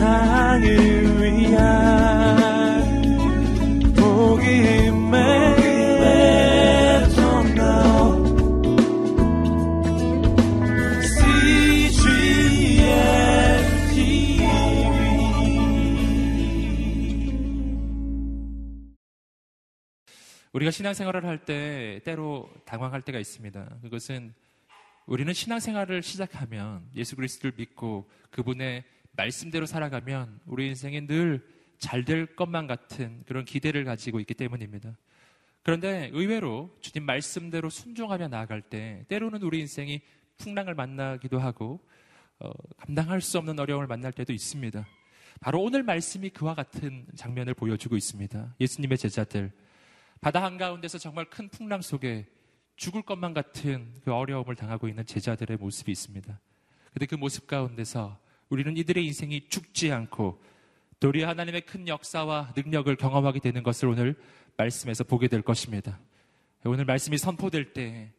세상을 0.00 0.64
위한 1.20 1.60
복음의 3.94 5.20
우리가 20.52 20.70
신앙생활을 20.70 21.26
할 21.26 21.44
때 21.44 22.00
때로 22.04 22.50
당황할 22.64 23.02
때가 23.02 23.18
있습니다. 23.18 23.78
그것은 23.82 24.32
우리는 25.06 25.32
신앙생활을 25.32 26.02
시작하면 26.02 26.88
예수 26.96 27.16
그리스도를 27.16 27.52
믿고 27.56 28.10
그분의 28.30 28.84
말씀대로 29.12 29.66
살아가면 29.66 30.40
우리 30.46 30.68
인생이 30.68 31.06
늘 31.06 31.60
잘 31.80 32.04
될 32.04 32.36
것만 32.36 32.66
같은 32.66 33.24
그런 33.26 33.44
기대를 33.44 33.84
가지고 33.84 34.20
있기 34.20 34.34
때문입니다. 34.34 34.96
그런데 35.62 36.10
의외로 36.12 36.70
주님 36.80 37.04
말씀대로 37.06 37.70
순종하며 37.70 38.28
나아갈 38.28 38.60
때 38.62 39.04
때로는 39.08 39.42
우리 39.42 39.60
인생이 39.60 40.02
풍랑을 40.36 40.74
만나기도 40.74 41.38
하고 41.38 41.80
어, 42.38 42.50
감당할 42.76 43.20
수 43.20 43.38
없는 43.38 43.58
어려움을 43.58 43.86
만날 43.86 44.12
때도 44.12 44.32
있습니다. 44.32 44.86
바로 45.40 45.62
오늘 45.62 45.82
말씀이 45.82 46.30
그와 46.30 46.54
같은 46.54 47.06
장면을 47.16 47.54
보여주고 47.54 47.96
있습니다. 47.96 48.56
예수님의 48.60 48.98
제자들 48.98 49.50
바다 50.20 50.42
한가운데서 50.42 50.98
정말 50.98 51.24
큰 51.30 51.48
풍랑 51.48 51.80
속에 51.80 52.26
죽을 52.76 53.02
것만 53.02 53.32
같은 53.32 53.94
그 54.04 54.12
어려움을 54.12 54.54
당하고 54.54 54.86
있는 54.88 55.04
제자들의 55.06 55.56
모습이 55.56 55.90
있습니다. 55.90 56.40
근데 56.92 57.06
그 57.06 57.14
모습 57.14 57.46
가운데서 57.46 58.18
우리는 58.50 58.76
이들의 58.76 59.06
인생이 59.06 59.48
죽지 59.48 59.90
않고 59.92 60.42
도리 60.98 61.22
하나님의 61.22 61.62
큰 61.62 61.88
역사와 61.88 62.52
능력을 62.56 62.94
경험하게 62.96 63.40
되는 63.40 63.62
것을 63.62 63.88
오늘 63.88 64.14
말씀에서 64.56 65.04
보게 65.04 65.28
될 65.28 65.40
것입니다. 65.40 65.98
오늘 66.64 66.84
말씀이 66.84 67.16
선포될 67.16 67.72
때 67.72 68.10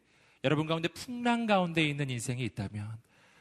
여러분 0.42 0.66
가운데 0.66 0.88
풍랑 0.88 1.46
가운데 1.46 1.86
있는 1.86 2.10
인생이 2.10 2.42
있다면 2.44 2.88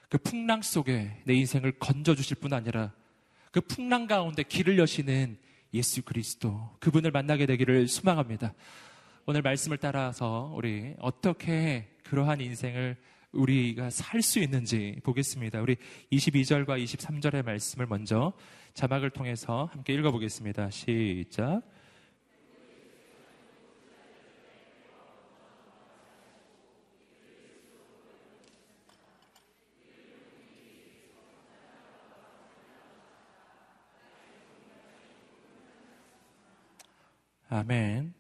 그 0.10 0.18
풍랑 0.20 0.62
속에 0.62 1.22
내 1.24 1.34
인생을 1.34 1.80
건져주실 1.80 2.38
뿐 2.38 2.54
아니라 2.54 2.92
그 3.52 3.62
풍랑 3.62 4.06
가운데 4.06 4.44
길을 4.44 4.78
여시는 4.78 5.38
예수 5.74 6.04
그리스도 6.04 6.70
그분을 6.80 7.12
만나게 7.12 7.46
되기를 7.46 7.88
소망합니다. 7.88 8.54
오늘 9.26 9.42
말씀을 9.42 9.78
따라서 9.78 10.52
우리 10.56 10.94
어떻게 11.00 11.88
그러한 12.04 12.42
인생을 12.42 12.98
우리가 13.34 13.90
살 13.90 14.22
수 14.22 14.40
있는지 14.40 15.00
보겠습니다. 15.04 15.62
우리 15.62 15.78
22절과 16.12 16.84
23절의 16.84 17.44
말씀을 17.46 17.88
먼저 17.88 18.34
자막을 18.74 19.10
통해서 19.10 19.70
함께 19.72 19.94
읽어보겠습니다. 19.94 20.70
시작. 20.70 21.62
아멘. 37.50 38.14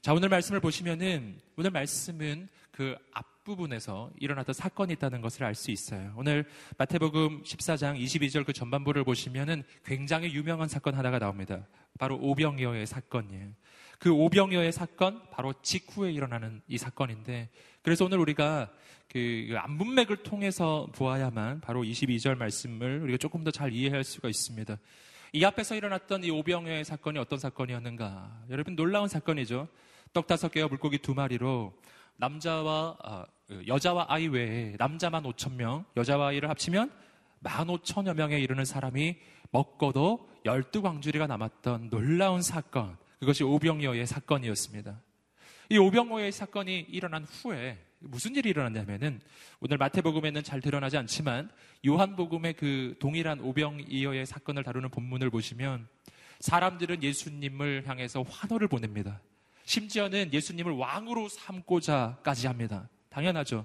자, 0.00 0.12
오늘 0.12 0.28
말씀을 0.28 0.60
보시면은, 0.60 1.40
오늘 1.56 1.72
말씀은 1.72 2.48
그 2.70 2.96
앞 3.12 3.35
부분에서 3.46 4.10
일어났던 4.18 4.52
사건이 4.52 4.92
있다는 4.94 5.20
것을 5.20 5.44
알 5.44 5.54
수 5.54 5.70
있어요. 5.70 6.12
오늘 6.16 6.44
마태복음 6.76 7.44
14장 7.44 7.98
22절 7.98 8.44
그 8.44 8.52
전반부를 8.52 9.04
보시면은 9.04 9.62
굉장히 9.84 10.34
유명한 10.34 10.68
사건 10.68 10.94
하나가 10.94 11.18
나옵니다. 11.18 11.66
바로 11.98 12.18
오병이어의 12.20 12.86
사건이에요. 12.86 13.48
그 13.98 14.10
오병이어의 14.10 14.72
사건, 14.72 15.22
바로 15.30 15.54
직후에 15.62 16.12
일어나는 16.12 16.60
이 16.68 16.76
사건인데, 16.76 17.48
그래서 17.80 18.04
오늘 18.04 18.18
우리가 18.18 18.70
그 19.08 19.54
안문맥을 19.56 20.18
통해서 20.18 20.88
보아야만 20.94 21.60
바로 21.60 21.82
22절 21.82 22.36
말씀을 22.36 23.00
우리가 23.02 23.16
조금 23.16 23.44
더 23.44 23.50
잘 23.50 23.72
이해할 23.72 24.04
수가 24.04 24.28
있습니다. 24.28 24.76
이 25.32 25.44
앞에서 25.44 25.76
일어났던 25.76 26.24
이 26.24 26.30
오병여의 26.30 26.84
사건이 26.84 27.18
어떤 27.18 27.38
사건이었는가? 27.38 28.46
여러분 28.50 28.74
놀라운 28.76 29.08
사건이죠. 29.08 29.68
떡 30.12 30.26
다섯 30.26 30.50
개와 30.50 30.68
물고기 30.68 30.98
두 30.98 31.14
마리로 31.14 31.72
남자와 32.16 32.96
아, 33.02 33.26
여자와 33.66 34.06
아이 34.08 34.26
외에 34.28 34.74
남자만 34.78 35.22
5천 35.24 35.54
명, 35.54 35.84
여자와 35.96 36.28
아이를 36.28 36.48
합치면 36.50 36.90
만 37.40 37.68
오천여 37.68 38.14
명에 38.14 38.38
이르는 38.40 38.64
사람이 38.64 39.16
먹고도 39.50 40.28
열두 40.44 40.82
광주리가 40.82 41.26
남았던 41.26 41.90
놀라운 41.90 42.42
사건. 42.42 42.96
그것이 43.20 43.44
오병여의 43.44 44.06
사건이었습니다. 44.06 45.00
이 45.70 45.78
오병여의 45.78 46.32
사건이 46.32 46.86
일어난 46.90 47.24
후에 47.24 47.78
무슨 47.98 48.36
일이 48.36 48.50
일어났냐면은 48.50 49.20
오늘 49.60 49.78
마태복음에는 49.78 50.42
잘 50.42 50.60
드러나지 50.60 50.96
않지만 50.96 51.50
요한복음의 51.86 52.54
그 52.54 52.94
동일한 53.00 53.40
오병이어의 53.40 54.26
사건을 54.26 54.62
다루는 54.64 54.90
본문을 54.90 55.30
보시면 55.30 55.88
사람들은 56.40 57.02
예수님을 57.02 57.84
향해서 57.86 58.22
환호를 58.22 58.68
보냅니다. 58.68 59.20
심지어는 59.64 60.32
예수님을 60.32 60.72
왕으로 60.72 61.28
삼고자까지 61.28 62.46
합니다. 62.46 62.88
당연하죠. 63.16 63.64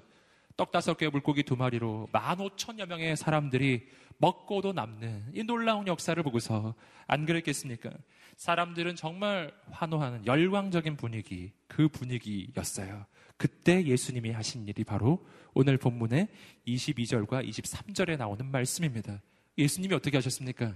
떡 0.55 0.71
다섯 0.71 0.97
개 0.97 1.09
물고기 1.09 1.43
두 1.43 1.57
마리로 1.57 2.07
만 2.13 2.39
오천여 2.39 2.85
명의 2.85 3.17
사람들이 3.17 3.85
먹고도 4.17 4.71
남는 4.71 5.31
이 5.33 5.43
놀라운 5.43 5.87
역사를 5.87 6.21
보고서 6.23 6.73
안 7.05 7.25
그랬겠습니까? 7.25 7.89
사람들은 8.37 8.95
정말 8.95 9.51
환호하는 9.71 10.25
열광적인 10.25 10.95
분위기, 10.95 11.51
그 11.67 11.89
분위기였어요. 11.89 13.05
그때 13.35 13.83
예수님이 13.83 14.31
하신 14.31 14.67
일이 14.69 14.85
바로 14.85 15.25
오늘 15.53 15.77
본문의 15.77 16.29
22절과 16.65 17.45
23절에 17.45 18.17
나오는 18.17 18.45
말씀입니다. 18.45 19.21
예수님이 19.57 19.95
어떻게 19.95 20.15
하셨습니까? 20.15 20.75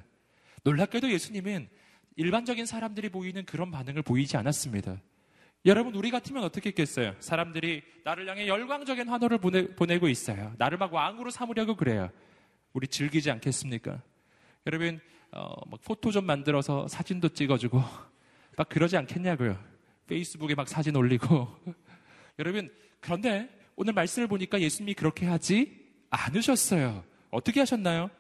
놀랍게도 0.64 1.12
예수님은 1.12 1.70
일반적인 2.18 2.66
사람들이 2.66 3.08
보이는 3.08 3.46
그런 3.46 3.72
반응을 3.72 4.02
보이지 4.02 4.36
않았습니다. 4.36 5.00
여러분, 5.66 5.96
우리 5.96 6.12
같으면 6.12 6.44
어떻게 6.44 6.70
했겠어요? 6.70 7.16
사람들이 7.20 7.82
나를 8.04 8.30
향해 8.30 8.48
열광적인 8.48 9.08
환호를 9.08 9.40
보내, 9.40 9.98
고 9.98 10.08
있어요. 10.08 10.54
나를 10.60 10.78
막 10.78 10.94
왕으로 10.94 11.32
삼으려고 11.32 11.76
그래요. 11.76 12.12
우리 12.74 12.88
즐기지 12.88 13.32
않겠습니까? 13.32 14.00
여러분, 14.68 15.00
어, 15.32 15.54
막 15.68 15.82
포토 15.82 16.12
좀 16.12 16.26
만들어서 16.28 16.88
사진도 16.88 17.30
찍어주고, 17.30 17.82
막 18.58 18.70
그러지 18.70 18.96
않겠냐고요. 18.96 19.58
페이스북에 20.06 20.54
막 20.54 20.68
사진 20.68 20.96
올리고, 20.96 21.48
여러분, 22.38 22.72
그런데 23.00 23.50
오늘 23.76 23.94
말씀을 23.94 24.28
보니까 24.28 24.62
예수님이 24.62 24.94
그렇게 24.94 25.26
하지 25.26 25.84
않으셨어요. 26.12 27.04
어떻게 27.32 27.62
하셨나요? 27.62 28.12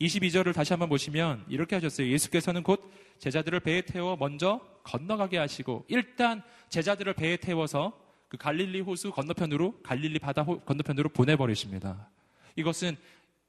22절을 0.00 0.54
다시 0.54 0.72
한번 0.72 0.88
보시면 0.88 1.44
이렇게 1.48 1.76
하셨어요. 1.76 2.08
예수께서는 2.08 2.62
곧 2.62 2.90
제자들을 3.18 3.60
배에 3.60 3.82
태워 3.82 4.16
먼저 4.16 4.60
건너가게 4.82 5.38
하시고 5.38 5.84
일단 5.88 6.42
제자들을 6.68 7.14
배에 7.14 7.36
태워서 7.36 7.98
그 8.28 8.36
갈릴리 8.36 8.80
호수 8.80 9.12
건너편으로 9.12 9.80
갈릴리 9.82 10.18
바다 10.18 10.44
건너편으로 10.44 11.10
보내버리십니다. 11.10 12.10
이것은 12.56 12.96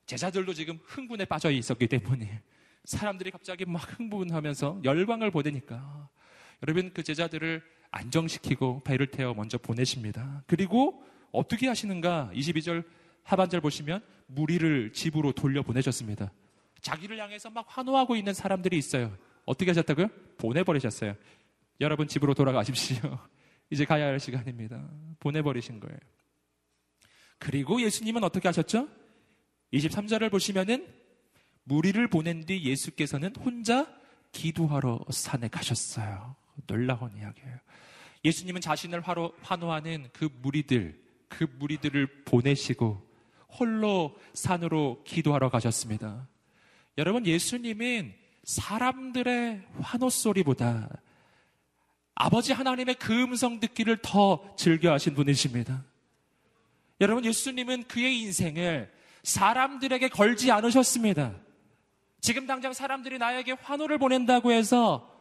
제자들도 0.05 0.53
지금 0.53 0.79
흥분에 0.83 1.25
빠져 1.25 1.49
있었기 1.49 1.87
때문에 1.87 2.41
사람들이 2.83 3.31
갑자기 3.31 3.65
막 3.65 3.99
흥분하면서 3.99 4.81
열광을 4.83 5.31
보내니까 5.31 6.07
여러분 6.61 6.91
그 6.93 7.01
제자들을 7.01 7.63
안정시키고 7.89 8.83
배를 8.83 9.07
태워 9.07 9.33
먼저 9.33 9.57
보내십니다. 9.57 10.43
그리고 10.45 11.03
어떻게 11.31 11.67
하시는가? 11.67 12.29
22절 12.33 12.83
하반절 13.23 13.61
보시면 13.61 14.03
무리를 14.27 14.91
집으로 14.93 15.31
돌려 15.31 15.61
보내셨습니다. 15.61 16.31
자기를 16.81 17.19
향해서 17.19 17.49
막 17.49 17.65
환호하고 17.67 18.15
있는 18.15 18.33
사람들이 18.33 18.77
있어요. 18.77 19.15
어떻게 19.45 19.71
하셨다고요? 19.71 20.07
보내버리셨어요. 20.37 21.15
여러분 21.81 22.07
집으로 22.07 22.33
돌아가십시오. 22.33 23.19
이제 23.69 23.85
가야 23.85 24.05
할 24.05 24.19
시간입니다. 24.19 24.87
보내버리신 25.19 25.79
거예요. 25.79 25.97
그리고 27.39 27.81
예수님은 27.81 28.23
어떻게 28.23 28.47
하셨죠? 28.47 28.87
23절을 29.73 30.31
보시면은 30.31 30.87
무리를 31.63 32.07
보낸 32.07 32.45
뒤 32.45 32.63
예수께서는 32.63 33.35
혼자 33.37 33.87
기도하러 34.31 34.99
산에 35.09 35.47
가셨어요. 35.47 36.35
놀라운 36.67 37.17
이야기예요. 37.17 37.57
예수님은 38.23 38.61
자신을 38.61 39.01
환호하는 39.41 40.09
그 40.13 40.29
무리들, 40.41 40.99
그 41.27 41.45
무리들을 41.59 42.23
보내시고 42.25 43.04
홀로 43.59 44.15
산으로 44.33 45.03
기도하러 45.05 45.49
가셨습니다. 45.49 46.27
여러분, 46.97 47.25
예수님은 47.25 48.13
사람들의 48.43 49.63
환호 49.81 50.09
소리보다 50.09 50.89
아버지 52.13 52.53
하나님의 52.53 52.95
그 52.95 53.23
음성 53.23 53.59
듣기를 53.59 53.97
더 54.01 54.55
즐겨하신 54.57 55.15
분이십니다. 55.15 55.83
여러분, 57.01 57.25
예수님은 57.25 57.83
그의 57.83 58.21
인생을 58.21 58.91
사람들에게 59.23 60.09
걸지 60.09 60.51
않으셨습니다. 60.51 61.35
지금 62.21 62.47
당장 62.47 62.73
사람들이 62.73 63.17
나에게 63.17 63.53
환호를 63.53 63.97
보낸다고 63.97 64.51
해서 64.51 65.11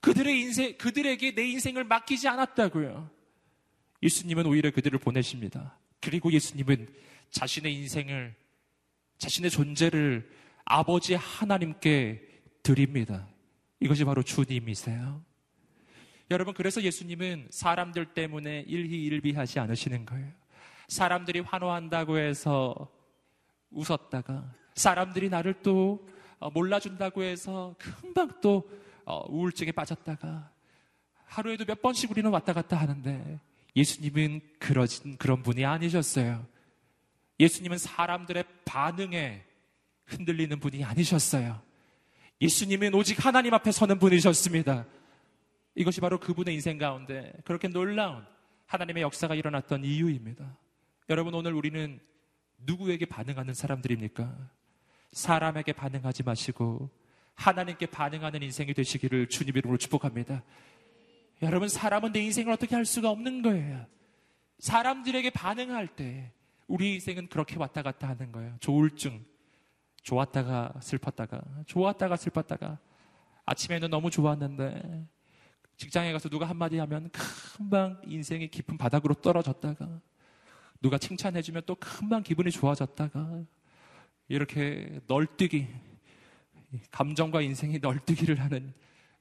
그들의 0.00 0.40
인생, 0.40 0.76
그들에게 0.78 1.34
내 1.34 1.46
인생을 1.48 1.84
맡기지 1.84 2.28
않았다고요. 2.28 3.10
예수님은 4.02 4.46
오히려 4.46 4.70
그들을 4.70 4.98
보내십니다. 4.98 5.76
그리고 6.00 6.32
예수님은 6.32 6.88
자신의 7.30 7.74
인생을, 7.74 8.34
자신의 9.18 9.50
존재를 9.50 10.30
아버지 10.64 11.14
하나님께 11.14 12.22
드립니다. 12.62 13.26
이것이 13.80 14.04
바로 14.04 14.22
주님이세요. 14.22 15.22
여러분, 16.30 16.52
그래서 16.52 16.82
예수님은 16.82 17.48
사람들 17.50 18.12
때문에 18.12 18.64
일희일비하지 18.66 19.60
않으시는 19.60 20.04
거예요. 20.04 20.30
사람들이 20.88 21.40
환호한다고 21.40 22.18
해서 22.18 22.90
웃었다가, 23.70 24.52
사람들이 24.74 25.28
나를 25.28 25.54
또 25.62 26.06
어, 26.38 26.50
몰라준다고 26.50 27.22
해서 27.22 27.74
금방 27.78 28.40
또 28.40 28.70
어, 29.04 29.24
우울증에 29.28 29.72
빠졌다가, 29.72 30.50
하루에도 31.24 31.64
몇 31.64 31.80
번씩 31.80 32.10
우리는 32.10 32.30
왔다 32.30 32.52
갔다 32.52 32.76
하는데, 32.76 33.40
예수님은 33.74 34.40
그러진 34.58 35.16
그런 35.16 35.42
분이 35.42 35.64
아니셨어요. 35.64 36.46
예수님은 37.40 37.78
사람들의 37.78 38.44
반응에 38.64 39.44
흔들리는 40.06 40.58
분이 40.58 40.84
아니셨어요. 40.84 41.60
예수님은 42.40 42.94
오직 42.94 43.24
하나님 43.24 43.54
앞에 43.54 43.72
서는 43.72 43.98
분이셨습니다. 43.98 44.86
이것이 45.74 46.00
바로 46.00 46.18
그분의 46.18 46.54
인생 46.54 46.78
가운데 46.78 47.32
그렇게 47.44 47.68
놀라운 47.68 48.24
하나님의 48.66 49.02
역사가 49.02 49.34
일어났던 49.34 49.84
이유입니다. 49.84 50.56
여러분, 51.08 51.34
오늘 51.34 51.54
우리는 51.54 52.00
누구에게 52.58 53.06
반응하는 53.06 53.54
사람들입니까? 53.54 54.36
사람에게 55.12 55.72
반응하지 55.72 56.22
마시고 56.22 56.90
하나님께 57.34 57.86
반응하는 57.86 58.42
인생이 58.42 58.74
되시기를 58.74 59.28
주님 59.28 59.56
이름으로 59.56 59.78
축복합니다. 59.78 60.42
여러분, 61.42 61.68
사람은 61.68 62.12
내 62.12 62.20
인생을 62.20 62.52
어떻게 62.52 62.74
할 62.74 62.84
수가 62.84 63.10
없는 63.10 63.42
거예요. 63.42 63.86
사람들에게 64.58 65.30
반응할 65.30 65.86
때 65.86 66.32
우리 66.68 66.94
인생은 66.94 67.28
그렇게 67.28 67.58
왔다 67.58 67.82
갔다 67.82 68.08
하는 68.08 68.30
거예요. 68.30 68.54
조울증. 68.60 69.24
좋았다가 70.02 70.74
슬펐다가, 70.80 71.42
좋았다가 71.66 72.16
슬펐다가, 72.16 72.78
아침에는 73.44 73.90
너무 73.90 74.10
좋았는데, 74.10 75.06
직장에 75.76 76.12
가서 76.12 76.28
누가 76.28 76.46
한마디 76.48 76.78
하면 76.78 77.10
금방 77.56 78.00
인생의 78.06 78.48
깊은 78.50 78.78
바닥으로 78.78 79.14
떨어졌다가, 79.14 80.00
누가 80.80 80.96
칭찬해주면 80.96 81.62
또 81.66 81.74
금방 81.74 82.22
기분이 82.22 82.50
좋아졌다가, 82.50 83.42
이렇게 84.28 85.00
널뛰기, 85.06 85.66
감정과 86.90 87.42
인생이 87.42 87.78
널뛰기를 87.78 88.40
하는 88.40 88.72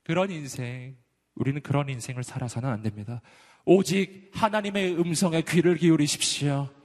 그런 0.04 0.32
인생, 0.32 0.96
우리는 1.36 1.62
그런 1.62 1.90
인생을 1.90 2.24
살아서는 2.24 2.70
안 2.70 2.82
됩니다. 2.82 3.22
오직 3.66 4.32
하나님의 4.34 4.98
음성에 4.98 5.42
귀를 5.42 5.76
기울이십시오. 5.76 6.77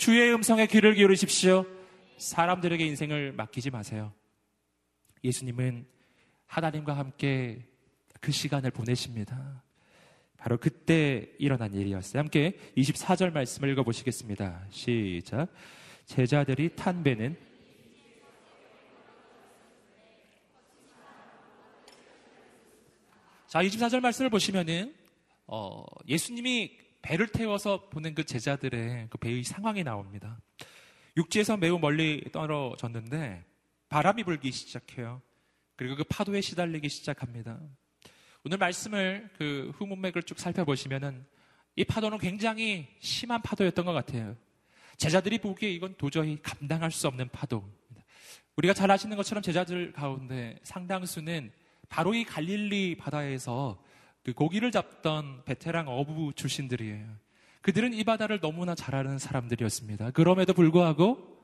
주의 0.00 0.32
음성에 0.32 0.66
귀를 0.66 0.94
기울이십시오. 0.94 1.66
사람들에게 2.16 2.86
인생을 2.86 3.32
맡기지 3.32 3.68
마세요. 3.68 4.14
예수님은 5.22 5.86
하나님과 6.46 6.96
함께 6.96 7.66
그 8.18 8.32
시간을 8.32 8.70
보내십니다. 8.70 9.62
바로 10.38 10.56
그때 10.56 11.30
일어난 11.38 11.74
일이었어요. 11.74 12.18
함께 12.18 12.56
24절 12.78 13.30
말씀을 13.30 13.72
읽어보시겠습니다. 13.72 14.68
시작. 14.70 15.52
제자들이 16.06 16.76
탄 16.76 17.02
배는 17.02 17.36
자, 23.48 23.62
24절 23.62 24.00
말씀을 24.00 24.30
보시면은, 24.30 24.94
어, 25.46 25.84
예수님이 26.08 26.78
배를 27.02 27.28
태워서 27.28 27.88
보낸 27.88 28.14
그 28.14 28.24
제자들의 28.24 29.08
그 29.10 29.18
배의 29.18 29.44
상황이 29.44 29.82
나옵니다. 29.82 30.40
육지에서 31.16 31.56
매우 31.56 31.78
멀리 31.78 32.24
떨어졌는데 32.32 33.44
바람이 33.88 34.24
불기 34.24 34.52
시작해요. 34.52 35.20
그리고 35.76 35.96
그 35.96 36.04
파도에 36.04 36.40
시달리기 36.40 36.88
시작합니다. 36.88 37.58
오늘 38.44 38.58
말씀을 38.58 39.30
그 39.36 39.72
후문맥을 39.76 40.22
쭉 40.22 40.38
살펴보시면은 40.38 41.26
이 41.76 41.84
파도는 41.84 42.18
굉장히 42.18 42.88
심한 43.00 43.40
파도였던 43.42 43.84
것 43.84 43.92
같아요. 43.92 44.36
제자들이 44.96 45.38
보기에 45.38 45.70
이건 45.70 45.94
도저히 45.96 46.38
감당할 46.42 46.90
수 46.90 47.06
없는 47.08 47.28
파도입니다. 47.30 48.04
우리가 48.56 48.74
잘 48.74 48.90
아시는 48.90 49.16
것처럼 49.16 49.42
제자들 49.42 49.92
가운데 49.92 50.58
상당수는 50.62 51.50
바로 51.88 52.14
이 52.14 52.24
갈릴리 52.24 52.96
바다에서 52.96 53.82
그 54.22 54.32
고기를 54.32 54.70
잡던 54.70 55.44
베테랑 55.44 55.88
어부 55.88 56.32
출신들이에요. 56.34 57.06
그들은 57.62 57.92
이 57.92 58.04
바다를 58.04 58.40
너무나 58.40 58.74
잘 58.74 58.94
아는 58.94 59.18
사람들이었습니다. 59.18 60.12
그럼에도 60.12 60.52
불구하고 60.52 61.38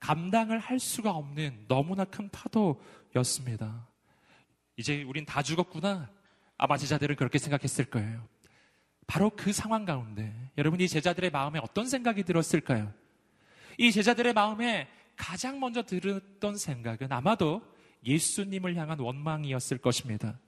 감당을 0.00 0.58
할 0.58 0.78
수가 0.78 1.12
없는 1.12 1.66
너무나 1.68 2.04
큰 2.04 2.28
파도였습니다. 2.30 3.86
이제 4.76 5.02
우린 5.02 5.24
다 5.24 5.42
죽었구나. 5.42 6.10
아마 6.58 6.76
제자들은 6.76 7.16
그렇게 7.16 7.38
생각했을 7.38 7.86
거예요. 7.86 8.26
바로 9.06 9.30
그 9.30 9.52
상황 9.52 9.84
가운데 9.84 10.34
여러분 10.58 10.80
이 10.80 10.88
제자들의 10.88 11.30
마음에 11.30 11.58
어떤 11.62 11.86
생각이 11.86 12.22
들었을까요? 12.22 12.92
이 13.78 13.90
제자들의 13.92 14.32
마음에 14.32 14.88
가장 15.16 15.60
먼저 15.60 15.82
들었던 15.82 16.56
생각은 16.56 17.12
아마도 17.12 17.62
예수님을 18.04 18.76
향한 18.76 18.98
원망이었을 18.98 19.78
것입니다. 19.78 20.38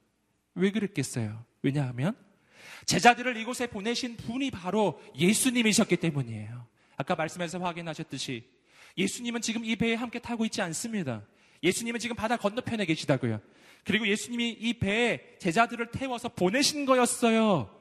왜 0.55 0.71
그랬겠어요? 0.71 1.45
왜냐하면 1.65 2.15
제자들을 2.85 3.37
이곳에 3.39 3.67
보내신 3.67 4.17
분이 4.17 4.51
바로 4.51 5.01
예수님이셨기 5.17 5.97
때문이에요. 5.97 6.67
아까 6.97 7.15
말씀에서 7.17 7.59
확인하셨듯이 7.59 8.45
예수님은 8.99 9.41
지금 9.41 9.65
이 9.65 9.75
배에 9.75 9.95
함께 9.95 10.19
타고 10.21 10.45
있지 10.45 10.61
않습니다. 10.63 11.27
예수님은 11.63 11.99
지금 11.99 12.15
바다 12.15 12.37
건너편에 12.37 12.85
계시다고요. 12.85 13.41
그리고 13.85 14.07
예수님이 14.07 14.51
이 14.51 14.75
배에 14.75 15.39
제자들을 15.39 15.91
태워서 15.91 16.29
보내신 16.29 16.85
거였어요. 16.85 17.75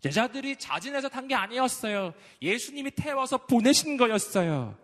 제자들이 0.00 0.56
자진해서 0.56 1.08
탄 1.08 1.26
게 1.26 1.34
아니었어요. 1.34 2.12
예수님이 2.42 2.90
태워서 2.90 3.46
보내신 3.46 3.96
거였어요. 3.96 4.78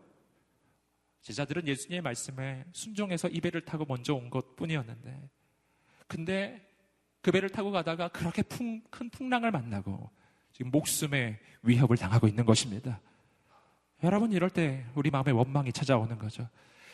제자들은 1.23 1.67
예수님의 1.69 2.01
말씀에 2.01 2.65
순종해서 2.73 3.29
이 3.29 3.41
배를 3.41 3.65
타고 3.65 3.85
먼저 3.87 4.15
온 4.15 4.31
것 4.31 4.57
뿐이었는데, 4.57 5.29
근데 6.07 6.68
그 7.21 7.31
배를 7.31 7.49
타고 7.51 7.71
가다가 7.71 8.09
그렇게 8.09 8.43
풍, 8.43 8.81
큰 8.91 9.11
풍랑을 9.11 9.51
만나고 9.51 10.11
지금 10.53 10.71
목숨의 10.71 11.39
위협을 11.63 11.97
당하고 11.97 12.29
있는 12.29 12.45
것입니다. 12.45 13.01
여러분 14.03 14.33
이럴 14.33 14.51
때 14.51 14.85
우리 14.95 15.11
마음에 15.11 15.33
원망이 15.33 15.73
찾아오는 15.73 16.19
거죠. 16.19 16.49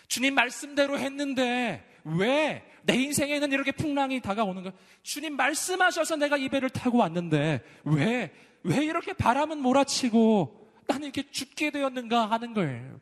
주님 0.09 0.35
말씀대로 0.35 0.99
했는데 0.99 1.85
왜 2.05 2.75
내 2.85 2.95
인생에는 2.97 3.51
이렇게 3.53 3.73
풍랑이 3.73 4.21
다가오는 4.21 4.63
가? 4.63 4.73
주님 5.03 5.37
말씀하셔서 5.37 6.17
내가 6.17 6.37
이 6.37 6.49
배를 6.49 6.69
타고 6.71 6.99
왔는데 6.99 7.63
왜, 7.85 8.33
왜 8.63 8.85
이렇게 8.85 9.13
바람은 9.15 9.61
몰아치고 9.61 10.71
나는 10.87 11.05
이렇게 11.05 11.31
죽게 11.31 11.71
되었는가 11.71 12.31
하는 12.31 12.53
거예요. 12.53 13.01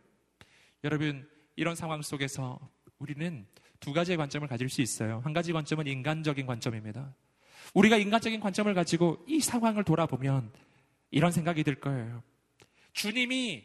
여러분, 0.85 1.29
이런 1.57 1.75
상황 1.75 2.01
속에서 2.01 2.59
우리는 2.99 3.47
두 3.83 3.93
가지의 3.93 4.17
관점을 4.17 4.47
가질 4.47 4.69
수 4.69 4.81
있어요. 4.81 5.21
한 5.25 5.33
가지 5.33 5.53
관점은 5.53 5.89
인간적인 5.89 6.47
관점입니다. 6.47 7.13
우리가 7.75 7.97
인간적인 7.97 8.39
관점을 8.39 8.73
가지고 8.75 9.25
이 9.27 9.41
상황을 9.41 9.83
돌아보면 9.83 10.53
이런 11.11 11.33
생각이 11.33 11.65
들 11.65 11.75
거예요. 11.75 12.23
주님이 12.93 13.65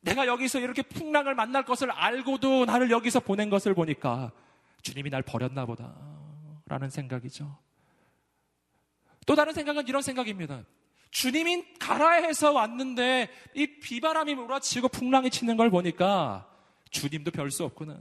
내가 0.00 0.26
여기서 0.26 0.60
이렇게 0.60 0.80
풍랑을 0.80 1.34
만날 1.34 1.66
것을 1.66 1.90
알고도 1.90 2.64
나를 2.64 2.90
여기서 2.90 3.20
보낸 3.20 3.50
것을 3.50 3.74
보니까 3.74 4.32
주님이 4.80 5.10
날 5.10 5.22
버렸나 5.22 5.66
보다. 5.66 5.94
라는 6.64 6.88
생각이죠. 6.88 7.58
또 9.26 9.34
다른 9.34 9.52
생각은 9.52 9.86
이런 9.86 10.00
생각입니다. 10.00 10.64
주님이 11.10 11.74
가라 11.78 12.12
해서 12.12 12.52
왔는데 12.52 13.28
이 13.54 13.66
비바람이 13.80 14.34
몰아치고 14.34 14.88
풍랑이 14.88 15.28
치는 15.28 15.58
걸 15.58 15.68
보니까 15.70 16.48
주님도 16.90 17.32
별 17.32 17.50
수 17.50 17.64
없구나. 17.64 17.98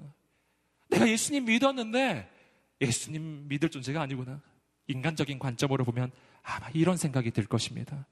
내가 0.89 1.07
예수님 1.07 1.45
믿었는데 1.45 2.29
예수님 2.81 3.47
믿을 3.47 3.69
존재가 3.69 4.01
아니구나. 4.01 4.41
인간적인 4.87 5.39
관점으로 5.39 5.83
보면 5.83 6.11
아마 6.43 6.69
이런 6.73 6.97
생각이 6.97 7.31
들 7.31 7.45
것입니다. 7.45 8.05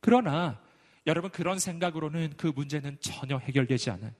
그러나 0.00 0.60
여러분 1.06 1.30
그런 1.30 1.58
생각으로는 1.58 2.34
그 2.36 2.46
문제는 2.46 2.98
전혀 3.00 3.38
해결되지 3.38 3.90
않아요. 3.90 4.12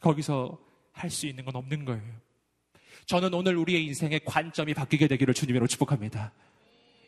거기서 0.00 0.58
할 0.92 1.10
수 1.10 1.26
있는 1.26 1.44
건 1.44 1.56
없는 1.56 1.84
거예요. 1.84 2.02
저는 3.06 3.34
오늘 3.34 3.56
우리의 3.56 3.84
인생의 3.86 4.20
관점이 4.24 4.74
바뀌게 4.74 5.08
되기를 5.08 5.34
주님으로 5.34 5.66
축복합니다. 5.66 6.32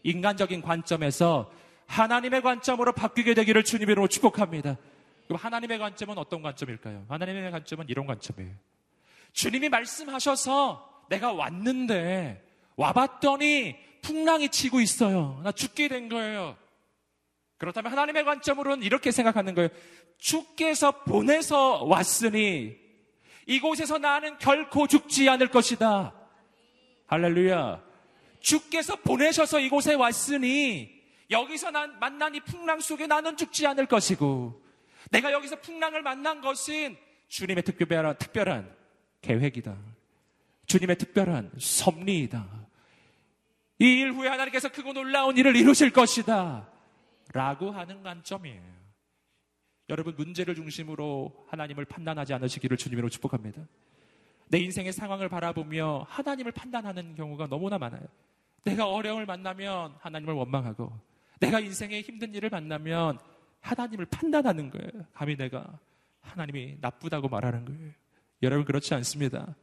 인간적인 0.03 0.61
관점에서 0.61 1.53
하나님의 1.87 2.43
관점으로 2.43 2.93
바뀌게 2.93 3.35
되기를 3.35 3.63
주님으로 3.65 4.09
축복합니다. 4.09 4.77
그럼 5.27 5.39
하나님의 5.41 5.79
관점은 5.79 6.19
어떤 6.19 6.43
관점일까요? 6.43 7.07
하나님의 7.09 7.51
관점은 7.51 7.87
이런 7.89 8.07
관점이에요. 8.07 8.55
주님이 9.37 9.69
말씀하셔서 9.69 11.05
내가 11.11 11.31
왔는데 11.33 12.43
와봤더니 12.77 13.77
풍랑이 14.01 14.49
치고 14.49 14.81
있어요. 14.81 15.41
나 15.45 15.53
죽게 15.53 15.89
된 15.89 16.09
거예요. 16.09 16.57
그렇다면 17.59 17.93
하나님의 17.93 18.25
관점으로는 18.25 18.83
이렇게 18.83 19.11
생각하는 19.11 19.55
거예요. 19.55 19.69
주께서 20.17 21.05
보내서 21.05 21.85
왔으니 21.85 22.77
이곳에서 23.47 23.99
나는 23.99 24.39
결코 24.39 24.87
죽지 24.87 25.29
않을 25.29 25.49
것이다. 25.49 26.15
할렐루야. 27.07 27.85
주께서 28.41 28.97
보내셔서 28.97 29.61
이곳에 29.61 29.95
왔으니 29.95 30.91
여기서 31.31 31.73
난 31.73 31.99
만난 31.99 32.35
이 32.35 32.41
풍랑 32.41 32.81
속에 32.81 33.07
나는 33.07 33.37
죽지 33.37 33.67
않을 33.67 33.85
것이고 33.85 34.65
내가 35.11 35.31
여기서 35.33 35.61
풍랑을 35.61 36.01
만난 36.01 36.41
것은 36.41 36.97
주님의 37.29 37.65
특별한 37.65 38.17
특별한 38.17 38.76
계획이다. 39.27 39.77
주님의 40.67 40.97
특별한 40.99 41.53
섭리이다. 41.59 42.47
이 43.79 43.85
일 43.85 44.13
후에 44.13 44.29
하나님께서 44.29 44.71
크고 44.71 44.93
놀라운 44.95 45.37
일을 45.37 45.55
이루실 45.57 45.91
것이다. 45.93 46.69
라고 47.33 47.71
하는 47.71 48.03
관점이에요. 48.03 48.63
여러분 49.91 50.15
문제를 50.17 50.55
중심으로 50.55 51.47
하나님을 51.49 51.85
판단하지 51.85 52.33
않으시기를 52.35 52.77
주님으로 52.77 53.09
축복합니다. 53.09 53.63
내 54.49 54.59
인생의 54.59 54.93
상황을 54.93 55.29
바라보며 55.29 56.07
하나님을 56.09 56.53
판단하는 56.53 57.15
경우가 57.15 57.49
너무나 57.49 57.79
많아요. 57.79 58.03
내가 58.65 58.89
어려움을 58.89 59.27
만나면 59.27 59.97
하나님을 60.01 60.35
원망하고 60.35 60.93
내가 61.41 61.61
인생의 61.61 62.03
힘든 62.03 62.35
일을 62.35 62.49
만나면 62.51 63.19
하나님을 63.61 64.07
판단하는 64.07 64.71
거예요. 64.71 65.05
감히 65.13 65.37
내가 65.37 65.79
하나님이 66.23 66.79
나쁘다고 66.81 67.29
말하는 67.29 67.65
거예요. 67.65 67.93
여러분 68.43 68.65
그렇지 68.65 68.95
않습니다. 68.95 69.55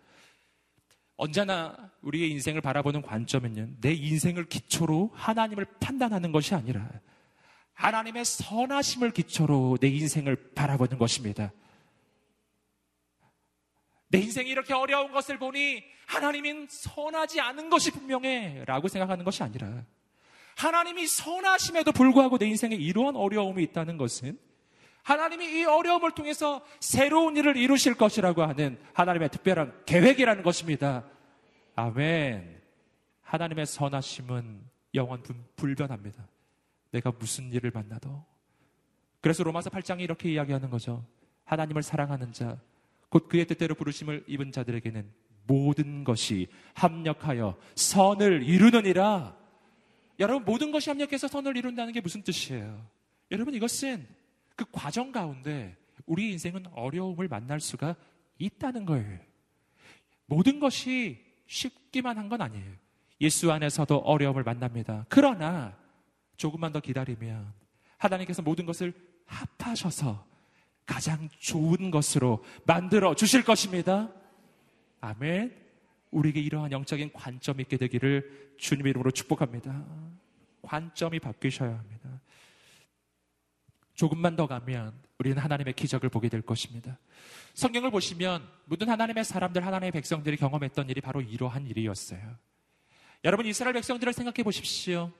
언제나 1.15 1.91
우리의 2.01 2.31
인생을 2.31 2.61
바라보는 2.61 3.01
관점은요. 3.01 3.67
내 3.81 3.93
인생을 3.93 4.45
기초로 4.45 5.11
하나님을 5.13 5.65
판단하는 5.79 6.31
것이 6.31 6.55
아니라 6.55 6.89
하나님의 7.73 8.25
선하심을 8.25 9.11
기초로 9.11 9.77
내 9.79 9.87
인생을 9.87 10.53
바라보는 10.53 10.97
것입니다. 10.97 11.51
내 14.09 14.19
인생이 14.19 14.49
이렇게 14.49 14.73
어려운 14.73 15.11
것을 15.11 15.39
보니 15.39 15.83
하나님은 16.05 16.67
선하지 16.69 17.41
않은 17.41 17.69
것이 17.69 17.91
분명해 17.91 18.63
라고 18.65 18.87
생각하는 18.87 19.25
것이 19.25 19.41
아니라 19.41 19.85
하나님이 20.55 21.07
선하심에도 21.07 21.91
불구하고 21.91 22.37
내 22.37 22.45
인생에 22.45 22.75
이러한 22.75 23.15
어려움이 23.15 23.63
있다는 23.63 23.97
것은 23.97 24.37
하나님이 25.03 25.59
이 25.59 25.65
어려움을 25.65 26.11
통해서 26.11 26.65
새로운 26.79 27.35
일을 27.37 27.57
이루실 27.57 27.95
것이라고 27.95 28.43
하는 28.43 28.79
하나님의 28.93 29.29
특별한 29.29 29.83
계획이라는 29.85 30.43
것입니다. 30.43 31.03
아멘. 31.75 32.61
하나님의 33.21 33.65
선하심은 33.65 34.61
영원 34.95 35.23
불변합니다. 35.55 36.27
내가 36.91 37.11
무슨 37.11 37.51
일을 37.51 37.71
만나도. 37.71 38.23
그래서 39.19 39.43
로마서 39.43 39.69
8장이 39.69 40.01
이렇게 40.01 40.31
이야기하는 40.31 40.69
거죠. 40.69 41.05
하나님을 41.45 41.83
사랑하는 41.83 42.31
자, 42.31 42.57
곧 43.09 43.27
그의 43.27 43.45
뜻대로 43.45 43.75
부르심을 43.75 44.23
입은 44.27 44.51
자들에게는 44.51 45.11
모든 45.45 46.03
것이 46.03 46.47
합력하여 46.75 47.57
선을 47.75 48.43
이루느니라. 48.43 49.35
여러분, 50.19 50.45
모든 50.45 50.71
것이 50.71 50.89
합력해서 50.89 51.27
선을 51.27 51.57
이룬다는 51.57 51.91
게 51.91 51.99
무슨 51.99 52.21
뜻이에요? 52.21 52.85
여러분, 53.31 53.53
이것은 53.53 54.07
그 54.55 54.65
과정 54.71 55.11
가운데 55.11 55.75
우리 56.05 56.31
인생은 56.31 56.67
어려움을 56.73 57.27
만날 57.27 57.59
수가 57.59 57.95
있다는 58.37 58.85
거예요. 58.85 59.19
모든 60.25 60.59
것이 60.59 61.23
쉽기만 61.47 62.17
한 62.17 62.29
건 62.29 62.41
아니에요. 62.41 62.73
예수 63.21 63.51
안에서도 63.51 63.97
어려움을 63.97 64.43
만납니다. 64.43 65.05
그러나 65.09 65.77
조금만 66.37 66.71
더 66.71 66.79
기다리면 66.79 67.53
하나님께서 67.97 68.41
모든 68.41 68.65
것을 68.65 68.93
합하셔서 69.25 70.25
가장 70.85 71.29
좋은 71.39 71.89
것으로 71.91 72.43
만들어 72.65 73.15
주실 73.15 73.43
것입니다. 73.43 74.11
아멘. 74.99 75.55
우리에게 76.11 76.41
이러한 76.41 76.71
영적인 76.71 77.13
관점이 77.13 77.61
있게 77.63 77.77
되기를 77.77 78.55
주님의 78.57 78.89
이름으로 78.91 79.11
축복합니다. 79.11 79.85
관점이 80.61 81.19
바뀌셔야 81.19 81.77
합니다. 81.77 82.21
조금만 83.95 84.35
더 84.35 84.47
가면 84.47 84.93
우리는 85.19 85.37
하나님의 85.37 85.73
기적을 85.73 86.09
보게 86.09 86.29
될 86.29 86.41
것입니다. 86.41 86.97
성경을 87.53 87.91
보시면 87.91 88.47
모든 88.65 88.89
하나님의 88.89 89.23
사람들, 89.23 89.65
하나님의 89.65 89.91
백성들이 89.91 90.37
경험했던 90.37 90.89
일이 90.89 91.01
바로 91.01 91.21
이러한 91.21 91.67
일이었어요. 91.67 92.19
여러분 93.23 93.45
이스라엘 93.45 93.73
백성들을 93.73 94.11
생각해 94.11 94.43
보십시오. 94.43 95.11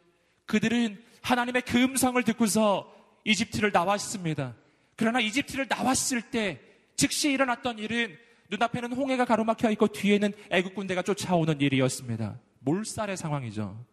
그들은 0.45 1.01
하나님의 1.21 1.61
금성을 1.61 2.21
듣고서 2.23 2.93
이집트를 3.23 3.71
나왔습니다. 3.71 4.55
그러나 4.95 5.19
이집트를 5.19 5.67
나왔을 5.69 6.21
때 6.21 6.59
즉시 6.95 7.31
일어났던 7.31 7.79
일은 7.79 8.17
눈앞에는 8.49 8.93
홍해가 8.93 9.25
가로막혀 9.25 9.71
있고 9.71 9.87
뒤에는 9.87 10.33
애국 10.51 10.75
군대가 10.75 11.01
쫓아오는 11.01 11.61
일이었습니다. 11.61 12.39
몰살의 12.59 13.17
상황이죠. 13.17 13.83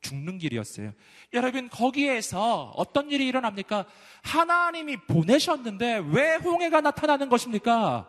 죽는 0.00 0.38
길이었어요. 0.38 0.92
여러분 1.32 1.68
거기에서 1.68 2.72
어떤 2.76 3.10
일이 3.10 3.26
일어납니까? 3.26 3.84
하나님이 4.22 4.96
보내셨는데 5.06 6.02
왜 6.12 6.36
홍해가 6.36 6.80
나타나는 6.80 7.28
것입니까? 7.28 8.08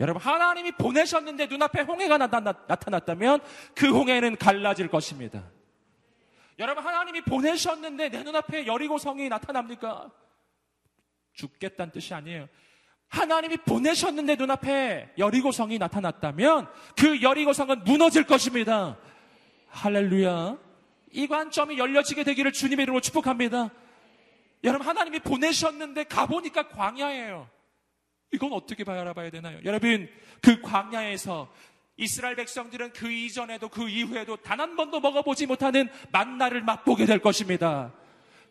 여러분 0.00 0.22
하나님이 0.22 0.72
보내셨는데 0.72 1.46
눈앞에 1.46 1.82
홍해가 1.82 2.18
나타났다면 2.18 3.40
그 3.74 3.90
홍해는 3.90 4.36
갈라질 4.36 4.88
것입니다. 4.88 5.50
여러분 6.58 6.84
하나님이 6.84 7.22
보내셨는데 7.22 8.10
내 8.10 8.22
눈앞에 8.22 8.66
여리고성이 8.66 9.28
나타납니까? 9.28 10.10
죽겠다는 11.34 11.92
뜻이 11.92 12.14
아니에요. 12.14 12.48
하나님이 13.08 13.58
보내셨는데 13.58 14.36
눈앞에 14.36 15.14
여리고성이 15.18 15.78
나타났다면 15.78 16.68
그 16.96 17.22
여리고성은 17.22 17.84
무너질 17.84 18.24
것입니다. 18.24 18.98
할렐루야. 19.68 20.58
이 21.12 21.26
관점이 21.26 21.78
열려지게 21.78 22.24
되기를 22.24 22.52
주님의 22.52 22.82
이름으로 22.84 23.00
축복합니다. 23.00 23.70
여러분 24.64 24.86
하나님이 24.86 25.20
보내셨는데 25.20 26.04
가보니까 26.04 26.68
광야예요. 26.68 27.48
이건 28.32 28.52
어떻게 28.52 28.84
바라봐야 28.84 29.30
되나요? 29.30 29.58
여러분 29.64 30.08
그 30.42 30.60
광야에서 30.60 31.50
이스라엘 31.96 32.36
백성들은 32.36 32.92
그 32.92 33.10
이전에도 33.10 33.68
그 33.68 33.88
이후에도 33.88 34.36
단 34.36 34.60
한 34.60 34.76
번도 34.76 35.00
먹어보지 35.00 35.46
못하는 35.46 35.88
만나를 36.12 36.62
맛보게 36.62 37.06
될 37.06 37.20
것입니다. 37.20 37.92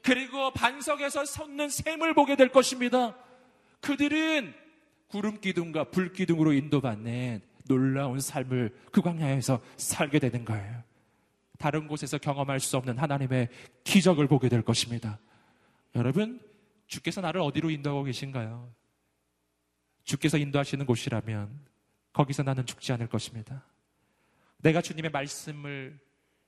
그리고 0.04 0.52
반석에서 0.52 1.26
솟는 1.26 1.70
샘을 1.70 2.14
보게 2.14 2.36
될 2.36 2.50
것입니다. 2.50 3.16
그들은 3.82 4.54
구름 5.08 5.40
기둥과 5.40 5.86
불 5.86 6.12
기둥으로 6.14 6.54
인도받는 6.54 7.42
놀라운 7.68 8.20
삶을 8.20 8.76
그 8.92 9.02
광야에서 9.02 9.62
살게 9.76 10.20
되는 10.20 10.44
거예요. 10.46 10.87
다른 11.58 11.88
곳에서 11.88 12.18
경험할 12.18 12.60
수 12.60 12.78
없는 12.78 12.98
하나님의 12.98 13.50
기적을 13.84 14.28
보게 14.28 14.50
될 14.50 14.62
것입니다. 14.62 15.20
여러분, 15.96 16.42
주께서 16.88 17.22
나를 17.22 17.42
어디로 17.42 17.70
인도하고 17.70 18.04
계신가요? 18.04 18.74
주께서 20.04 20.38
인도하시는 20.38 20.86
곳이라면 20.86 21.60
거기서 22.14 22.44
나는 22.44 22.66
죽지 22.66 22.94
않을 22.94 23.08
것입니다. 23.08 23.66
내가 24.58 24.82
주님의 24.82 25.12
말씀을 25.12 26.00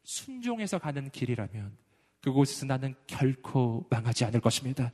순종해서 0.04 0.80
가는 0.80 1.10
길이라면 1.10 1.78
그곳에서 2.22 2.66
나는 2.66 2.96
결코 3.06 3.86
망하지 3.90 4.26
않을 4.26 4.40
것입니다. 4.40 4.92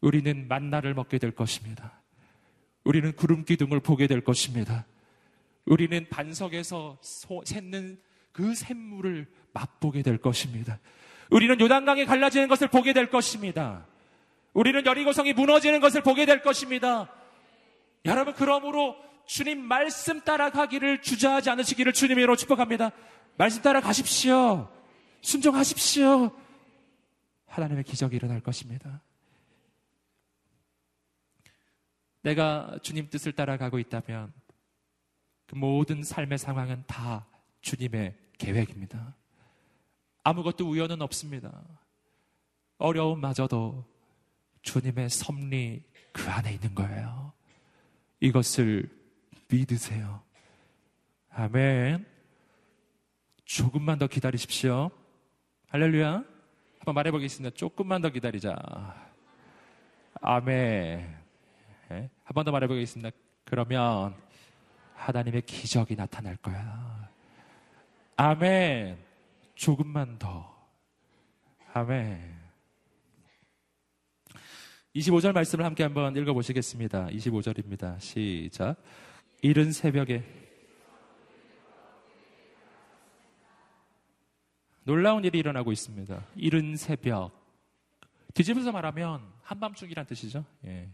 우리는 0.00 0.48
만나를 0.48 0.94
먹게 0.94 1.18
될 1.18 1.30
것입니다. 1.30 2.02
우리는 2.84 3.12
구름 3.12 3.44
기둥을 3.44 3.80
보게 3.80 4.06
될 4.06 4.22
것입니다. 4.22 4.86
우리는 5.64 6.06
반석에서 6.10 6.98
솟는 7.00 8.00
그 8.34 8.52
샘물을 8.52 9.28
맛보게 9.52 10.02
될 10.02 10.18
것입니다. 10.18 10.80
우리는 11.30 11.58
요단강이 11.58 12.04
갈라지는 12.04 12.48
것을 12.48 12.66
보게 12.68 12.92
될 12.92 13.08
것입니다. 13.08 13.86
우리는 14.52 14.84
여리고성이 14.84 15.32
무너지는 15.32 15.80
것을 15.80 16.02
보게 16.02 16.26
될 16.26 16.42
것입니다. 16.42 17.08
여러분 18.04 18.34
그러므로 18.34 18.96
주님 19.24 19.62
말씀 19.62 20.20
따라가기를 20.20 21.00
주저하지 21.00 21.48
않으시기를 21.50 21.92
주님으로 21.92 22.34
축복합니다. 22.34 22.90
말씀 23.36 23.62
따라 23.62 23.80
가십시오. 23.80 24.68
순종하십시오. 25.22 26.36
하나님의 27.46 27.84
기적이 27.84 28.16
일어날 28.16 28.40
것입니다. 28.40 29.00
내가 32.22 32.78
주님 32.82 33.08
뜻을 33.08 33.32
따라가고 33.32 33.78
있다면 33.78 34.32
그 35.46 35.54
모든 35.54 36.02
삶의 36.02 36.38
상황은 36.38 36.82
다 36.88 37.26
주님의 37.60 38.23
계획입니다. 38.38 39.14
아무것도 40.22 40.68
우연은 40.68 41.02
없습니다. 41.02 41.62
어려움마저도 42.78 43.84
주님의 44.62 45.10
섭리 45.10 45.84
그 46.12 46.30
안에 46.30 46.54
있는 46.54 46.74
거예요. 46.74 47.32
이것을 48.20 48.88
믿으세요. 49.50 50.22
아멘. 51.30 52.06
조금만 53.44 53.98
더 53.98 54.06
기다리십시오. 54.06 54.90
할렐루야. 55.68 56.24
한번 56.78 56.94
말해보겠습니다. 56.94 57.54
조금만 57.54 58.00
더 58.00 58.08
기다리자. 58.08 58.54
아멘. 60.20 61.18
네? 61.90 62.10
한번 62.24 62.44
더 62.44 62.52
말해보겠습니다. 62.52 63.10
그러면 63.44 64.14
하나님의 64.94 65.42
기적이 65.42 65.96
나타날 65.96 66.36
거야. 66.36 67.03
아멘. 68.16 68.98
조금만 69.54 70.18
더. 70.18 70.54
아멘. 71.72 72.34
25절 74.94 75.32
말씀을 75.32 75.64
함께 75.64 75.82
한번 75.82 76.16
읽어보시겠습니다. 76.16 77.08
25절입니다. 77.08 77.98
시작. 78.00 78.76
이른 79.42 79.72
새벽에 79.72 80.22
놀라운 84.84 85.24
일이 85.24 85.38
일어나고 85.38 85.72
있습니다. 85.72 86.26
이른 86.36 86.76
새벽. 86.76 87.32
뒤집어서 88.34 88.70
말하면 88.70 89.22
한밤중이란 89.42 90.06
뜻이죠. 90.06 90.44
예. 90.66 90.88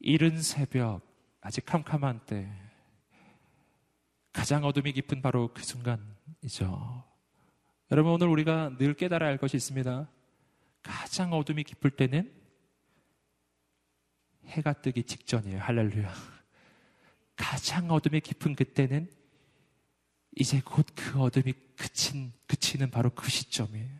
이른 0.00 0.40
새벽, 0.42 1.00
아직 1.40 1.64
캄캄한 1.64 2.20
때, 2.26 2.50
가장 4.32 4.64
어둠이 4.64 4.92
깊은 4.92 5.22
바로 5.22 5.52
그 5.52 5.62
순간이죠. 5.62 7.04
여러분, 7.90 8.12
오늘 8.12 8.28
우리가 8.28 8.76
늘 8.78 8.94
깨달아야 8.94 9.30
할 9.30 9.38
것이 9.38 9.56
있습니다. 9.56 10.08
가장 10.82 11.32
어둠이 11.32 11.64
깊을 11.64 11.90
때는 11.90 12.32
해가 14.46 14.74
뜨기 14.74 15.02
직전이에요. 15.02 15.60
할렐루야. 15.60 16.12
가장 17.36 17.90
어둠이 17.90 18.20
깊은 18.20 18.54
그때는 18.54 19.10
이제 20.36 20.60
곧 20.60 20.86
그 20.94 21.20
어둠이 21.20 21.52
그친, 21.76 22.32
그치는 22.46 22.90
바로 22.90 23.10
그 23.10 23.28
시점이에요. 23.28 23.98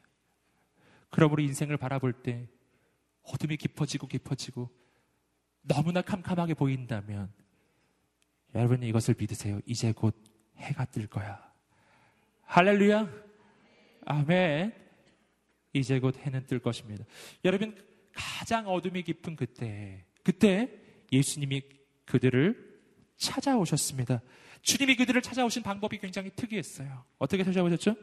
그러므로 1.11 1.43
인생을 1.43 1.77
바라볼 1.77 2.13
때 2.23 2.49
어둠이 3.23 3.57
깊어지고 3.57 4.07
깊어지고 4.07 4.71
너무나 5.63 6.03
캄캄하게 6.03 6.55
보인다면 6.55 7.33
여러분이 8.55 8.89
이것을 8.89 9.15
믿으세요. 9.19 9.61
이제 9.67 9.93
곧 9.93 10.17
해가 10.57 10.85
뜰 10.87 11.07
거야. 11.07 11.41
할렐루야. 12.45 13.09
아멘. 14.07 14.75
이제 15.73 16.01
곧 16.01 16.17
해는 16.19 16.47
뜰 16.47 16.59
것입니다. 16.59 17.05
여러분 17.45 17.77
가장 18.13 18.67
어둠이 18.69 19.03
깊은 19.03 19.37
그때 19.37 20.05
그때 20.25 20.69
예수님이 21.13 21.63
그들을 22.05 22.81
찾아오셨습니다. 23.17 24.21
주님이 24.63 24.97
그들을 24.97 25.23
찾아오신 25.23 25.63
방법이 25.63 25.99
굉장히 25.99 26.31
특이했어요. 26.35 27.05
어떻게 27.19 27.45
찾아오셨죠? 27.45 27.95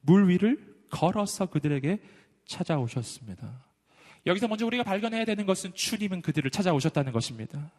물 0.00 0.28
위를 0.28 0.76
걸어서 0.90 1.46
그들에게 1.46 2.00
찾아오셨습니다. 2.46 3.66
여기서 4.26 4.48
먼저 4.48 4.66
우리가 4.66 4.82
발견해야 4.82 5.24
되는 5.24 5.46
것은 5.46 5.74
주님은 5.74 6.22
그들을 6.22 6.50
찾아오셨다는 6.50 7.12
것입니다. 7.12 7.70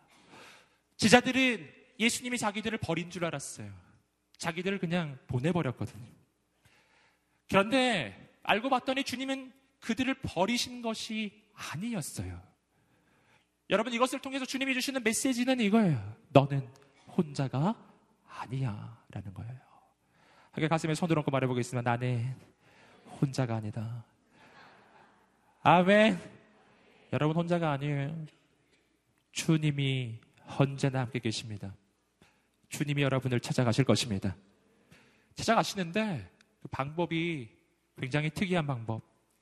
제자들은 1.00 1.74
예수님이 1.98 2.38
자기들을 2.38 2.78
버린 2.80 3.10
줄 3.10 3.24
알았어요. 3.24 3.72
자기들을 4.38 4.80
그냥 4.80 5.18
보내버렸거든요. 5.28 6.06
그런데 7.48 8.32
알고 8.44 8.70
봤더니 8.70 9.06
주님은 9.06 9.52
그들을 9.80 10.14
버리신 10.22 10.82
것이 10.82 11.42
아니었어요. 11.56 12.42
여러분 13.70 13.94
이것을 13.94 14.20
통해서 14.20 14.46
주님이 14.46 14.74
주시는 14.74 15.02
메시지는 15.04 15.62
이거예요. 15.62 16.16
너는 16.30 16.68
혼자가 17.16 17.76
아니야. 18.28 19.02
라는 19.10 19.34
거예요. 19.34 19.58
하게 20.52 20.68
가슴에 20.68 20.96
손을 20.96 21.18
얹고 21.18 21.32
말해보겠습니다. 21.32 21.90
나는 21.90 22.36
혼자가 23.22 23.56
아니다. 23.56 24.04
아멘. 25.64 26.20
여러분 27.14 27.38
혼자가 27.38 27.72
아니에요. 27.72 28.26
주님이 29.32 30.20
언제나 30.58 31.02
함께 31.02 31.20
계십니다. 31.20 31.76
주님이 32.70 33.02
여러분을 33.02 33.40
찾아가실 33.40 33.86
것입니다. 33.86 34.36
찾아가시는데 35.36 36.30
그 36.62 36.68
방법이 36.70 37.50
굉장히 38.00 38.30
특이한 38.30 38.66
방법. 38.66 39.02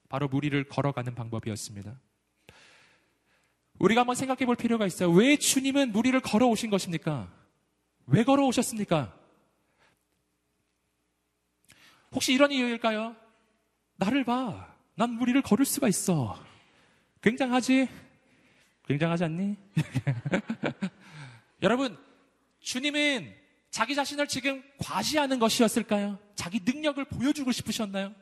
바로 0.10 0.28
무리를 0.28 0.64
걸어가는 0.70 1.16
방법이었습니다. 1.16 2.00
우리가 3.80 4.02
한번 4.02 4.16
생각해 4.16 4.46
볼 4.46 4.56
필요가 4.56 4.86
있어요. 4.86 5.12
왜 5.12 5.38
주님은 5.38 5.92
무리를 5.92 6.20
걸어오신 6.22 6.70
것입니까? 6.70 7.32
왜 8.08 8.24
걸어오셨습니까? 8.24 9.14
혹시 12.14 12.34
이런 12.34 12.52
이유일까요? 12.52 13.16
나를 13.98 14.24
봐. 14.24 14.74
난 14.96 15.12
무리를 15.12 15.42
걸을 15.42 15.66
수가 15.66 15.88
있어. 15.88 16.42
굉장하지? 17.22 17.90
굉장하지 18.88 19.26
않니? 19.26 19.58
여러분, 21.62 21.98
주님은 22.62 23.34
자기 23.70 23.96
자신을 23.96 24.28
지금 24.28 24.64
과시하는 24.80 25.40
것이었을까요? 25.40 26.18
자기 26.36 26.62
능력을 26.66 27.04
보여주고 27.06 27.52
싶으셨나요? 27.52 28.14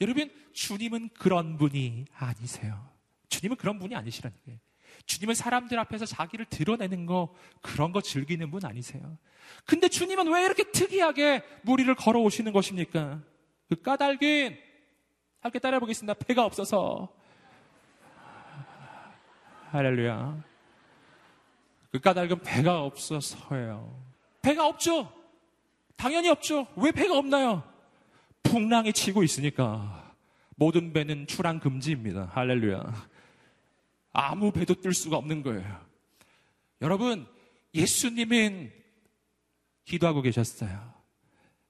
여러분, 0.00 0.30
주님은 0.52 1.10
그런 1.18 1.56
분이 1.56 2.04
아니세요. 2.14 2.88
주님은 3.28 3.56
그런 3.56 3.78
분이 3.78 3.94
아니시라는 3.94 4.36
거예요. 4.44 4.60
주님은 5.06 5.34
사람들 5.34 5.78
앞에서 5.78 6.04
자기를 6.04 6.46
드러내는 6.46 7.06
거, 7.06 7.34
그런 7.62 7.92
거 7.92 8.00
즐기는 8.00 8.50
분 8.50 8.64
아니세요. 8.64 9.16
근데 9.64 9.88
주님은 9.88 10.28
왜 10.32 10.44
이렇게 10.44 10.70
특이하게 10.70 11.42
무리를 11.62 11.92
걸어오시는 11.94 12.52
것입니까? 12.52 13.22
그 13.68 13.80
까닭은, 13.80 14.58
함께 15.40 15.58
따라해보겠습니다. 15.58 16.14
배가 16.14 16.44
없어서. 16.44 17.19
할렐루야. 19.70 20.42
그 21.92 22.00
까닭은 22.00 22.42
배가 22.42 22.82
없어서예요. 22.82 24.00
배가 24.42 24.66
없죠? 24.66 25.12
당연히 25.96 26.28
없죠. 26.28 26.66
왜 26.76 26.90
배가 26.90 27.16
없나요? 27.16 27.62
풍랑이 28.42 28.92
치고 28.92 29.22
있으니까. 29.22 30.14
모든 30.56 30.92
배는 30.92 31.26
출항 31.26 31.60
금지입니다. 31.60 32.30
할렐루야. 32.32 33.08
아무 34.12 34.50
배도 34.50 34.74
뜰 34.74 34.92
수가 34.92 35.16
없는 35.16 35.42
거예요. 35.42 35.80
여러분, 36.82 37.26
예수님은 37.72 38.72
기도하고 39.84 40.22
계셨어요. 40.22 40.92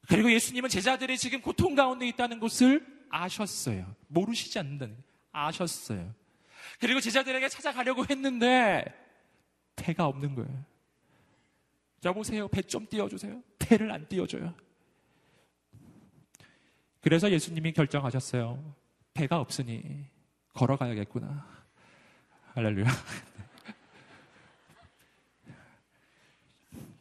그리고 0.09 0.33
예수님은 0.33 0.71
제자들이 0.71 1.19
지금 1.19 1.41
고통 1.43 1.75
가운데 1.75 2.09
있다는 2.09 2.41
것을 2.41 2.87
아셨어요. 3.11 3.95
모르시지 4.09 4.59
않는다는. 4.59 4.97
아셨어요. 5.33 6.15
그리고 6.79 7.01
제자들에게 7.01 7.49
찾아가려고 7.49 8.05
했는데 8.09 8.85
배가 9.77 10.07
없는 10.07 10.35
거예요. 10.35 10.65
여보세요. 12.05 12.49
배 12.49 12.63
좀 12.63 12.87
띄워주세요. 12.87 13.43
배를 13.59 13.91
안 13.91 14.07
띄워줘요. 14.09 14.55
그래서 17.01 17.31
예수님이 17.31 17.73
결정하셨어요. 17.73 18.75
배가 19.15 19.41
없으니 19.41 20.07
걸어가야겠구나. 20.55 21.47
할렐루야. 22.55 22.87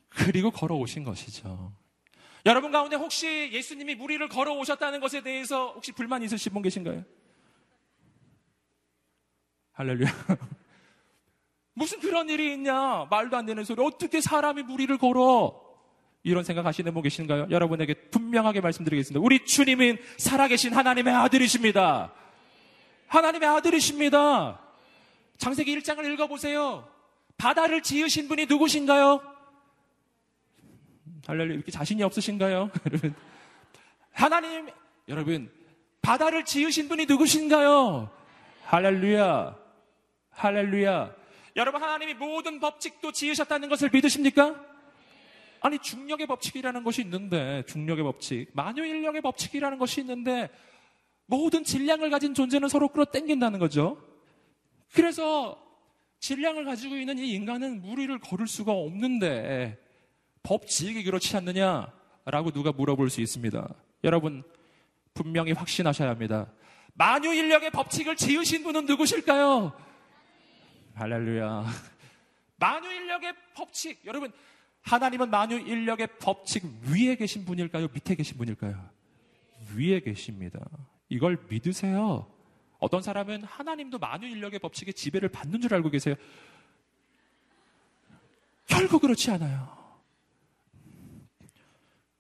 그리고 0.09 0.51
걸어오신 0.51 1.03
것이죠. 1.03 1.73
여러분 2.45 2.71
가운데 2.71 2.95
혹시 2.95 3.49
예수님이 3.51 3.95
무리를 3.95 4.27
걸어오셨다는 4.29 5.01
것에 5.01 5.21
대해서 5.21 5.73
혹시 5.73 5.91
불만 5.91 6.23
있으신 6.23 6.53
분 6.53 6.61
계신가요? 6.61 7.03
할렐루야. 9.79 10.09
무슨 11.73 12.01
그런 12.01 12.29
일이 12.29 12.51
있냐? 12.53 13.07
말도 13.09 13.37
안 13.37 13.45
되는 13.45 13.63
소리. 13.63 13.81
어떻게 13.81 14.19
사람이 14.19 14.63
무리를 14.63 14.97
걸어? 14.97 15.57
이런 16.21 16.43
생각하시는 16.43 16.93
분 16.93 17.01
계신가요? 17.01 17.47
여러분에게 17.49 17.93
분명하게 18.09 18.59
말씀드리겠습니다. 18.59 19.23
우리 19.23 19.45
주님은 19.45 19.97
살아계신 20.17 20.73
하나님의 20.73 21.13
아들이십니다. 21.13 22.11
하나님의 23.07 23.47
아들이십니다. 23.47 24.59
창세기 25.37 25.79
1장을 25.79 26.05
읽어보세요. 26.13 26.85
바다를 27.37 27.81
지으신 27.81 28.27
분이 28.27 28.47
누구신가요? 28.47 29.21
할렐루야, 31.25 31.55
이렇게 31.55 31.71
자신이 31.71 32.03
없으신가요? 32.03 32.69
여러분. 32.85 33.15
하나님, 34.11 34.67
여러분, 35.07 35.49
바다를 36.01 36.43
지으신 36.43 36.89
분이 36.89 37.05
누구신가요? 37.05 38.09
할렐루야. 38.65 39.68
할렐루야. 40.39 41.13
여러분, 41.57 41.83
하나님이 41.83 42.13
모든 42.13 42.61
법칙도 42.61 43.11
지으셨다는 43.11 43.67
것을 43.67 43.89
믿으십니까? 43.91 44.55
아니, 45.59 45.77
중력의 45.79 46.27
법칙이라는 46.27 46.83
것이 46.85 47.01
있는데, 47.01 47.63
중력의 47.67 48.05
법칙, 48.05 48.47
만유 48.53 48.85
인력의 48.85 49.21
법칙이라는 49.21 49.77
것이 49.77 49.99
있는데, 49.99 50.49
모든 51.25 51.65
질량을 51.65 52.09
가진 52.09 52.33
존재는 52.33 52.69
서로 52.69 52.87
끌어당긴다는 52.87 53.59
거죠. 53.59 54.01
그래서 54.93 55.61
질량을 56.21 56.63
가지고 56.63 56.95
있는 56.95 57.19
이 57.19 57.33
인간은 57.33 57.81
무리를 57.81 58.17
걸을 58.19 58.47
수가 58.47 58.71
없는데 58.71 59.77
법칙이 60.41 61.03
그렇지 61.03 61.37
않느냐? 61.37 61.93
라고 62.25 62.49
누가 62.49 62.71
물어볼 62.71 63.09
수 63.09 63.21
있습니다. 63.21 63.75
여러분, 64.05 64.43
분명히 65.13 65.51
확신하셔야 65.51 66.09
합니다. 66.09 66.51
만유 66.95 67.31
인력의 67.31 67.69
법칙을 67.71 68.15
지으신 68.15 68.63
분은 68.63 68.85
누구실까요? 68.87 69.88
할렐루야. 70.99 71.65
만유 72.57 72.91
인력의 72.91 73.33
법칙. 73.55 74.05
여러분, 74.05 74.33
하나님은 74.81 75.29
만유 75.29 75.59
인력의 75.59 76.09
법칙 76.19 76.65
위에 76.91 77.15
계신 77.15 77.45
분일까요? 77.45 77.87
밑에 77.93 78.15
계신 78.15 78.37
분일까요? 78.37 78.89
위에 79.73 80.01
계십니다. 80.01 80.59
이걸 81.07 81.41
믿으세요. 81.47 82.29
어떤 82.79 83.01
사람은 83.01 83.45
하나님도 83.45 83.97
만유 83.97 84.27
인력의 84.27 84.59
법칙에 84.59 84.91
지배를 84.91 85.29
받는 85.29 85.61
줄 85.61 85.73
알고 85.73 85.89
계세요. 85.89 86.15
결국 88.67 89.01
그렇지 89.01 89.31
않아요. 89.31 89.77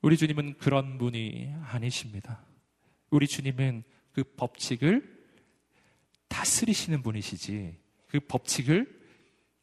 우리 0.01 0.15
주님은 0.15 0.57
그런 0.57 0.97
분이 0.97 1.53
아니십니다. 1.65 2.45
우리 3.09 3.27
주님은 3.27 3.83
그 4.13 4.23
법칙을 4.37 5.19
다스리시는 6.29 7.03
분이시지, 7.03 7.88
그 8.09 8.19
법칙을 8.19 8.99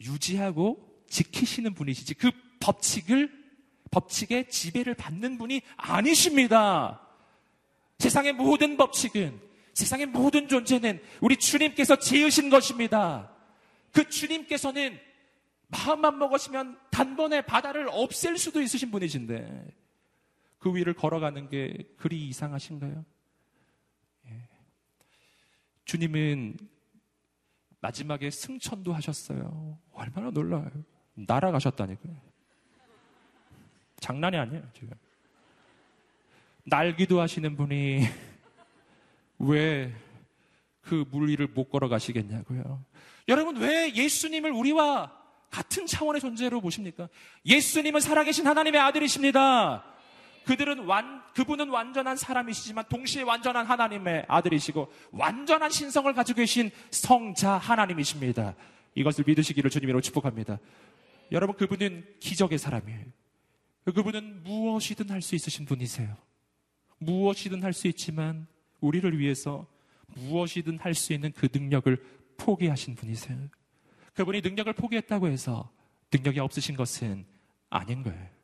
유지하고 0.01 1.05
지키시는 1.09 1.75
분이시지, 1.75 2.15
그 2.15 2.31
법칙을, 2.61 3.31
법칙의 3.91 4.51
지배를 4.51 4.95
받는 4.95 5.39
분이 5.39 5.63
아니십니다. 5.77 7.01
세상의 7.99 8.33
모든 8.33 8.77
법칙은, 8.77 9.41
세상의 9.75 10.07
모든 10.07 10.49
존재는 10.49 11.03
우리 11.21 11.37
주님께서 11.37 11.99
지으신 11.99 12.51
것입니다. 12.51 13.33
그 13.93 14.09
주님께서는 14.09 14.99
마음만 15.69 16.19
먹으시면 16.19 16.79
단번에 16.91 17.43
바다를 17.43 17.89
없앨 17.91 18.39
수도 18.39 18.61
있으신 18.63 18.91
분이신데, 18.91 19.75
그 20.59 20.75
위를 20.75 20.95
걸어가는 20.95 21.49
게 21.49 21.77
그리 21.97 22.29
이상하신가요? 22.29 23.05
예. 24.27 24.49
주님은 25.85 26.57
마지막에 27.81 28.31
승천도 28.31 28.93
하셨어요. 28.93 29.79
얼마나 29.93 30.31
놀라요. 30.31 30.71
날아가셨다니까요. 31.15 32.15
장난이 34.01 34.37
아니에요, 34.37 34.63
지금. 34.75 34.91
날기도 36.65 37.21
하시는 37.21 37.57
분이 37.57 38.03
왜 39.39 39.95
그물 40.83 41.29
위를 41.29 41.47
못 41.49 41.69
걸어가시겠냐고요. 41.69 42.85
여러분, 43.29 43.57
왜 43.57 43.93
예수님을 43.95 44.51
우리와 44.53 45.13
같은 45.51 45.87
차원의 45.87 46.21
존재로 46.21 46.61
보십니까? 46.61 47.09
예수님은 47.45 48.01
살아계신 48.01 48.47
하나님의 48.47 48.81
아들이십니다. 48.81 49.85
그들은 50.47 50.85
완, 50.87 51.23
그분은 51.35 51.69
완전한 51.71 52.17
사람이시지만 52.17 52.85
동시에 52.89 53.23
완전한 53.23 53.67
하나님의 53.67 54.27
아들이시고 54.29 54.93
완전한 55.11 55.71
신성을 55.71 56.13
가지고 56.15 56.37
계신 56.37 56.71
성자 56.91 57.59
하나님이십니다. 57.59 58.55
이것을 58.95 59.25
믿으시기를 59.27 59.71
주님으로 59.71 60.01
축복합니다. 60.01 60.59
여러분, 61.33 61.57
그분은 61.57 62.05
기적의 62.21 62.59
사람이에요. 62.59 63.05
그분은 63.85 64.45
무엇이든 64.45 65.11
할 65.11 65.21
수 65.21 65.35
있으신 65.35 65.67
분이세요. 65.67 66.17
무엇이든 66.99 67.63
할 67.65 67.73
수 67.73 67.89
있지만 67.89 68.47
우리를 68.81 69.19
위해서 69.19 69.67
무엇이든 70.15 70.79
할 70.79 70.95
수 70.95 71.13
있는 71.13 71.33
그 71.33 71.49
능력을 71.53 71.97
포기하신 72.37 72.95
분이세요. 72.95 73.37
그분이 74.15 74.43
능력을 74.43 74.73
포기했다고 74.73 75.27
해서 75.29 75.71
능력이 76.13 76.39
없으신 76.39 76.77
것은 76.77 77.27
아닌 77.69 78.03
거예요. 78.05 78.36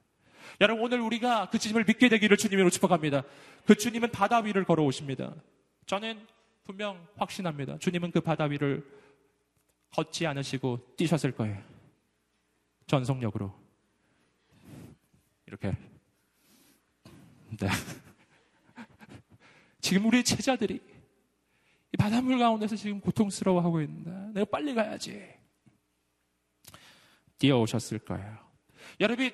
여러분 0.61 0.85
오늘 0.85 1.01
우리가 1.01 1.49
그 1.51 1.59
주님을 1.59 1.85
믿게 1.87 2.09
되기를 2.09 2.37
주님으로 2.37 2.71
축복합니다. 2.71 3.23
그 3.67 3.75
주님은 3.75 4.11
바다 4.11 4.39
위를 4.39 4.65
걸어오십니다. 4.65 5.35
저는 5.87 6.27
분명 6.65 7.07
확신합니다. 7.17 7.79
주님은 7.79 8.11
그 8.11 8.21
바다 8.21 8.45
위를 8.45 8.87
걷지 9.91 10.27
않으시고 10.27 10.95
뛰셨을 10.97 11.33
거예요. 11.33 11.63
전속력으로. 12.87 13.53
이렇게. 15.47 15.77
네. 17.59 17.69
지금 19.81 20.07
우리 20.07 20.25
제자들이 20.25 20.81
이 21.93 21.97
바닷물 21.99 22.39
가운데서 22.39 22.77
지금 22.77 23.01
고통스러워하고 23.01 23.83
있는다. 23.83 24.33
내가 24.33 24.47
빨리 24.47 24.75
가야지. 24.75 25.23
뛰어오셨을 27.39 27.99
거예요. 27.99 28.39
여러분, 29.01 29.31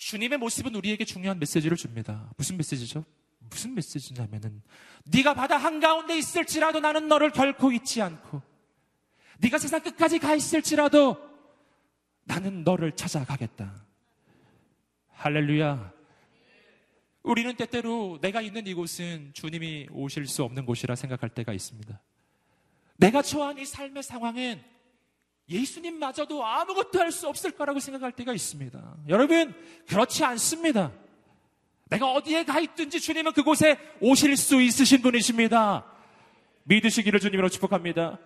주님의 0.00 0.38
모습은 0.38 0.74
우리에게 0.74 1.04
중요한 1.04 1.38
메시지를 1.38 1.76
줍니다. 1.76 2.32
무슨 2.38 2.56
메시지죠? 2.56 3.04
무슨 3.50 3.74
메시지냐면은 3.74 4.62
네가 5.04 5.34
바다 5.34 5.58
한가운데 5.58 6.16
있을지라도 6.16 6.80
나는 6.80 7.06
너를 7.06 7.30
결코 7.30 7.70
잊지 7.70 8.00
않고 8.00 8.40
네가 9.40 9.58
세상 9.58 9.82
끝까지 9.82 10.18
가 10.18 10.34
있을지라도 10.34 11.18
나는 12.24 12.64
너를 12.64 12.96
찾아가겠다. 12.96 13.84
할렐루야. 15.10 15.92
우리는 17.22 17.54
때때로 17.54 18.18
내가 18.22 18.40
있는 18.40 18.66
이곳은 18.66 19.32
주님이 19.34 19.88
오실 19.90 20.26
수 20.26 20.44
없는 20.44 20.64
곳이라 20.64 20.94
생각할 20.94 21.28
때가 21.28 21.52
있습니다. 21.52 22.00
내가 22.96 23.20
처한 23.20 23.58
이 23.58 23.66
삶의 23.66 24.02
상황은 24.02 24.62
예수님마저도 25.50 26.44
아무것도 26.44 26.98
할 27.00 27.10
수 27.10 27.28
없을 27.28 27.50
거라고 27.50 27.80
생각할 27.80 28.12
때가 28.12 28.32
있습니다. 28.32 28.96
여러분, 29.08 29.52
그렇지 29.88 30.24
않습니다. 30.24 30.92
내가 31.88 32.12
어디에 32.12 32.44
가 32.44 32.60
있든지 32.60 33.00
주님은 33.00 33.32
그곳에 33.32 33.76
오실 34.00 34.36
수 34.36 34.62
있으신 34.62 35.02
분이십니다. 35.02 35.84
믿으시기를 36.64 37.18
주님으로 37.18 37.48
축복합니다. 37.48 38.18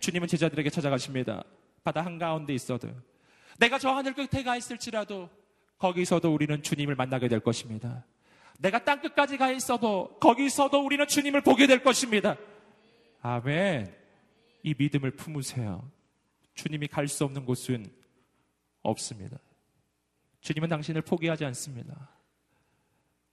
주님은 0.00 0.28
제자들에게 0.28 0.68
찾아가십니다. 0.68 1.42
바다 1.82 2.04
한가운데 2.04 2.52
있어도. 2.52 2.88
내가 3.58 3.78
저 3.78 3.90
하늘 3.90 4.12
끝에 4.12 4.42
가 4.42 4.54
있을지라도 4.56 5.30
거기서도 5.78 6.32
우리는 6.32 6.62
주님을 6.62 6.94
만나게 6.94 7.28
될 7.28 7.40
것입니다. 7.40 8.04
내가 8.58 8.84
땅 8.84 9.00
끝까지 9.00 9.38
가 9.38 9.50
있어도 9.50 10.18
거기서도 10.20 10.84
우리는 10.84 11.06
주님을 11.06 11.40
보게 11.40 11.66
될 11.66 11.82
것입니다. 11.82 12.36
아멘. 13.22 13.94
이 14.62 14.74
믿음을 14.76 15.12
품으세요. 15.12 15.90
주님이 16.56 16.88
갈 16.88 17.06
수 17.06 17.24
없는 17.24 17.44
곳은 17.44 17.86
없습니다. 18.82 19.38
주님은 20.40 20.68
당신을 20.68 21.02
포기하지 21.02 21.44
않습니다. 21.44 22.10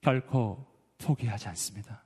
결코 0.02 0.66
포기하지 0.98 1.48
않습니다. 1.50 2.04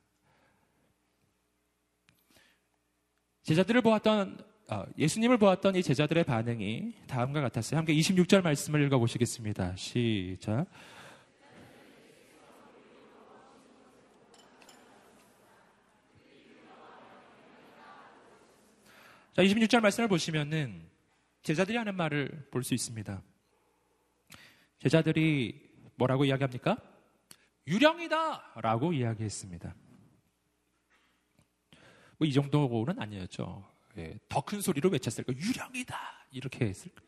제자들을 3.43 3.81
보았던 3.81 4.45
어, 4.69 4.83
예수님을 4.97 5.37
보았던 5.37 5.77
이 5.77 5.83
제자들의 5.83 6.25
반응이 6.25 6.93
다음과 7.07 7.39
같았어요. 7.41 7.77
함께 7.77 7.93
26절 7.95 8.43
말씀을 8.43 8.85
읽어보시겠습니다. 8.85 9.75
시작. 9.77 10.65
자, 19.33 19.41
26절 19.41 19.79
말씀을 19.79 20.09
보시면은 20.09 20.96
제자들이 21.47 21.77
하는 21.77 21.95
말을 21.95 22.49
볼 22.51 22.61
수 22.61 22.73
있습니다. 22.73 23.23
제자들이 24.79 25.71
뭐라고 25.95 26.25
이야기합니까? 26.25 26.75
유령이다! 27.65 28.55
라고 28.61 28.91
이야기했습니다. 28.91 29.73
뭐 32.17 32.27
이 32.27 32.33
정도는 32.33 32.99
아니었죠. 32.99 33.65
예, 33.97 34.19
더 34.27 34.41
큰 34.41 34.59
소리로 34.59 34.89
외쳤을까? 34.89 35.31
유령이다! 35.33 36.27
이렇게 36.31 36.65
했을까? 36.65 37.01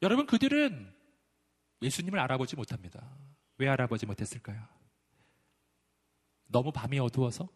여러분, 0.00 0.26
그들은 0.26 0.94
예수님을 1.82 2.20
알아보지 2.20 2.54
못합니다. 2.54 3.04
왜 3.58 3.66
알아보지 3.66 4.06
못했을까요? 4.06 4.64
너무 6.46 6.70
밤이 6.70 7.00
어두워서? 7.00 7.48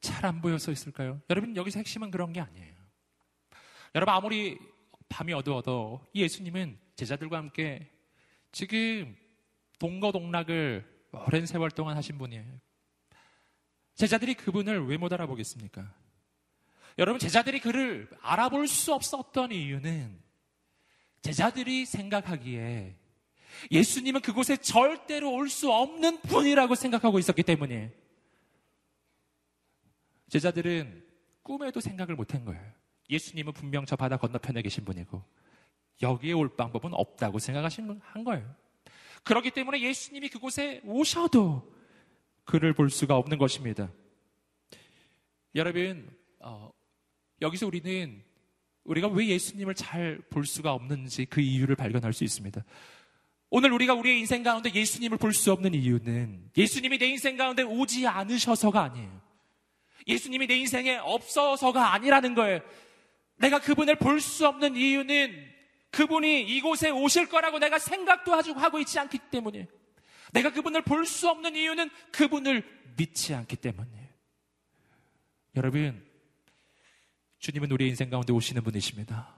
잘 0.00 0.24
안 0.26 0.40
보여서 0.40 0.72
있을까요? 0.72 1.22
여러분, 1.30 1.54
여기서 1.54 1.78
핵심은 1.78 2.10
그런 2.10 2.32
게 2.32 2.40
아니에요. 2.40 2.74
여러분, 3.94 4.12
아무리 4.12 4.58
밤이 5.08 5.32
어두워도 5.32 6.06
이 6.12 6.22
예수님은 6.22 6.78
제자들과 6.96 7.38
함께 7.38 7.90
지금 8.52 9.16
동거동락을 9.78 10.84
오랜 11.12 11.46
세월 11.46 11.70
동안 11.70 11.96
하신 11.96 12.18
분이에요. 12.18 12.44
제자들이 13.94 14.34
그분을 14.34 14.86
왜 14.86 14.96
못 14.98 15.12
알아보겠습니까? 15.12 15.94
여러분, 16.98 17.18
제자들이 17.18 17.60
그를 17.60 18.08
알아볼 18.22 18.68
수 18.68 18.92
없었던 18.94 19.52
이유는 19.52 20.18
제자들이 21.22 21.84
생각하기에 21.86 22.96
예수님은 23.70 24.20
그곳에 24.20 24.56
절대로 24.56 25.32
올 25.32 25.48
수 25.48 25.70
없는 25.72 26.20
분이라고 26.22 26.74
생각하고 26.74 27.18
있었기 27.18 27.42
때문이에요. 27.42 27.90
제자들은 30.28 31.06
꿈에도 31.42 31.80
생각을 31.80 32.16
못한 32.16 32.44
거예요. 32.44 32.75
예수님은 33.10 33.52
분명 33.52 33.84
저 33.86 33.96
바다 33.96 34.16
건너편에 34.16 34.62
계신 34.62 34.84
분이고 34.84 35.22
여기에 36.02 36.32
올 36.32 36.54
방법은 36.56 36.92
없다고 36.94 37.38
생각하신 37.38 38.00
한 38.02 38.24
거예요. 38.24 38.54
그렇기 39.22 39.50
때문에 39.50 39.80
예수님이 39.80 40.28
그곳에 40.28 40.80
오셔도 40.84 41.72
그를 42.44 42.72
볼 42.74 42.90
수가 42.90 43.16
없는 43.16 43.38
것입니다. 43.38 43.90
여러분, 45.54 46.08
어, 46.40 46.70
여기서 47.40 47.66
우리는 47.66 48.22
우리가 48.84 49.08
왜 49.08 49.26
예수님을 49.28 49.74
잘 49.74 50.20
볼 50.30 50.46
수가 50.46 50.72
없는지 50.72 51.24
그 51.24 51.40
이유를 51.40 51.76
발견할 51.76 52.12
수 52.12 52.24
있습니다. 52.24 52.62
오늘 53.50 53.72
우리가 53.72 53.94
우리의 53.94 54.18
인생 54.20 54.42
가운데 54.42 54.72
예수님을 54.72 55.18
볼 55.18 55.32
수 55.32 55.52
없는 55.52 55.74
이유는 55.74 56.50
예수님이 56.56 56.98
내 56.98 57.06
인생 57.06 57.36
가운데 57.36 57.62
오지 57.62 58.06
않으셔서가 58.06 58.82
아니에요. 58.82 59.20
예수님이 60.06 60.46
내 60.46 60.56
인생에 60.56 60.96
없어서가 60.98 61.94
아니라는 61.94 62.34
거예요. 62.34 62.60
내가 63.36 63.60
그분을 63.60 63.96
볼 63.96 64.20
수 64.20 64.46
없는 64.46 64.76
이유는 64.76 65.54
그분이 65.90 66.42
이곳에 66.42 66.90
오실 66.90 67.28
거라고 67.28 67.58
내가 67.58 67.78
생각도 67.78 68.34
하고 68.34 68.78
있지 68.78 68.98
않기 68.98 69.18
때문에 69.30 69.68
내가 70.32 70.52
그분을 70.52 70.82
볼 70.82 71.04
수 71.06 71.28
없는 71.28 71.54
이유는 71.56 71.90
그분을 72.12 72.62
믿지 72.96 73.34
않기 73.34 73.56
때문이에요. 73.56 74.06
여러분, 75.56 76.04
주님은 77.38 77.70
우리의 77.70 77.90
인생 77.90 78.10
가운데 78.10 78.32
오시는 78.32 78.62
분이십니다. 78.62 79.34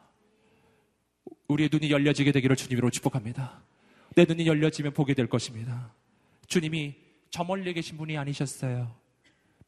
우리의 1.48 1.68
눈이 1.72 1.90
열려지게 1.90 2.32
되기를 2.32 2.56
주님으로 2.56 2.90
축복합니다. 2.90 3.62
내 4.16 4.24
눈이 4.24 4.46
열려지면 4.46 4.94
보게 4.94 5.14
될 5.14 5.28
것입니다. 5.28 5.94
주님이 6.46 6.96
저 7.30 7.44
멀리 7.44 7.72
계신 7.74 7.96
분이 7.96 8.16
아니셨어요. 8.16 8.94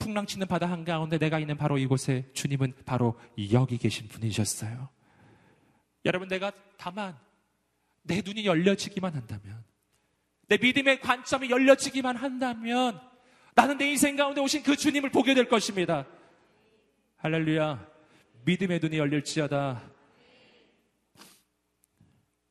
풍랑치는 0.01 0.49
바다 0.49 0.69
한가운데 0.69 1.19
내가 1.19 1.39
있는 1.39 1.57
바로 1.57 1.79
이곳에 1.79 2.29
주님은 2.35 2.75
바로 2.85 3.19
여기 3.53 3.79
계신 3.79 4.09
분이셨어요. 4.09 4.89
여러분, 6.05 6.27
내가 6.27 6.51
다만 6.77 7.17
내 8.03 8.23
눈이 8.25 8.45
열려지기만 8.47 9.15
한다면, 9.15 9.63
내 10.49 10.59
믿음의 10.59 11.01
관점이 11.01 11.51
열려지기만 11.51 12.17
한다면, 12.17 13.01
나는 13.55 13.79
내 13.79 13.91
인생 13.91 14.17
가운데 14.17 14.41
오신 14.41 14.63
그 14.63 14.75
주님을 14.75 15.11
보게 15.11 15.35
될 15.35 15.49
것입니다. 15.49 16.07
할렐루야. 17.19 17.87
믿음의 18.45 18.81
눈이 18.81 18.97
열릴지어다. 18.97 19.83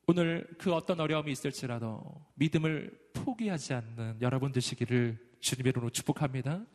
오늘 0.08 0.48
그 0.58 0.74
어떤 0.74 1.00
어려움이 1.00 1.32
있을지라도 1.32 2.04
믿음을 2.36 2.92
포기하지 3.14 3.74
않는 3.74 4.18
여러분 4.22 4.52
되시기를 4.52 5.20
주님의 5.40 5.70
이름으로 5.70 5.92
축복합니다. 5.92 6.66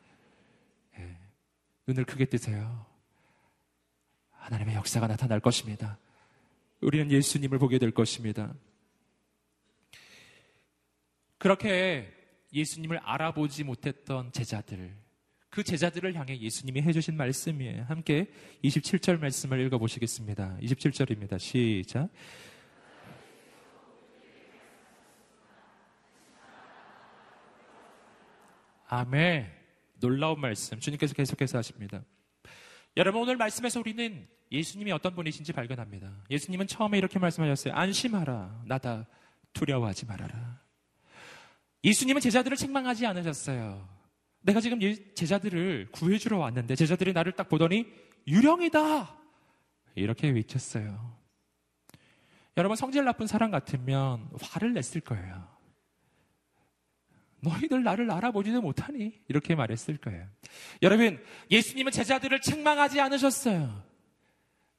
예, 1.88 1.92
눈을 1.92 2.05
크게 2.05 2.27
뜨세요. 2.27 2.87
하나님의 4.31 4.75
역사가 4.77 5.07
나타날 5.07 5.40
것입니다. 5.40 5.99
우리는 6.81 7.11
예수님을 7.11 7.59
보게 7.59 7.79
될 7.79 7.90
것입니다. 7.92 8.55
그렇게 11.38 12.12
예수님을 12.53 12.99
알아보지 12.99 13.64
못했던 13.64 14.33
제자들, 14.33 14.94
그 15.51 15.62
제자들을 15.62 16.14
향해 16.14 16.38
예수님이 16.38 16.83
해주신 16.83 17.16
말씀이에요. 17.16 17.85
함께 17.85 18.31
27절 18.64 19.18
말씀을 19.20 19.61
읽어보시겠습니다. 19.66 20.59
27절입니다. 20.61 21.38
시작. 21.38 22.09
아멘. 28.88 29.63
놀라운 30.05 30.38
말씀. 30.38 30.79
주님께서 30.79 31.14
계속해서 31.14 31.57
하십니다. 31.57 32.05
여러분, 32.99 33.23
오늘 33.23 33.37
말씀에서 33.37 33.81
우리는 33.81 34.29
예수님이 34.53 34.93
어떤 34.93 35.14
분이신지 35.14 35.55
발견합니다. 35.55 36.12
예수님은 36.31 36.67
처음에 36.67 36.99
이렇게 36.99 37.19
말씀하셨어요. 37.19 37.73
안심하라. 37.73 38.64
나다. 38.67 39.07
두려워하지 39.55 40.05
말아라. 40.05 40.61
예수님은 41.85 42.21
제자들을 42.21 42.55
책망하지 42.57 43.07
않으셨어요. 43.07 43.88
내가 44.43 44.61
지금 44.61 44.79
제자들을 45.14 45.88
구해주러 45.90 46.37
왔는데 46.37 46.77
제자들이 46.77 47.14
나를 47.14 47.33
딱 47.33 47.49
보더니 47.49 47.87
유령이다! 48.27 49.17
이렇게 49.95 50.29
외쳤어요. 50.29 51.17
여러분, 52.59 52.77
성질 52.77 53.05
나쁜 53.05 53.27
사람 53.27 53.51
같으면 53.51 54.29
화를 54.40 54.75
냈을 54.75 55.01
거예요. 55.01 55.54
너희들 57.44 57.83
나를 57.83 58.11
알아보지도 58.11 58.61
못하니? 58.61 59.20
이렇게 59.28 59.54
말했을 59.54 59.98
거예요. 59.98 60.26
여러분, 60.83 61.22
예수님은 61.50 61.92
제자들을 61.92 62.40
책망하지 62.40 63.00
않으셨어요. 63.00 63.85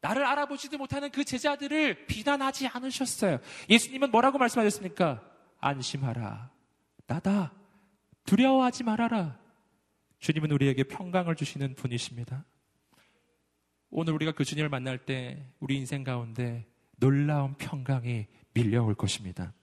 나를 0.01 0.25
알아보지도 0.25 0.77
못하는 0.77 1.09
그 1.11 1.23
제자들을 1.23 2.05
비난하지 2.07 2.67
않으셨어요. 2.67 3.39
예수님은 3.69 4.11
뭐라고 4.11 4.37
말씀하셨습니까? 4.37 5.23
안심하라. 5.59 6.51
나다. 7.07 7.53
두려워하지 8.25 8.83
말아라. 8.83 9.39
주님은 10.19 10.51
우리에게 10.51 10.83
평강을 10.83 11.35
주시는 11.35 11.75
분이십니다. 11.75 12.45
오늘 13.89 14.13
우리가 14.13 14.31
그 14.33 14.43
주님을 14.43 14.69
만날 14.69 14.97
때 14.97 15.45
우리 15.59 15.77
인생 15.77 16.03
가운데 16.03 16.65
놀라운 16.97 17.55
평강이 17.55 18.27
밀려올 18.53 18.95
것입니다. 18.95 19.53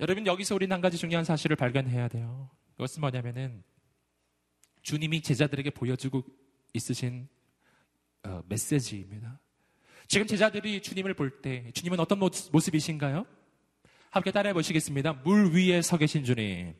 여러분 0.00 0.26
여기서 0.26 0.54
우리는 0.54 0.72
한 0.72 0.80
가지 0.80 0.96
중요한 0.96 1.24
사실을 1.24 1.56
발견해야 1.56 2.08
돼요. 2.08 2.48
그것은 2.72 3.02
뭐냐면은 3.02 3.62
주님이 4.82 5.20
제자들에게 5.20 5.70
보여주고 5.70 6.24
있으신 6.72 7.28
어, 8.22 8.42
메시지입니다. 8.48 9.38
지금 10.08 10.26
제자들이 10.26 10.80
주님을 10.80 11.14
볼 11.14 11.42
때 11.42 11.70
주님은 11.72 12.00
어떤 12.00 12.18
모습이신가요? 12.18 13.26
함께 14.10 14.30
따라해 14.32 14.54
보시겠습니다. 14.54 15.12
물 15.24 15.54
위에 15.54 15.82
서 15.82 15.98
계신 15.98 16.24
주님. 16.24 16.74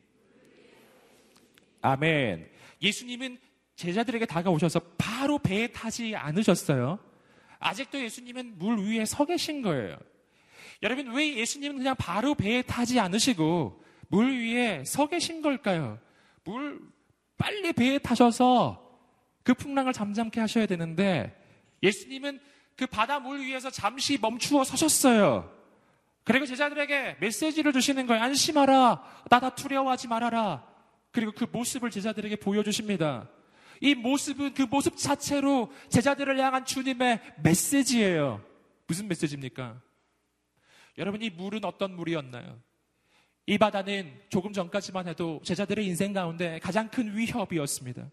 아멘. 1.81 2.49
예수님은 2.81 3.37
제자들에게 3.75 4.25
다가오셔서 4.25 4.79
바로 4.97 5.37
배에 5.37 5.67
타지 5.67 6.15
않으셨어요. 6.15 6.99
아직도 7.59 8.01
예수님은 8.01 8.57
물 8.57 8.79
위에 8.79 9.05
서 9.05 9.25
계신 9.25 9.61
거예요. 9.61 9.97
여러분, 10.83 11.13
왜 11.13 11.35
예수님은 11.37 11.77
그냥 11.77 11.95
바로 11.97 12.33
배에 12.35 12.61
타지 12.61 12.99
않으시고 12.99 13.83
물 14.07 14.39
위에 14.39 14.83
서 14.85 15.07
계신 15.07 15.41
걸까요? 15.41 15.99
물, 16.43 16.81
빨리 17.37 17.71
배에 17.73 17.99
타셔서 17.99 18.81
그 19.43 19.53
풍랑을 19.53 19.93
잠잠케 19.93 20.39
하셔야 20.39 20.65
되는데 20.65 21.35
예수님은 21.81 22.39
그 22.75 22.87
바다 22.87 23.19
물 23.19 23.41
위에서 23.41 23.69
잠시 23.69 24.17
멈추어 24.19 24.63
서셨어요. 24.63 25.51
그리고 26.23 26.45
제자들에게 26.45 27.17
메시지를 27.19 27.73
주시는 27.73 28.05
거예요. 28.07 28.21
안심하라. 28.23 29.03
나다 29.29 29.55
두려워하지 29.55 30.07
말아라. 30.07 30.67
그리고 31.11 31.31
그 31.31 31.45
모습을 31.51 31.89
제자들에게 31.89 32.37
보여주십니다. 32.37 33.29
이 33.81 33.95
모습은 33.95 34.53
그 34.53 34.61
모습 34.63 34.97
자체로 34.97 35.71
제자들을 35.89 36.39
향한 36.39 36.65
주님의 36.65 37.19
메시지예요. 37.43 38.43
무슨 38.87 39.07
메시지입니까? 39.07 39.81
여러분, 40.97 41.21
이 41.21 41.29
물은 41.29 41.63
어떤 41.65 41.95
물이었나요? 41.95 42.59
이 43.47 43.57
바다는 43.57 44.21
조금 44.29 44.53
전까지만 44.53 45.07
해도 45.07 45.41
제자들의 45.43 45.85
인생 45.85 46.13
가운데 46.13 46.59
가장 46.59 46.89
큰 46.89 47.15
위협이었습니다. 47.17 48.09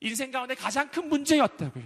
인생 0.00 0.30
가운데 0.30 0.54
가장 0.54 0.90
큰 0.90 1.08
문제였다고요. 1.08 1.84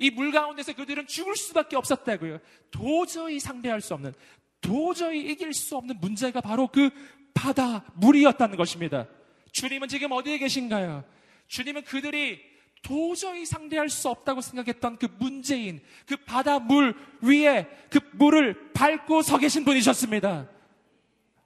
이 0.00 0.10
물 0.10 0.32
가운데서 0.32 0.74
그들은 0.74 1.06
죽을 1.06 1.34
수밖에 1.34 1.76
없었다고요. 1.76 2.38
도저히 2.70 3.40
상대할 3.40 3.80
수 3.80 3.94
없는, 3.94 4.12
도저히 4.60 5.30
이길 5.30 5.54
수 5.54 5.76
없는 5.76 5.98
문제가 6.00 6.40
바로 6.40 6.66
그 6.68 6.90
바다 7.32 7.84
물이었다는 7.94 8.56
것입니다. 8.56 9.06
주님은 9.52 9.88
지금 9.88 10.12
어디에 10.12 10.38
계신가요? 10.38 11.04
주님은 11.46 11.84
그들이 11.84 12.40
도저히 12.82 13.44
상대할 13.44 13.88
수 13.88 14.08
없다고 14.08 14.40
생각했던 14.40 14.98
그 14.98 15.08
문제인 15.18 15.80
그 16.06 16.16
바다 16.16 16.58
물 16.58 16.94
위에 17.20 17.68
그 17.90 18.00
물을 18.12 18.72
밟고 18.72 19.22
서 19.22 19.38
계신 19.38 19.64
분이셨습니다. 19.64 20.48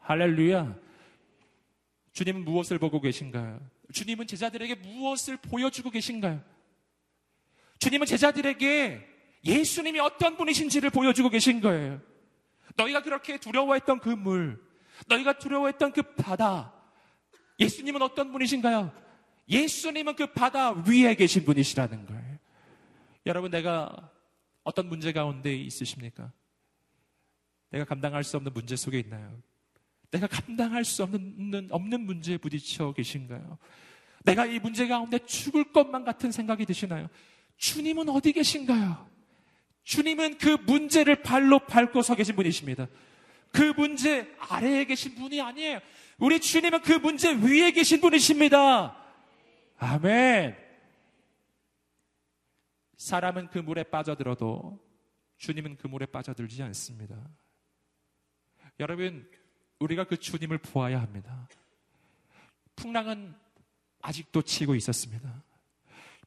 할렐루야. 0.01 0.77
주님은 2.12 2.45
무엇을 2.45 2.79
보고 2.79 3.01
계신가요? 3.01 3.61
주님은 3.92 4.27
제자들에게 4.27 4.75
무엇을 4.77 5.37
보여주고 5.38 5.90
계신가요? 5.90 6.42
주님은 7.79 8.07
제자들에게 8.07 9.09
예수님이 9.45 9.99
어떤 10.01 10.37
분이신지를 10.37 10.90
보여주고 10.90 11.29
계신 11.31 11.61
거예요. 11.61 12.01
너희가 12.77 13.03
그렇게 13.03 13.38
두려워했던 13.38 13.99
그 14.01 14.11
물, 14.11 14.62
너희가 15.09 15.38
두려워했던 15.38 15.92
그 15.92 16.03
바다, 16.14 16.73
예수님은 17.59 18.03
어떤 18.03 18.33
분이신가요? 18.33 18.92
예수님은 19.52 20.16
그 20.16 20.26
바다 20.32 20.70
위에 20.70 21.14
계신 21.14 21.44
분이시라는 21.44 22.06
거예요. 22.06 22.38
여러분, 23.26 23.50
내가 23.50 24.10
어떤 24.64 24.88
문제 24.88 25.12
가운데 25.12 25.54
있으십니까? 25.54 26.32
내가 27.70 27.84
감당할 27.84 28.24
수 28.24 28.36
없는 28.36 28.52
문제 28.52 28.76
속에 28.76 28.98
있나요? 28.98 29.40
내가 30.10 30.26
감당할 30.26 30.84
수 30.84 31.02
없는, 31.02 31.68
없는 31.70 32.00
문제에 32.00 32.36
부딪혀 32.36 32.92
계신가요? 32.92 33.58
내가 34.24 34.46
이 34.46 34.58
문제 34.58 34.86
가운데 34.86 35.18
죽을 35.18 35.72
것만 35.72 36.04
같은 36.04 36.32
생각이 36.32 36.64
드시나요? 36.66 37.08
주님은 37.56 38.08
어디 38.08 38.32
계신가요? 38.32 39.10
주님은 39.84 40.38
그 40.38 40.58
문제를 40.66 41.22
발로 41.22 41.58
밟고 41.60 42.02
서 42.02 42.14
계신 42.14 42.36
분이십니다. 42.36 42.86
그 43.50 43.72
문제 43.76 44.32
아래에 44.38 44.84
계신 44.84 45.14
분이 45.14 45.40
아니에요. 45.40 45.80
우리 46.18 46.40
주님은 46.40 46.82
그 46.82 46.92
문제 46.92 47.32
위에 47.32 47.72
계신 47.72 48.00
분이십니다. 48.00 49.01
아멘. 49.83 50.57
사람은 52.97 53.49
그 53.49 53.59
물에 53.59 53.83
빠져들어도 53.83 54.79
주님은 55.38 55.77
그 55.77 55.88
물에 55.88 56.07
빠져들지 56.07 56.62
않습니다. 56.62 57.16
여러분, 58.79 59.29
우리가 59.81 60.05
그 60.05 60.16
주님을 60.16 60.59
보아야 60.59 61.03
합니다. 61.03 61.49
풍랑은 62.77 63.35
아직도 64.03 64.42
치고 64.42 64.77
있었습니다. 64.77 65.42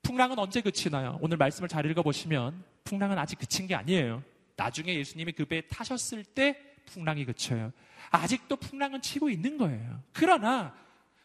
풍랑은 0.03 0.37
언제 0.37 0.59
그치나요? 0.59 1.17
오늘 1.21 1.37
말씀을 1.37 1.69
잘 1.69 1.89
읽어보시면 1.89 2.61
풍랑은 2.83 3.17
아직 3.17 3.39
그친 3.39 3.67
게 3.67 3.75
아니에요. 3.75 4.21
나중에 4.57 4.93
예수님이 4.95 5.31
그 5.31 5.45
배에 5.45 5.61
타셨을 5.61 6.25
때 6.25 6.75
풍랑이 6.87 7.23
그쳐요. 7.23 7.71
아직도 8.11 8.57
풍랑은 8.57 9.01
치고 9.01 9.29
있는 9.29 9.57
거예요. 9.57 10.03
그러나 10.11 10.75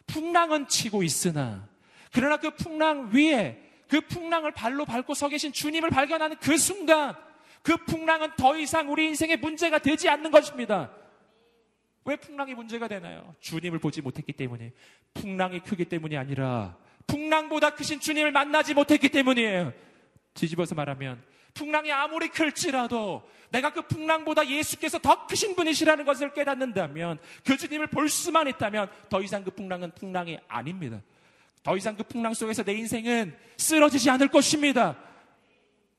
풍랑은 0.07 0.69
치고 0.69 1.03
있으나 1.03 1.69
그러나 2.13 2.37
그 2.37 2.51
풍랑 2.51 3.11
위에 3.13 3.61
그 3.89 4.01
풍랑을 4.01 4.53
발로 4.53 4.85
밟고 4.85 5.15
서 5.15 5.29
계신 5.29 5.53
주님을 5.53 5.91
발견하는 5.91 6.37
그 6.41 6.57
순간 6.57 7.15
그 7.63 7.77
풍랑은 7.77 8.37
더 8.37 8.57
이상 8.57 8.91
우리 8.91 9.07
인생의 9.07 9.39
문제가 9.39 9.79
되지 9.79 10.09
않는 10.09 10.31
것입니다. 10.31 10.91
왜 12.05 12.17
풍랑이 12.17 12.55
문제가 12.55 12.89
되나요? 12.89 13.35
주님을 13.41 13.79
보지 13.79 14.01
못했기 14.01 14.33
때문에 14.33 14.73
풍랑이 15.15 15.61
크기 15.61 15.85
때문이 15.85 16.17
아니라 16.17 16.77
풍랑보다 17.07 17.71
크신 17.71 18.01
주님을 18.01 18.33
만나지 18.33 18.75
못했기 18.75 19.09
때문이에요. 19.11 19.73
뒤집어서 20.35 20.75
말하면 20.75 21.23
풍랑이 21.55 21.91
아무리 21.91 22.29
클지라도 22.29 23.29
내가 23.51 23.73
그 23.73 23.83
풍랑보다 23.83 24.49
예수께서 24.49 24.99
더 24.99 25.27
크신 25.27 25.57
분이시라는 25.57 26.05
것을 26.05 26.33
깨닫는다면 26.33 27.19
그 27.45 27.57
주님을 27.57 27.89
볼 27.89 28.09
수만 28.09 28.47
있다면 28.49 28.89
더 29.09 29.21
이상 29.21 29.43
그 29.43 29.51
풍랑은 29.51 29.93
풍랑이 29.93 30.39
아닙니다. 30.47 31.03
더 31.63 31.77
이상 31.77 31.97
그 31.97 32.03
풍랑 32.03 32.35
속에서 32.35 32.63
내 32.63 32.73
인생은 32.75 33.37
쓰러지지 33.57 34.09
않을 34.11 34.29
것입니다. 34.29 34.97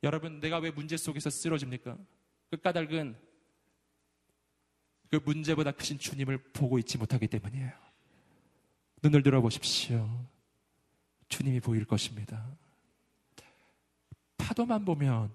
여러분, 0.04 0.40
내가 0.40 0.58
왜 0.58 0.72
문제 0.72 0.98
속에서 0.98 1.30
쓰러집니까? 1.30 1.98
그 2.50 2.58
까닭은 2.58 3.16
그 5.12 5.20
문제보다 5.24 5.72
크신 5.72 6.00
주님을 6.00 6.38
보고 6.54 6.80
있지 6.80 6.98
못하기 6.98 7.28
때문이에요. 7.28 7.72
눈을 9.04 9.22
들어보십시오. 9.24 10.26
주님이 11.28 11.60
보일 11.60 11.86
것입니다. 11.86 12.46
파도만 14.38 14.86
보면 14.86 15.34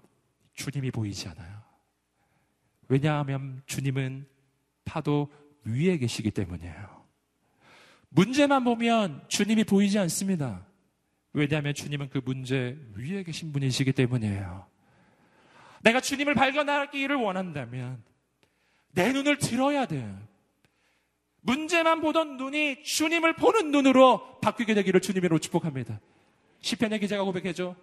주님이 0.53 0.91
보이지 0.91 1.27
않아요. 1.29 1.61
왜냐하면 2.87 3.61
주님은 3.65 4.27
파도 4.85 5.31
위에 5.63 5.97
계시기 5.97 6.31
때문이에요. 6.31 6.96
문제만 8.17 8.63
보면 8.63 9.23
주님이 9.27 9.63
보이지 9.63 9.99
않습니다. 9.99 10.65
왜냐하면 11.33 11.75
주님은 11.75 12.09
그 12.09 12.19
문제 12.25 12.75
위에 12.95 13.21
계신 13.21 13.53
분이시기 13.53 13.91
때문이에요. 13.91 14.65
내가 15.83 16.01
주님을 16.01 16.33
발견하기를 16.33 17.15
원한다면 17.15 18.03
내 18.93 19.13
눈을 19.13 19.37
들어야 19.37 19.85
돼요. 19.85 20.19
문제만 21.41 22.01
보던 22.01 22.37
눈이 22.37 22.81
주님을 22.81 23.35
보는 23.35 23.69
눈으로 23.69 24.39
바뀌게 24.39 24.73
되기를 24.73 24.99
주님으로 24.99 25.37
축복합니다. 25.37 25.99
시편의 26.61 26.99
기자가 26.99 27.23
고백해줘. 27.23 27.75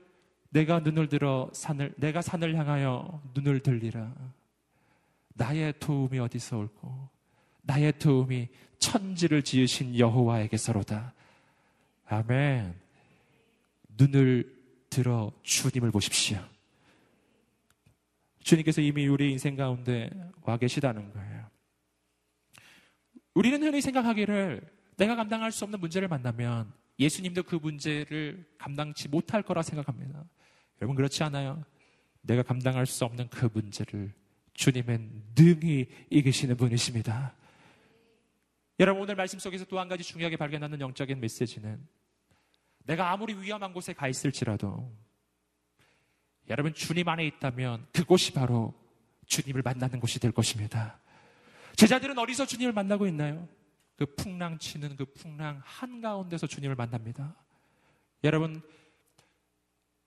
내가 0.50 0.80
눈을 0.80 1.08
들어 1.08 1.48
산을 1.52 1.94
내가 1.96 2.22
산을 2.22 2.56
향하여 2.56 3.22
눈을 3.34 3.60
들리라. 3.60 4.12
나의 5.34 5.74
도움이 5.78 6.18
어디서 6.18 6.58
올고 6.58 7.13
나의 7.64 7.98
도움이 7.98 8.48
천지를 8.79 9.42
지으신 9.42 9.98
여호와에게서로다. 9.98 11.14
아멘. 12.07 12.74
눈을 13.96 14.55
들어 14.90 15.33
주님을 15.42 15.90
보십시오. 15.90 16.38
주님께서 18.40 18.83
이미 18.83 19.07
우리 19.07 19.33
인생 19.33 19.57
가운데 19.57 20.11
와 20.42 20.57
계시다는 20.59 21.12
거예요. 21.12 21.48
우리는 23.35 23.62
흔히 23.62 23.81
생각하기를 23.81 24.61
내가 24.96 25.16
감당할 25.16 25.50
수 25.50 25.64
없는 25.64 25.81
문제를 25.81 26.09
만나면 26.09 26.72
예수님도 26.98 27.44
그 27.44 27.57
문제를 27.57 28.46
감당치 28.59 29.09
못할 29.09 29.42
거라 29.42 29.62
생각합니다. 29.62 30.24
여러분 30.81 30.94
그렇지 30.94 31.22
않아요? 31.24 31.64
내가 32.20 32.42
감당할 32.42 32.87
수 32.87 33.05
없는 33.05 33.29
그 33.29 33.48
문제를 33.53 34.12
주님은 34.53 35.33
능히 35.35 35.87
이기시는 36.11 36.57
분이십니다. 36.57 37.35
여러분 38.80 39.02
오늘 39.02 39.14
말씀 39.14 39.38
속에서 39.38 39.64
또 39.66 39.78
한 39.78 39.88
가지 39.88 40.02
중요하게 40.02 40.37
발견하는 40.37 40.80
영적인 40.80 41.20
메시지는 41.20 41.87
내가 42.84 43.12
아무리 43.12 43.34
위험한 43.34 43.72
곳에 43.72 43.92
가 43.92 44.08
있을지라도 44.08 44.92
여러분 46.48 46.74
주님 46.74 47.08
안에 47.08 47.24
있다면 47.26 47.87
그곳이 47.92 48.32
바로 48.32 48.74
주님을 49.26 49.62
만나는 49.62 50.00
곳이 50.00 50.18
될 50.18 50.32
것입니다. 50.32 50.98
제자들은 51.76 52.18
어디서 52.18 52.46
주님을 52.46 52.72
만나고 52.72 53.06
있나요? 53.06 53.48
그 53.96 54.06
풍랑 54.06 54.58
치는 54.58 54.96
그 54.96 55.04
풍랑 55.06 55.62
한가운데서 55.64 56.46
주님을 56.46 56.74
만납니다. 56.74 57.37
여러분 58.24 58.60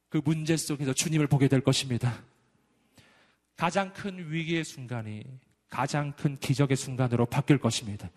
그 0.09 0.21
문제 0.23 0.57
속에서 0.57 0.93
주님을 0.93 1.27
보게 1.27 1.47
될 1.47 1.61
것입니다. 1.61 2.21
가장 3.55 3.91
큰 3.93 4.31
위기의 4.31 4.63
순간이 4.63 5.23
가장 5.69 6.13
큰 6.13 6.37
기적의 6.37 6.77
순간으로 6.77 7.25
바뀔 7.25 7.57
것입니다. 7.57 8.09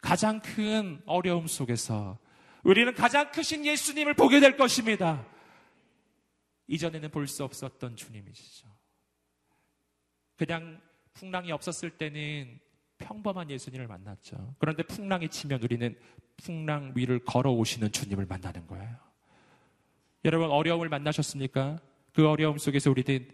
가장 0.00 0.40
큰 0.40 1.02
어려움 1.06 1.46
속에서 1.46 2.18
우리는 2.62 2.92
가장 2.94 3.30
크신 3.30 3.64
예수님을 3.66 4.14
보게 4.14 4.40
될 4.40 4.56
것입니다. 4.56 5.24
이전에는 6.66 7.10
볼 7.10 7.26
수 7.26 7.44
없었던 7.44 7.96
주님이시죠. 7.96 8.68
그냥 10.36 10.80
풍랑이 11.14 11.50
없었을 11.50 11.90
때는 11.90 12.60
평범한 12.98 13.50
예수님을 13.50 13.86
만났죠. 13.86 14.54
그런데 14.58 14.82
풍랑이 14.82 15.28
치면 15.28 15.62
우리는 15.62 15.96
풍랑 16.36 16.92
위를 16.94 17.18
걸어오시는 17.24 17.90
주님을 17.90 18.26
만나는 18.26 18.66
거예요. 18.66 18.96
여러분, 20.24 20.50
어려움을 20.50 20.88
만나셨습니까? 20.88 21.80
그 22.12 22.28
어려움 22.28 22.58
속에서 22.58 22.90
우리는 22.90 23.28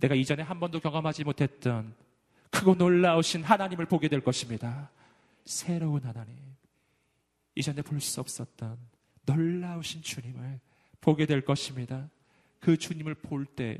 내가 0.00 0.14
이전에 0.14 0.42
한 0.42 0.60
번도 0.60 0.80
경험하지 0.80 1.24
못했던 1.24 1.94
크고 2.50 2.74
놀라우신 2.74 3.42
하나님을 3.44 3.86
보게 3.86 4.08
될 4.08 4.20
것입니다. 4.20 4.90
새로운 5.46 6.02
하나님. 6.04 6.36
이전에 7.54 7.80
볼 7.82 8.00
수 8.00 8.20
없었던 8.20 8.78
놀라우신 9.24 10.02
주님을 10.02 10.60
보게 11.00 11.24
될 11.26 11.40
것입니다. 11.42 12.10
그 12.60 12.76
주님을 12.76 13.14
볼 13.14 13.46
때 13.46 13.78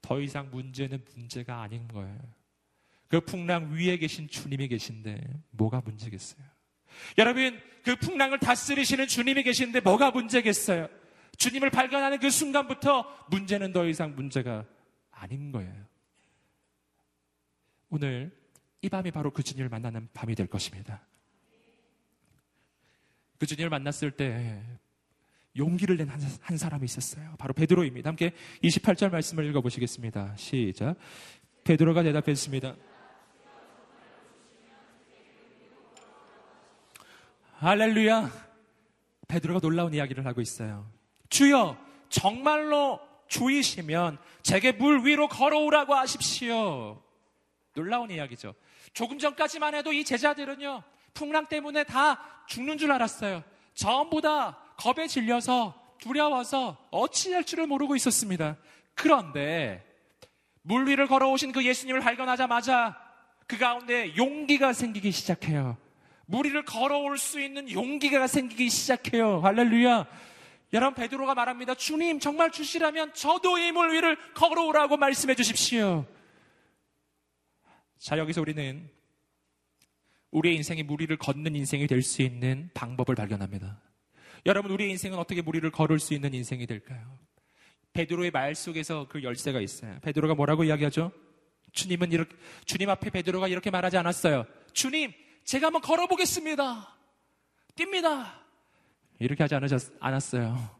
더 0.00 0.20
이상 0.20 0.50
문제는 0.50 1.04
문제가 1.14 1.60
아닌 1.62 1.88
거예요. 1.88 2.18
그 3.08 3.20
풍랑 3.20 3.72
위에 3.72 3.96
계신 3.96 4.28
주님이 4.28 4.68
계신데 4.68 5.20
뭐가 5.50 5.80
문제겠어요? 5.80 6.44
여러분, 7.18 7.60
그 7.82 7.96
풍랑을 7.96 8.38
다스리시는 8.38 9.06
주님이 9.06 9.42
계신데 9.42 9.80
뭐가 9.80 10.10
문제겠어요? 10.10 10.88
주님을 11.36 11.70
발견하는 11.70 12.20
그 12.20 12.30
순간부터 12.30 13.26
문제는 13.30 13.72
더 13.72 13.86
이상 13.86 14.14
문제가 14.14 14.64
아닌 15.10 15.50
거예요. 15.52 15.74
오늘 17.90 18.30
이 18.82 18.88
밤이 18.88 19.10
바로 19.10 19.32
그 19.32 19.42
주님을 19.42 19.68
만나는 19.68 20.08
밤이 20.14 20.34
될 20.34 20.46
것입니다. 20.46 21.02
그 23.38 23.46
주님을 23.46 23.70
만났을 23.70 24.12
때 24.12 24.62
용기를 25.56 25.96
낸 25.96 26.08
한 26.08 26.56
사람이 26.56 26.84
있었어요. 26.84 27.34
바로 27.38 27.52
베드로입니다. 27.54 28.08
함께 28.08 28.32
28절 28.62 29.10
말씀을 29.10 29.44
읽어보시겠습니다. 29.46 30.36
시작. 30.36 30.96
베드로가 31.64 32.02
대답했습니다. 32.02 32.74
할렐루야. 37.56 38.30
베드로가 39.26 39.60
놀라운 39.60 39.92
이야기를 39.92 40.24
하고 40.24 40.40
있어요. 40.40 40.90
주여, 41.28 41.76
정말로 42.08 43.00
주이시면 43.26 44.18
제게 44.42 44.72
물 44.72 45.04
위로 45.04 45.28
걸어오라고 45.28 45.94
하십시오. 45.94 47.02
놀라운 47.74 48.10
이야기죠. 48.10 48.54
조금 48.98 49.16
전까지만 49.20 49.76
해도 49.76 49.92
이 49.92 50.02
제자들은요, 50.02 50.82
풍랑 51.14 51.46
때문에 51.46 51.84
다 51.84 52.20
죽는 52.48 52.78
줄 52.78 52.90
알았어요. 52.90 53.44
전부 53.72 54.20
다 54.20 54.58
겁에 54.76 55.06
질려서 55.06 55.72
두려워서 56.00 56.76
어찌할 56.90 57.44
줄을 57.44 57.68
모르고 57.68 57.94
있었습니다. 57.94 58.56
그런데 58.96 59.86
물 60.62 60.88
위를 60.88 61.06
걸어오신 61.06 61.52
그 61.52 61.64
예수님을 61.64 62.00
발견하자마자 62.00 62.98
그 63.46 63.56
가운데 63.56 64.16
용기가 64.16 64.72
생기기 64.72 65.12
시작해요. 65.12 65.76
물 66.26 66.46
위를 66.46 66.64
걸어올 66.64 67.18
수 67.18 67.40
있는 67.40 67.70
용기가 67.70 68.26
생기기 68.26 68.68
시작해요. 68.68 69.38
할렐루야. 69.42 70.06
여러분 70.72 70.94
베드로가 70.94 71.36
말합니다. 71.36 71.76
주님 71.76 72.18
정말 72.18 72.50
주시라면 72.50 73.14
저도 73.14 73.58
이 73.58 73.70
물 73.70 73.92
위를 73.92 74.18
걸어오라고 74.34 74.96
말씀해 74.96 75.36
주십시오. 75.36 76.04
자, 77.98 78.18
여기서 78.18 78.40
우리는 78.40 78.88
우리의 80.30 80.56
인생이 80.56 80.82
무리를 80.82 81.16
걷는 81.16 81.54
인생이 81.56 81.86
될 81.86 82.02
수 82.02 82.22
있는 82.22 82.70
방법을 82.74 83.14
발견합니다. 83.14 83.80
여러분, 84.46 84.70
우리의 84.70 84.90
인생은 84.90 85.18
어떻게 85.18 85.42
무리를 85.42 85.68
걸을 85.70 85.98
수 85.98 86.14
있는 86.14 86.32
인생이 86.34 86.66
될까요? 86.66 87.18
베드로의 87.92 88.30
말 88.30 88.54
속에서 88.54 89.08
그 89.08 89.22
열쇠가 89.22 89.60
있어요. 89.60 89.98
베드로가 90.02 90.34
뭐라고 90.34 90.64
이야기하죠? 90.64 91.10
주님은 91.72 92.12
이렇게, 92.12 92.36
주님 92.66 92.88
앞에 92.90 93.10
베드로가 93.10 93.48
이렇게 93.48 93.70
말하지 93.70 93.96
않았어요. 93.96 94.46
주님, 94.72 95.12
제가 95.44 95.66
한번 95.66 95.82
걸어보겠습니다. 95.82 96.96
뜁니다. 97.74 98.32
이렇게 99.18 99.42
하지 99.42 99.54
않으셨, 99.56 99.92
않았어요. 99.98 100.78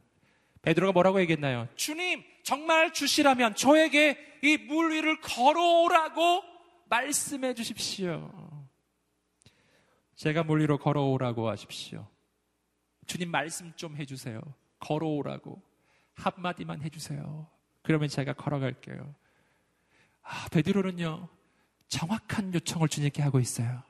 베드로가 0.63 0.93
뭐라고 0.93 1.21
얘기했나요? 1.21 1.69
주님, 1.75 2.23
정말 2.45 2.93
주시라면 2.93 3.55
저에게 3.57 4.19
이 4.43 4.57
물 4.69 4.93
위를 4.93 5.21
걸어오라고 5.21 6.43
말씀해 6.89 7.55
주십시오. 7.55 8.31
제가 10.17 10.43
물 10.43 10.61
위로 10.61 10.79
걸어오라고 10.79 11.49
하십시오. 11.49 12.09
주님 13.07 13.31
말씀 13.31 13.73
좀 13.77 13.97
해주세요. 13.97 14.41
걸어오라고. 14.81 15.63
한마디만 16.15 16.83
해주세요. 16.83 17.47
그러면 17.83 18.09
제가 18.09 18.33
걸어갈게요. 18.33 19.15
아, 20.23 20.49
베드로는요, 20.51 21.29
정확한 21.89 22.53
요청을 22.53 22.89
주님께 22.89 23.23
하고 23.23 23.41
있어요. 23.41 23.83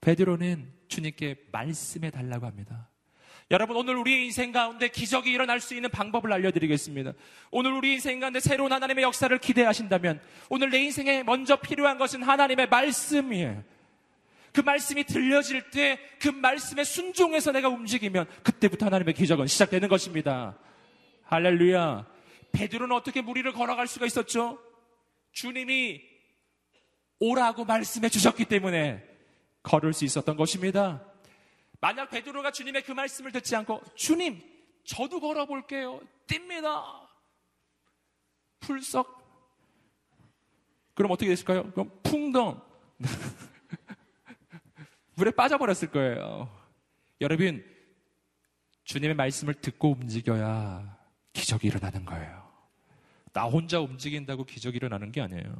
베드로는 0.00 0.72
주님께 0.88 1.48
말씀해 1.52 2.10
달라고 2.10 2.46
합니다. 2.46 2.88
여러분, 3.50 3.76
오늘 3.76 3.96
우리의 3.96 4.24
인생 4.24 4.52
가운데 4.52 4.88
기적이 4.88 5.32
일어날 5.32 5.60
수 5.60 5.74
있는 5.74 5.90
방법을 5.90 6.32
알려드리겠습니다. 6.32 7.12
오늘 7.50 7.72
우리 7.72 7.92
인생 7.92 8.20
가운데 8.20 8.40
새로운 8.40 8.72
하나님의 8.72 9.04
역사를 9.04 9.36
기대하신다면, 9.38 10.20
오늘 10.48 10.70
내 10.70 10.78
인생에 10.82 11.22
먼저 11.22 11.56
필요한 11.56 11.98
것은 11.98 12.22
하나님의 12.22 12.68
말씀이에요. 12.68 13.62
그 14.52 14.60
말씀이 14.60 15.04
들려질 15.04 15.70
때 15.70 15.98
그 16.24 16.30
말씀에 16.30 16.84
순종해서 16.84 17.52
내가 17.52 17.68
움직이면 17.68 18.24
그때부터 18.42 18.86
하나님의 18.86 19.12
기적은 19.12 19.46
시작되는 19.46 19.90
것입니다. 19.90 20.56
할렐루야. 21.24 22.06
베드로는 22.52 22.96
어떻게 22.96 23.20
무리를 23.20 23.52
걸어갈 23.52 23.86
수가 23.86 24.06
있었죠? 24.06 24.58
주님이 25.32 26.00
오라고 27.20 27.66
말씀해 27.66 28.08
주셨기 28.08 28.46
때문에 28.46 29.04
걸을 29.62 29.92
수 29.92 30.06
있었던 30.06 30.34
것입니다. 30.38 31.04
만약 31.84 32.08
베드로가 32.08 32.50
주님의 32.50 32.82
그 32.82 32.92
말씀을 32.92 33.30
듣지 33.30 33.54
않고 33.56 33.82
주님, 33.94 34.42
저도 34.84 35.20
걸어볼게요. 35.20 36.00
뜁니다. 36.26 37.06
풀썩. 38.58 39.22
그럼 40.94 41.10
어떻게 41.10 41.28
됐을까요? 41.28 41.70
그럼 41.72 41.90
풍덩. 42.02 42.62
물에 45.16 45.30
빠져버렸을 45.32 45.90
거예요. 45.90 46.48
여러분, 47.20 47.62
주님의 48.84 49.14
말씀을 49.14 49.52
듣고 49.52 49.90
움직여야 49.90 50.98
기적이 51.34 51.66
일어나는 51.66 52.06
거예요. 52.06 52.50
나 53.34 53.44
혼자 53.44 53.78
움직인다고 53.78 54.44
기적이 54.44 54.78
일어나는 54.78 55.12
게 55.12 55.20
아니에요. 55.20 55.54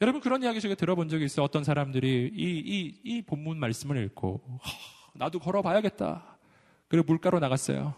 여러분 0.00 0.20
그런 0.20 0.42
이야기 0.42 0.60
제가 0.60 0.76
들어본 0.76 1.08
적이 1.08 1.24
있어요. 1.24 1.44
어떤 1.44 1.64
사람들이 1.64 2.30
이, 2.32 2.62
이, 2.64 3.00
이 3.02 3.22
본문 3.22 3.58
말씀을 3.58 4.04
읽고 4.04 4.40
하, 4.60 4.72
나도 5.14 5.40
걸어봐야겠다. 5.40 6.38
그리고 6.86 7.06
물가로 7.06 7.40
나갔어요. 7.40 7.94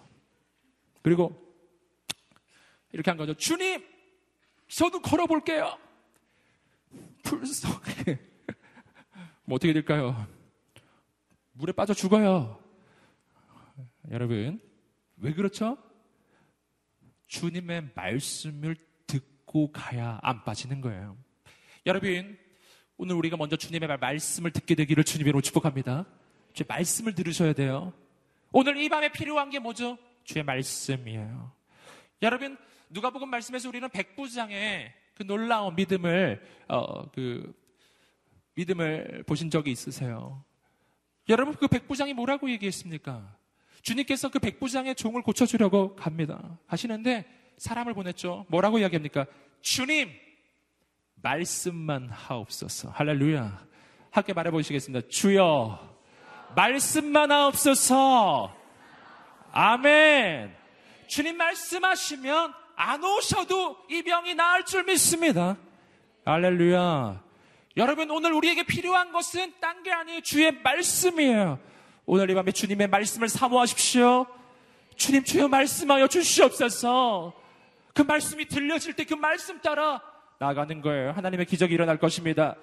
그리고 1.02 1.50
이렇게 2.92 3.10
한 3.10 3.18
거죠. 3.18 3.34
주님, 3.34 3.84
저도 4.66 5.02
걸어볼게요. 5.02 5.78
풀썩해. 7.22 8.18
뭐 9.44 9.56
어떻게 9.56 9.72
될까요? 9.72 10.26
물에 11.52 11.72
빠져 11.72 11.92
죽어요. 11.92 12.58
여러분, 14.10 14.58
왜 15.18 15.34
그렇죠? 15.34 15.76
주님의 17.26 17.90
말씀을 17.94 18.74
듣고 19.06 19.70
가야 19.70 20.18
안 20.22 20.42
빠지는 20.44 20.80
거예요. 20.80 21.16
여러분, 21.86 22.38
오늘 22.98 23.16
우리가 23.16 23.38
먼저 23.38 23.56
주님의 23.56 23.96
말씀을 23.98 24.50
듣게 24.50 24.74
되기를 24.74 25.02
주님으로 25.02 25.40
축복합니다. 25.40 26.04
주의 26.52 26.66
말씀을 26.68 27.14
들으셔야 27.14 27.54
돼요. 27.54 27.94
오늘 28.52 28.76
이 28.76 28.88
밤에 28.90 29.10
필요한 29.10 29.48
게 29.48 29.58
뭐죠? 29.58 29.96
주의 30.24 30.44
말씀이에요. 30.44 31.52
여러분, 32.20 32.58
누가복음 32.90 33.30
말씀에서 33.30 33.70
우리는 33.70 33.88
백부장의 33.88 34.92
그 35.14 35.22
놀라운 35.22 35.74
믿음을 35.74 36.42
어, 36.68 37.10
그 37.12 37.54
믿음을 38.56 39.24
보신 39.26 39.48
적이 39.48 39.70
있으세요? 39.70 40.44
여러분, 41.30 41.54
그 41.54 41.66
백부장이 41.66 42.12
뭐라고 42.12 42.50
얘기했습니까? 42.50 43.34
주님께서 43.80 44.28
그 44.28 44.38
백부장의 44.38 44.96
종을 44.96 45.22
고쳐주려고 45.22 45.96
갑니다. 45.96 46.58
하시는데 46.66 47.24
사람을 47.56 47.94
보냈죠. 47.94 48.44
뭐라고 48.50 48.78
이야기합니까? 48.80 49.24
주님, 49.62 50.10
말씀만 51.22 52.10
하옵소서. 52.10 52.90
할렐루야. 52.90 53.58
함께 54.10 54.32
말해보시겠습니다. 54.32 55.08
주여, 55.08 55.78
말씀만 56.56 57.30
하옵소서. 57.30 58.54
아멘. 59.52 60.54
주님 61.06 61.36
말씀하시면 61.36 62.54
안 62.76 63.04
오셔도 63.04 63.76
이 63.90 64.02
병이 64.02 64.34
나을 64.34 64.64
줄 64.64 64.84
믿습니다. 64.84 65.56
할렐루야. 66.24 67.22
여러분, 67.76 68.10
오늘 68.10 68.32
우리에게 68.32 68.64
필요한 68.64 69.12
것은 69.12 69.54
딴 69.60 69.82
게 69.82 69.92
아니에요. 69.92 70.20
주의 70.22 70.50
말씀이에요. 70.50 71.58
오늘 72.06 72.30
이 72.30 72.34
밤에 72.34 72.50
주님의 72.50 72.88
말씀을 72.88 73.28
사모하십시오. 73.28 74.26
주님, 74.96 75.24
주여 75.24 75.48
말씀하여 75.48 76.08
주시옵소서. 76.08 77.34
그 77.94 78.02
말씀이 78.02 78.46
들려질 78.46 78.94
때 78.94 79.04
그 79.04 79.14
말씀 79.14 79.60
따라 79.60 80.00
나가는 80.40 80.80
거예요. 80.80 81.12
하나님의 81.12 81.44
기적이 81.44 81.74
일어날 81.74 81.98
것입니다. 81.98 82.56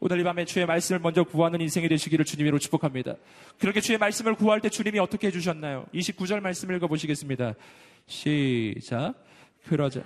오늘 0.00 0.18
이 0.18 0.24
밤에 0.24 0.44
주의 0.44 0.66
말씀을 0.66 0.98
먼저 0.98 1.22
구하는 1.22 1.60
인생이 1.60 1.88
되시기를 1.88 2.24
주님으로 2.24 2.58
축복합니다. 2.58 3.14
그렇게 3.56 3.80
주의 3.80 3.98
말씀을 3.98 4.34
구할 4.34 4.60
때 4.60 4.68
주님이 4.68 4.98
어떻게 4.98 5.28
해주셨나요? 5.28 5.86
29절 5.94 6.40
말씀 6.40 6.72
읽어보시겠습니다. 6.74 7.54
시작. 8.06 9.14
그러자. 9.68 10.02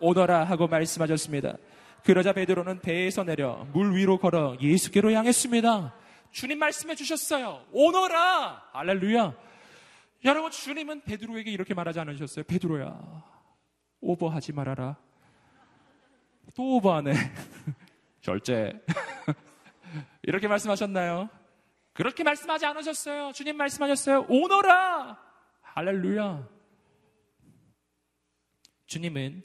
오너라 0.00 0.44
하고 0.44 0.68
말씀하셨습니다. 0.68 1.58
그러자 2.02 2.32
베드로는 2.32 2.80
배에서 2.80 3.24
내려 3.24 3.66
물 3.74 3.94
위로 3.94 4.16
걸어 4.18 4.56
예수께로 4.58 5.12
향했습니다. 5.12 5.94
주님 6.30 6.58
말씀해 6.58 6.94
주셨어요. 6.94 7.62
오너라! 7.72 8.70
알렐루야. 8.72 9.34
여러분, 10.24 10.50
주님은 10.50 11.02
베드로에게 11.02 11.50
이렇게 11.50 11.74
말하지 11.74 12.00
않으셨어요. 12.00 12.44
베드로야, 12.46 13.22
오버하지 14.00 14.52
말아라. 14.54 14.96
또 16.54 16.76
오버하네. 16.76 17.12
절제. 18.20 18.72
이렇게 20.22 20.48
말씀하셨나요? 20.48 21.28
그렇게 21.92 22.22
말씀하지 22.22 22.66
않으셨어요. 22.66 23.32
주님 23.32 23.56
말씀하셨어요. 23.56 24.26
오너라! 24.28 25.18
할렐루야. 25.60 26.48
주님은 28.86 29.42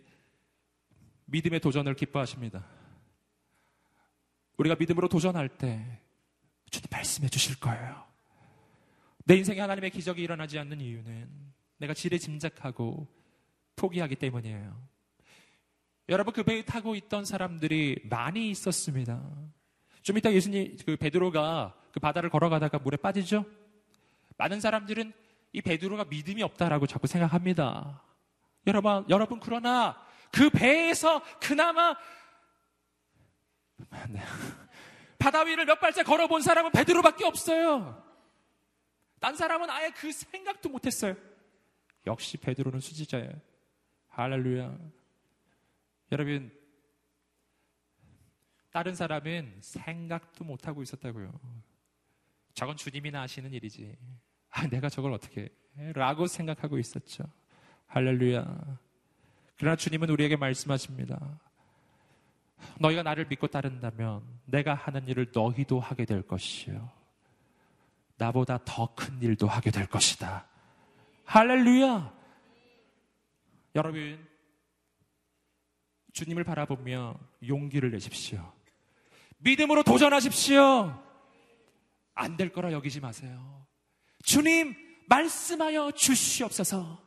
믿음의 1.26 1.60
도전을 1.60 1.96
기뻐하십니다. 1.96 2.66
우리가 4.58 4.76
믿음으로 4.76 5.08
도전할 5.08 5.50
때 5.50 6.02
주님 6.70 6.88
말씀해 6.92 7.30
주실 7.30 7.60
거예요. 7.60 8.06
내 9.26 9.36
인생에 9.36 9.60
하나님의 9.60 9.92
기적이 9.92 10.24
일어나지 10.24 10.58
않는 10.60 10.80
이유는 10.80 11.30
내가 11.78 11.94
지레 11.94 12.18
짐작하고 12.18 13.08
포기하기 13.76 14.16
때문이에요. 14.16 14.97
여러분 16.10 16.34
그 16.34 16.44
배에 16.44 16.64
타고 16.64 16.96
있던 16.96 17.26
사람들이 17.26 18.00
많이 18.10 18.50
있었습니다. 18.50 19.22
좀 20.02 20.18
이따 20.18 20.32
예수님 20.32 20.78
그 20.86 20.96
베드로가 20.96 21.76
그 21.92 22.00
바다를 22.00 22.30
걸어가다가 22.30 22.80
물에 22.80 22.98
빠지죠. 22.98 23.46
많은 24.38 24.62
사람들은 24.62 25.12
이 25.52 25.62
베드로가 25.62 26.06
믿음이 26.06 26.44
없다라고 26.44 26.88
자꾸 26.88 27.08
생각합니다. 27.08 28.04
여러분 28.68 29.06
여러분 29.10 29.40
그러나 29.40 30.02
그 30.32 30.50
배에서 30.50 31.22
그나마 31.42 31.96
네. 34.10 34.22
바다 35.20 35.42
위를 35.42 35.66
몇 35.66 35.80
발짝 35.80 36.04
걸어본 36.04 36.42
사람은 36.42 36.72
베드로밖에 36.72 37.26
없어요. 37.26 38.04
딴 39.20 39.36
사람은 39.36 39.70
아예 39.70 39.90
그 39.90 40.12
생각도 40.12 40.70
못했어요. 40.70 41.16
역시 42.06 42.38
베드로는 42.38 42.80
수지자예요. 42.80 43.32
할렐루야. 44.10 44.78
여러분, 46.12 46.52
다른 48.72 48.96
사람은 48.96 49.58
생각도 49.62 50.44
못하고 50.44 50.82
있었다고요. 50.84 51.32
저건 52.54 52.76
주님이나 52.78 53.22
하시는 53.22 53.52
일이지. 53.54 53.96
아, 54.50 54.68
내가 54.68 54.90
저걸 54.90 55.14
어떻게 55.14 55.50
해? 55.78 55.92
라고 55.94 56.28
생각하고 56.28 56.78
있었죠. 56.80 57.24
할렐루야. 57.88 58.80
그러나 59.58 59.76
주님은 59.76 60.10
우리에게 60.10 60.36
말씀하십니다. 60.36 61.40
너희가 62.80 63.04
나를 63.04 63.28
믿고 63.28 63.48
따른다면 63.48 64.24
내가 64.46 64.74
하는 64.74 65.08
일을 65.08 65.32
너희도 65.34 65.80
하게 65.80 66.06
될 66.06 66.22
것이요. 66.24 66.90
나보다 68.18 68.60
더 68.66 68.94
큰 68.96 69.22
일도 69.22 69.48
하게 69.48 69.70
될 69.70 69.86
것이다. 69.88 70.48
할렐루야! 71.26 72.14
여러분, 73.76 74.28
주님을 76.18 76.44
바라보며 76.44 77.16
용기를 77.48 77.92
내십시오. 77.92 78.52
믿음으로 79.38 79.84
도전하십시오. 79.84 81.04
안 82.16 82.38
될 82.38 82.52
거라 82.52 82.72
여기지 82.72 83.00
마세요. 83.00 83.68
주님, 84.24 84.76
말씀하여 85.06 85.92
주시옵소서. 85.92 87.00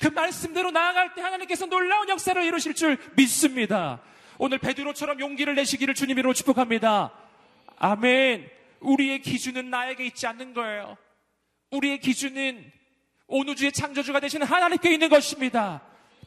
그 0.00 0.08
말씀대로 0.08 0.72
나아갈 0.72 1.14
때 1.14 1.20
하나님께서 1.20 1.66
놀라운 1.66 2.08
역사를 2.08 2.42
이루실 2.42 2.74
줄 2.74 2.98
믿습니다. 3.16 4.02
오늘 4.36 4.58
베드로처럼 4.58 5.20
용기를 5.20 5.54
내시기를 5.54 5.94
주님으로 5.94 6.34
축복합니다. 6.34 7.12
아멘. 7.76 8.50
우리의 8.80 9.22
기준은 9.22 9.70
나에게 9.70 10.06
있지 10.06 10.26
않는 10.26 10.54
거예요. 10.54 10.96
우리의 11.70 12.00
기준은 12.00 12.72
온 13.28 13.48
우주의 13.48 13.70
창조주가 13.70 14.18
되시는 14.18 14.44
하나님께 14.44 14.92
있는 14.92 15.08
것입니다. 15.08 15.82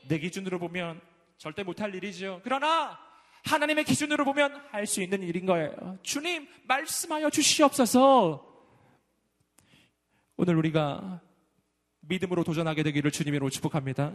내 0.07 0.19
기준으로 0.19 0.57
보면 0.59 1.01
절대 1.38 1.63
못할 1.63 1.93
일이죠. 1.93 2.41
그러나 2.43 2.97
하나님의 3.45 3.84
기준으로 3.84 4.23
보면 4.25 4.61
할 4.71 4.86
수 4.88 5.01
있는 5.01 5.21
일인 5.23 5.45
거예요. 5.45 5.97
주님, 6.01 6.47
말씀하여 6.65 7.29
주시옵소서. 7.29 8.49
오늘 10.38 10.55
우리가 10.57 11.21
믿음으로 12.01 12.43
도전하게 12.43 12.84
되기를 12.84 13.11
주님으로 13.11 13.49
축복합니다. 13.49 14.13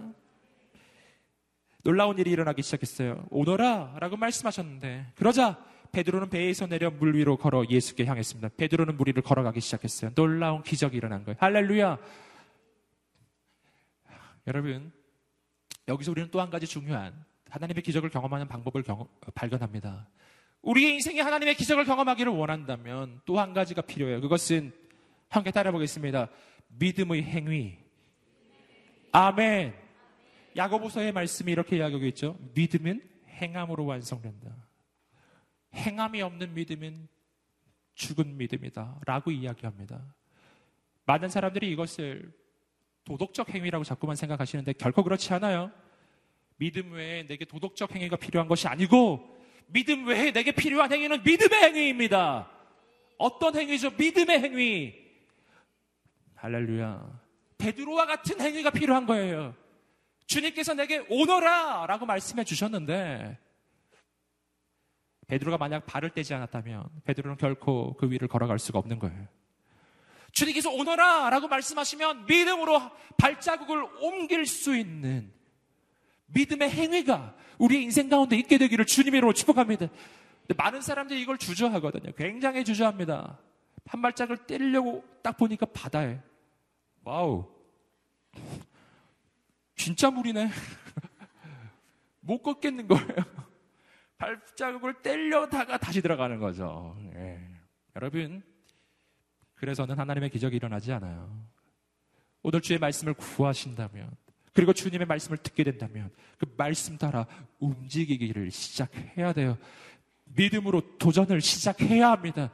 놀라운 1.85 2.19
일이 2.19 2.31
일어나기 2.31 2.63
시작했어요. 2.63 3.27
오너라! 3.31 3.97
라고 4.01 4.17
말씀하셨는데, 4.17 5.13
그러자 5.15 5.65
베드로는 5.93 6.29
배에서 6.29 6.67
내려 6.67 6.91
물 6.91 7.15
위로 7.15 7.37
걸어 7.37 7.65
예수께 7.69 8.05
향했습니다. 8.05 8.51
베드로는 8.57 8.97
물 8.97 9.09
위를 9.09 9.23
걸어가기 9.23 9.61
시작했어요. 9.61 10.13
놀라운 10.15 10.63
기적이 10.63 10.97
일어난 10.97 11.25
거예요. 11.25 11.37
할렐루야! 11.41 11.99
여러분, 14.49 14.93
여기서 15.89 16.11
우리는 16.13 16.31
또 16.31 16.41
한 16.41 16.51
가지 16.51 16.67
중요한 16.67 17.25
하나님의 17.49 17.83
기적을 17.83 18.11
경험하는 18.11 18.47
방법을 18.47 18.83
경험, 18.83 19.09
발견합니다. 19.35 20.09
우리의 20.63 20.95
인생에 20.95 21.21
하나님의 21.21 21.55
기적을 21.55 21.85
경험하기를 21.85 22.33
원한다면 22.33 23.21
또 23.25 23.39
한 23.39 23.55
가지가 23.55 23.83
필요해요. 23.83 24.21
그것은 24.21 24.73
함께 25.29 25.51
따라보겠습니다. 25.51 26.29
믿음의 26.69 27.23
행위. 27.23 27.79
아멘. 29.13 29.75
야고보서의 30.57 31.13
말씀이 31.13 31.53
이렇게 31.53 31.77
이야기하고 31.77 32.05
있죠. 32.07 32.37
믿음은 32.55 33.01
행함으로 33.29 33.87
완성된다. 33.87 34.51
행함이 35.75 36.21
없는 36.23 36.55
믿음은 36.55 37.09
죽은 37.95 38.37
믿음이다. 38.37 39.01
라고 39.07 39.31
이야기합니다. 39.31 40.03
많은 41.07 41.29
사람들이 41.29 41.71
이것을 41.71 42.33
도덕적 43.09 43.49
행위라고 43.49 43.85
자꾸만 43.85 44.17
생각하시는데 44.17 44.75
결코 44.75 45.03
그렇지 45.03 45.33
않아요. 45.33 45.71
믿음 46.59 46.93
외에 46.93 47.27
내게 47.27 47.47
도덕적 47.47 47.95
행위가 47.95 48.17
필요한 48.17 48.49
것이 48.49 48.69
아니고 48.69 49.37
믿음 49.69 50.07
외에 50.07 50.31
내게 50.31 50.53
필요한 50.53 50.93
행위는 50.93 51.23
믿음의 51.23 51.63
행위입니다. 51.63 52.51
어떤 53.17 53.57
행위죠? 53.57 53.91
믿음의 53.97 54.41
행위. 54.41 54.95
할렐루야. 56.35 57.21
베드로와 57.57 58.07
같은 58.07 58.41
행위가 58.41 58.71
필요한 58.71 59.07
거예요. 59.07 59.55
주님께서 60.27 60.75
내게 60.75 60.99
오너라! 61.09 61.87
라고 61.87 62.07
말씀해 62.07 62.45
주셨는데, 62.45 63.39
베드로가 65.27 65.57
만약 65.57 65.87
발을 65.87 66.11
떼지 66.11 66.35
않았다면, 66.35 66.85
베드로는 67.05 67.39
결코 67.39 67.97
그 67.97 68.11
위를 68.11 68.29
걸어갈 68.29 68.59
수가 68.59 68.79
없는 68.79 68.99
거예요. 68.99 69.27
주님께서 70.33 70.71
오너라! 70.71 71.31
라고 71.31 71.49
말씀하시면 71.49 72.27
믿음으로 72.27 72.81
발자국을 73.17 73.83
옮길 74.01 74.47
수 74.47 74.77
있는 74.77 75.33
믿음의 76.27 76.71
행위가 76.71 77.35
우리의 77.59 77.83
인생 77.83 78.09
가운데 78.09 78.37
있게 78.37 78.59
되기를 78.59 78.85
주님으로 78.85 79.33
축복합니다. 79.33 79.89
많은 80.57 80.81
사람들이 80.81 81.21
이걸 81.21 81.39
주저하거든요. 81.39 82.13
굉장히 82.17 82.65
주저합니다. 82.65 83.39
한 83.87 84.03
발짝을 84.03 84.47
떼려고 84.47 85.05
딱 85.23 85.37
보니까 85.37 85.67
바다에. 85.67 86.21
와우. 87.05 87.47
진짜 89.75 90.11
물이네. 90.11 90.51
못 92.21 92.43
걷겠는 92.43 92.89
거예요. 92.89 93.07
발자국을 94.19 95.01
떼려다가 95.03 95.79
다시 95.79 96.03
들어가는 96.03 96.39
거죠. 96.39 96.97
예. 97.15 97.39
여러분, 97.97 98.43
그래서는 99.59 99.99
하나님의 99.99 100.31
기적이 100.31 100.57
일어나지 100.57 100.93
않아요. 100.93 101.47
오늘 102.43 102.61
주의 102.61 102.79
말씀을 102.79 103.15
구하신다면, 103.15 104.11
그리고 104.53 104.73
주님의 104.73 105.07
말씀을 105.07 105.39
듣게 105.39 105.65
된다면, 105.65 106.11
그 106.39 106.47
말씀 106.57 106.97
따라 106.97 107.27
움직이기를 107.59 108.51
시작해야 108.51 109.33
돼요. 109.33 109.59
믿음으로 110.25 110.99
도전을 110.99 111.41
시작해야 111.41 112.11
합니다. 112.11 112.51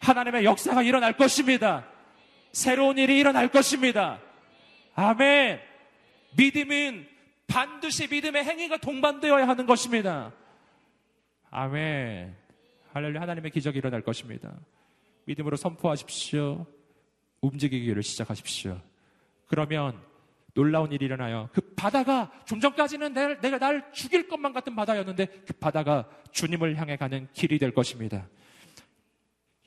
하나님의 0.00 0.44
역사가 0.44 0.82
일어날 0.82 1.16
것입니다. 1.16 1.86
새로운 2.52 2.98
일이 2.98 3.18
일어날 3.18 3.48
것입니다. 3.48 4.20
아멘. 4.94 5.60
믿음은 6.36 7.08
반드시 7.46 8.08
믿음의 8.08 8.44
행위가 8.44 8.76
동반되어야 8.78 9.48
하는 9.48 9.66
것입니다. 9.66 10.32
아멘. 11.50 12.36
할렐루야. 12.92 13.20
하나님의 13.22 13.50
기적이 13.50 13.78
일어날 13.78 14.02
것입니다. 14.02 14.54
믿음으로 15.24 15.56
선포하십시오. 15.56 16.66
움직이기를 17.40 18.02
시작하십시오. 18.02 18.80
그러면 19.46 20.00
놀라운 20.54 20.92
일이 20.92 21.04
일어나요. 21.04 21.48
그 21.52 21.60
바다가 21.74 22.30
좀 22.46 22.60
전까지는 22.60 23.12
내가, 23.12 23.40
내가 23.40 23.58
날 23.58 23.92
죽일 23.92 24.28
것만 24.28 24.52
같은 24.52 24.74
바다였는데 24.76 25.26
그 25.46 25.52
바다가 25.54 26.08
주님을 26.30 26.76
향해 26.76 26.96
가는 26.96 27.28
길이 27.32 27.58
될 27.58 27.72
것입니다. 27.72 28.28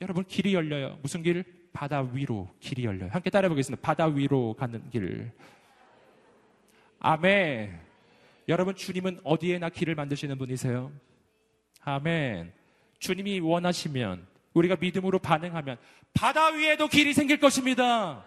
여러분 0.00 0.24
길이 0.24 0.54
열려요. 0.54 0.98
무슨 1.02 1.22
길? 1.22 1.44
바다 1.72 2.00
위로 2.00 2.48
길이 2.58 2.84
열려요. 2.84 3.10
함께 3.10 3.30
따라해 3.30 3.48
보겠습니다. 3.50 3.80
바다 3.82 4.06
위로 4.06 4.54
가는 4.54 4.88
길. 4.90 5.30
아멘. 6.98 7.78
여러분 8.48 8.74
주님은 8.74 9.20
어디에나 9.22 9.68
길을 9.68 9.94
만드시는 9.94 10.38
분이세요? 10.38 10.90
아멘. 11.82 12.52
주님이 12.98 13.40
원하시면 13.40 14.26
우리가 14.58 14.76
믿음으로 14.80 15.18
반응하면 15.18 15.78
바다 16.14 16.48
위에도 16.48 16.88
길이 16.88 17.14
생길 17.14 17.38
것입니다. 17.38 18.24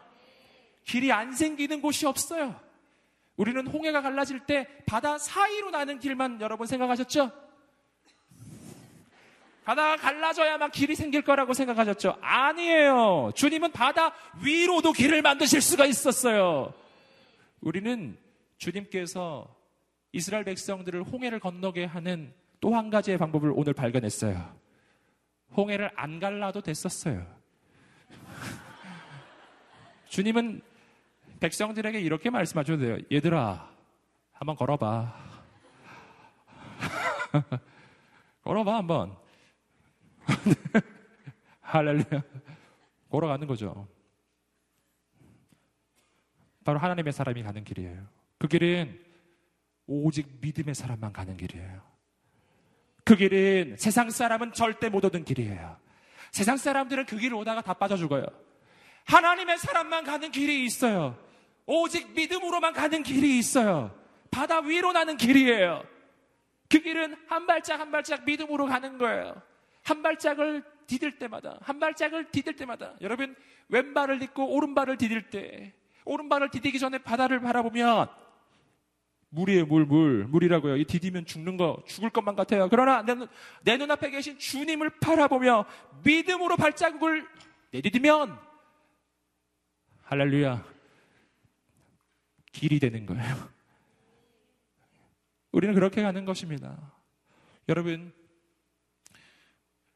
길이 0.86 1.12
안 1.12 1.34
생기는 1.34 1.82
곳이 1.82 2.06
없어요. 2.06 2.60
우리는 3.38 3.66
홍해가 3.68 4.02
갈라질 4.02 4.42
때 4.42 4.68
바다 4.86 5.18
사이로 5.18 5.72
나는 5.72 6.00
길만 6.00 6.42
여러분 6.42 6.68
생각하셨죠? 6.68 7.32
바다가 9.64 9.96
갈라져야만 9.96 10.72
길이 10.72 10.96
생길 10.96 11.22
거라고 11.22 11.54
생각하셨죠? 11.54 12.18
아니에요. 12.22 13.32
주님은 13.36 13.72
바다 13.72 14.14
위로도 14.44 14.92
길을 14.92 15.22
만드실 15.22 15.62
수가 15.62 15.86
있었어요. 15.86 16.74
우리는 17.62 18.18
주님께서 18.58 19.48
이스라엘 20.14 20.44
백성들을 20.44 21.04
홍해를 21.04 21.40
건너게 21.40 21.86
하는 21.86 22.34
또 22.60 22.76
한 22.76 22.90
가지의 22.90 23.18
방법을 23.18 23.52
오늘 23.56 23.74
발견했어요. 23.74 24.61
홍해를 25.56 25.92
안 25.96 26.20
갈라도 26.20 26.62
됐었어요. 26.62 27.26
주님은 30.10 30.62
백성들에게 31.40 32.00
이렇게 32.00 32.30
말씀하셔도 32.30 32.80
돼요. 32.80 32.98
얘들아, 33.12 33.70
한번 34.32 34.56
걸어봐. 34.56 35.14
걸어봐, 38.44 38.78
한번. 38.78 39.16
할렐루야. 41.62 42.22
걸어가는 43.10 43.48
거죠. 43.48 43.88
바로 46.64 46.80
하나님의 46.80 47.12
사람이 47.12 47.44
가는 47.44 47.64
길이에요. 47.64 48.08
그 48.38 48.48
길은 48.48 49.00
오직 49.88 50.38
믿음의 50.42 50.76
사람만 50.76 51.12
가는 51.12 51.36
길이에요. 51.36 51.91
그 53.12 53.18
길은 53.18 53.76
세상 53.78 54.10
사람은 54.10 54.54
절대 54.54 54.88
못 54.88 55.04
오는 55.04 55.26
길이에요. 55.26 55.76
세상 56.32 56.56
사람들은 56.56 57.08
그 57.08 57.18
길을 57.18 57.36
오다가 57.36 57.60
다 57.60 57.74
빠져 57.74 57.98
죽어요. 57.98 58.26
하나님의 59.04 59.58
사람만 59.58 60.06
가는 60.06 60.32
길이 60.32 60.64
있어요. 60.64 61.18
오직 61.66 62.14
믿음으로만 62.14 62.72
가는 62.72 63.04
길이 63.04 63.38
있어요. 63.38 63.94
바다 64.32 64.62
위로 64.62 64.94
나는 64.94 65.18
길이에요. 65.18 65.84
그 66.70 66.80
길은 66.80 67.18
한 67.28 67.48
발짝 67.48 67.82
한 67.82 67.92
발짝 67.92 68.24
믿음으로 68.24 68.68
가는 68.68 68.98
거예요. 68.98 69.42
한 69.84 70.02
발짝을 70.02 70.64
디딜 70.88 71.20
때마다, 71.20 71.58
한 71.64 71.82
발짝을 71.82 72.32
디딜 72.32 72.56
때마다, 72.56 72.94
여러분, 73.02 73.36
왼발을 73.68 74.20
딛고 74.20 74.54
오른발을 74.56 74.96
디딜 74.96 75.30
때, 75.30 75.74
오른발을 76.06 76.50
디디기 76.50 76.80
전에 76.80 77.00
바다를 77.00 77.42
바라보면 77.42 78.08
물이에요, 79.32 79.66
물, 79.66 79.86
물. 79.86 80.26
물이라고요. 80.26 80.76
이 80.78 80.86
디디면 80.86 81.26
죽는 81.26 81.58
거, 81.58 81.82
죽을 81.88 82.10
것만 82.10 82.36
같아요. 82.36 82.68
그러나 82.70 83.02
내, 83.02 83.16
눈, 83.16 83.28
내 83.64 83.78
눈앞에 83.78 84.10
계신 84.10 84.38
주님을 84.38 85.00
바라보며 85.00 85.66
믿음으로 86.04 86.58
발자국을 86.58 87.26
내디디면, 87.72 88.38
할렐루야. 90.04 90.66
길이 92.52 92.80
되는 92.80 93.06
거예요. 93.06 93.50
우리는 95.54 95.74
그렇게 95.74 96.02
가는 96.02 96.26
것입니다. 96.26 96.92
여러분, 97.70 98.14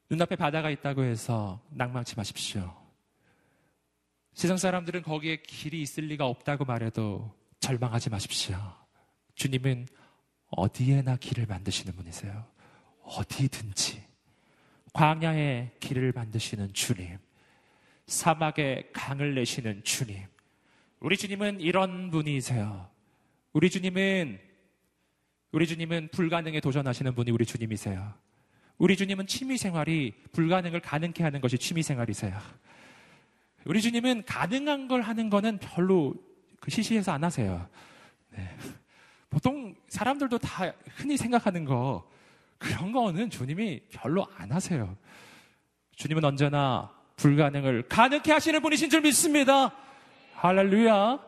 눈앞에 0.10 0.38
바다가 0.38 0.70
있다고 0.70 1.04
해서 1.04 1.62
낭망치 1.72 2.16
마십시오. 2.16 2.74
세상 4.34 4.56
사람들은 4.56 5.02
거기에 5.02 5.42
길이 5.42 5.82
있을 5.82 6.06
리가 6.06 6.26
없다고 6.26 6.64
말해도 6.64 7.34
절망하지 7.60 8.10
마십시오. 8.10 8.85
주님은 9.36 9.88
어디에나 10.50 11.18
길을 11.18 11.46
만드시는 11.46 11.96
분이세요. 11.96 12.46
어디든지. 13.04 14.04
광야에 14.94 15.72
길을 15.80 16.14
만드시는 16.14 16.74
주님. 16.74 17.18
사막에 18.08 18.90
강을 18.94 19.36
내시는 19.36 19.84
주님. 19.84 20.24
우리 21.00 21.18
주님은 21.18 21.60
이런 21.60 22.10
분이세요. 22.12 22.90
우리 23.54 23.70
주님은 23.70 24.40
우리 25.52 25.68
주님은 25.68 26.10
불가능에 26.12 26.60
도전하시는 26.60 27.16
분이 27.16 27.32
우리 27.32 27.46
주님이세요. 27.46 28.14
우리 28.78 28.98
주님은 28.98 29.28
취미 29.28 29.58
생활이 29.58 30.14
불가능을 30.34 30.82
가능케 30.82 31.24
하는 31.24 31.40
것이 31.40 31.58
취미 31.58 31.82
생활이세요. 31.82 32.38
우리 33.66 33.82
주님은 33.82 34.26
가능한 34.26 34.88
걸 34.88 35.02
하는 35.02 35.30
거는 35.30 35.60
별로 35.60 36.14
그 36.60 36.72
시시해서 36.72 37.14
안 37.14 37.24
하세요. 37.24 37.68
네. 38.32 38.58
보통 39.36 39.76
사람들도 39.90 40.38
다 40.38 40.72
흔히 40.96 41.18
생각하는 41.18 41.66
거, 41.66 42.10
그런 42.58 42.94
거는 42.94 43.30
주님이 43.30 43.82
별로 43.92 44.26
안 44.38 44.50
하세요. 44.50 44.96
주님은 45.98 46.24
언제나 46.24 46.90
불가능을 47.18 47.90
가능케 47.90 48.32
하시는 48.32 48.62
분이신 48.62 48.90
줄 48.90 49.02
믿습니다. 49.02 49.76
할렐루야. 50.36 51.20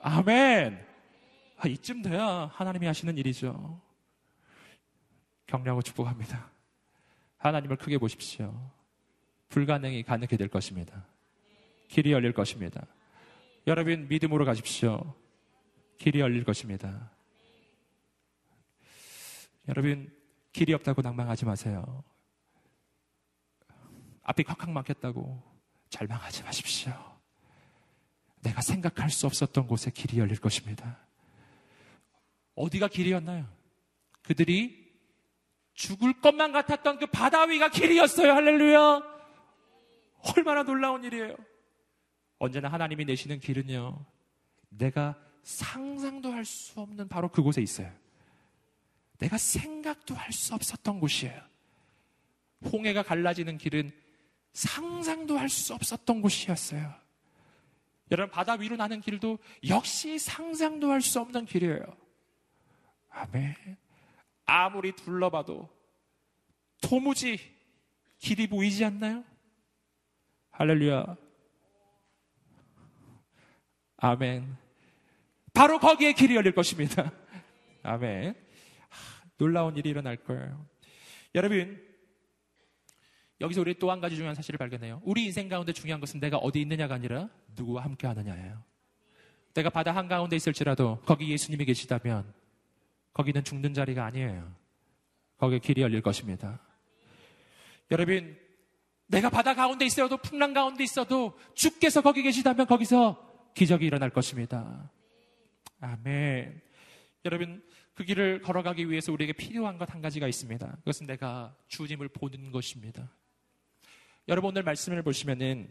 아멘. 0.00 0.84
아, 1.58 1.68
이쯤 1.68 2.02
돼야 2.02 2.50
하나님이 2.52 2.84
하시는 2.88 3.16
일이죠. 3.16 3.80
격려하고 5.46 5.82
축복합니다. 5.82 6.50
하나님을 7.38 7.76
크게 7.76 7.98
보십시오. 7.98 8.52
불가능이 9.50 10.02
가능케 10.02 10.36
될 10.36 10.48
것입니다. 10.48 11.06
길이 11.86 12.10
열릴 12.10 12.32
것입니다. 12.32 12.84
여러분, 13.68 14.08
믿음으로 14.08 14.44
가십시오. 14.44 15.14
길이 15.96 16.18
열릴 16.18 16.42
것입니다. 16.42 17.14
여러분, 19.68 20.12
길이 20.52 20.72
없다고 20.72 21.02
낭망하지 21.02 21.44
마세요. 21.44 22.04
앞이 24.22 24.42
콱콱 24.44 24.70
막혔다고 24.70 25.42
절망하지 25.90 26.42
마십시오. 26.42 26.92
내가 28.42 28.60
생각할 28.60 29.10
수 29.10 29.26
없었던 29.26 29.66
곳에 29.66 29.90
길이 29.90 30.18
열릴 30.18 30.38
것입니다. 30.40 30.98
어디가 32.54 32.88
길이었나요? 32.88 33.46
그들이 34.22 34.86
죽을 35.74 36.20
것만 36.20 36.52
같았던 36.52 36.98
그 36.98 37.06
바다 37.06 37.42
위가 37.42 37.68
길이었어요. 37.68 38.32
할렐루야. 38.32 39.02
얼마나 40.36 40.62
놀라운 40.62 41.04
일이에요. 41.04 41.36
언제나 42.38 42.68
하나님이 42.68 43.04
내시는 43.04 43.40
길은요. 43.40 44.04
내가 44.70 45.16
상상도 45.42 46.32
할 46.32 46.44
수 46.44 46.80
없는 46.80 47.08
바로 47.08 47.28
그곳에 47.28 47.62
있어요. 47.62 47.92
내가 49.18 49.38
생각도 49.38 50.14
할 50.14 50.32
수 50.32 50.54
없었던 50.54 51.00
곳이에요. 51.00 51.40
홍해가 52.72 53.02
갈라지는 53.02 53.58
길은 53.58 53.90
상상도 54.52 55.38
할 55.38 55.48
수 55.48 55.74
없었던 55.74 56.20
곳이었어요. 56.22 56.94
여러분, 58.10 58.30
바다 58.30 58.54
위로 58.54 58.76
나는 58.76 59.00
길도 59.00 59.38
역시 59.68 60.18
상상도 60.18 60.90
할 60.90 61.00
수 61.00 61.20
없는 61.20 61.44
길이에요. 61.46 61.84
아멘. 63.10 63.54
아무리 64.44 64.92
둘러봐도 64.92 65.68
도무지 66.80 67.38
길이 68.18 68.46
보이지 68.46 68.84
않나요? 68.84 69.24
할렐루야. 70.52 71.16
아멘. 73.98 74.56
바로 75.52 75.78
거기에 75.78 76.12
길이 76.12 76.36
열릴 76.36 76.54
것입니다. 76.54 77.10
아멘. 77.82 78.45
놀라운 79.38 79.76
일이 79.76 79.90
일어날 79.90 80.16
거예요. 80.16 80.66
여러분, 81.34 81.80
여기서 83.40 83.60
우리 83.60 83.74
또 83.78 83.90
한 83.90 84.00
가지 84.00 84.16
중요한 84.16 84.34
사실을 84.34 84.58
발견해요. 84.58 85.02
우리 85.04 85.24
인생 85.24 85.48
가운데 85.48 85.72
중요한 85.72 86.00
것은 86.00 86.20
내가 86.20 86.38
어디 86.38 86.60
있느냐가 86.60 86.94
아니라 86.94 87.28
누구와 87.54 87.84
함께 87.84 88.06
하느냐예요. 88.06 88.62
내가 89.54 89.70
바다 89.70 89.94
한가운데 89.94 90.36
있을지라도 90.36 91.00
거기 91.06 91.30
예수님이 91.30 91.64
계시다면 91.64 92.32
거기는 93.12 93.42
죽는 93.42 93.74
자리가 93.74 94.04
아니에요. 94.04 94.54
거기에 95.38 95.58
길이 95.58 95.82
열릴 95.82 96.02
것입니다. 96.02 96.60
여러분, 97.90 98.38
내가 99.06 99.30
바다 99.30 99.54
가운데 99.54 99.84
있어도 99.84 100.16
풍랑 100.16 100.52
가운데 100.52 100.82
있어도 100.84 101.38
주께서 101.54 102.02
거기 102.02 102.22
계시다면 102.22 102.66
거기서 102.66 103.52
기적이 103.54 103.86
일어날 103.86 104.10
것입니다. 104.10 104.90
아멘. 105.80 106.60
여러분, 107.24 107.62
그 107.96 108.04
길을 108.04 108.42
걸어가기 108.42 108.90
위해서 108.90 109.10
우리에게 109.12 109.32
필요한 109.32 109.78
것 109.78 109.86
한 109.90 110.02
가지가 110.02 110.28
있습니다. 110.28 110.76
그것은 110.80 111.06
내가 111.06 111.56
주님을 111.68 112.08
보는 112.08 112.52
것입니다. 112.52 113.10
여러분 114.28 114.50
오늘 114.50 114.62
말씀을 114.64 115.02
보시면은 115.02 115.68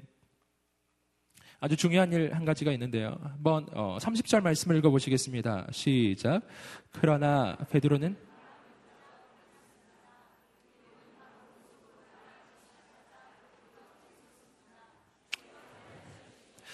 아주 1.60 1.76
중요한 1.78 2.12
일 2.12 2.34
한 2.34 2.44
가지가 2.44 2.72
있는데요. 2.74 3.16
한번 3.22 3.68
어, 3.74 3.98
30절 4.00 4.42
말씀을 4.42 4.78
읽어보시겠습니다. 4.78 5.68
시작. 5.72 6.42
그러나 6.92 7.56
베드로는 7.70 8.18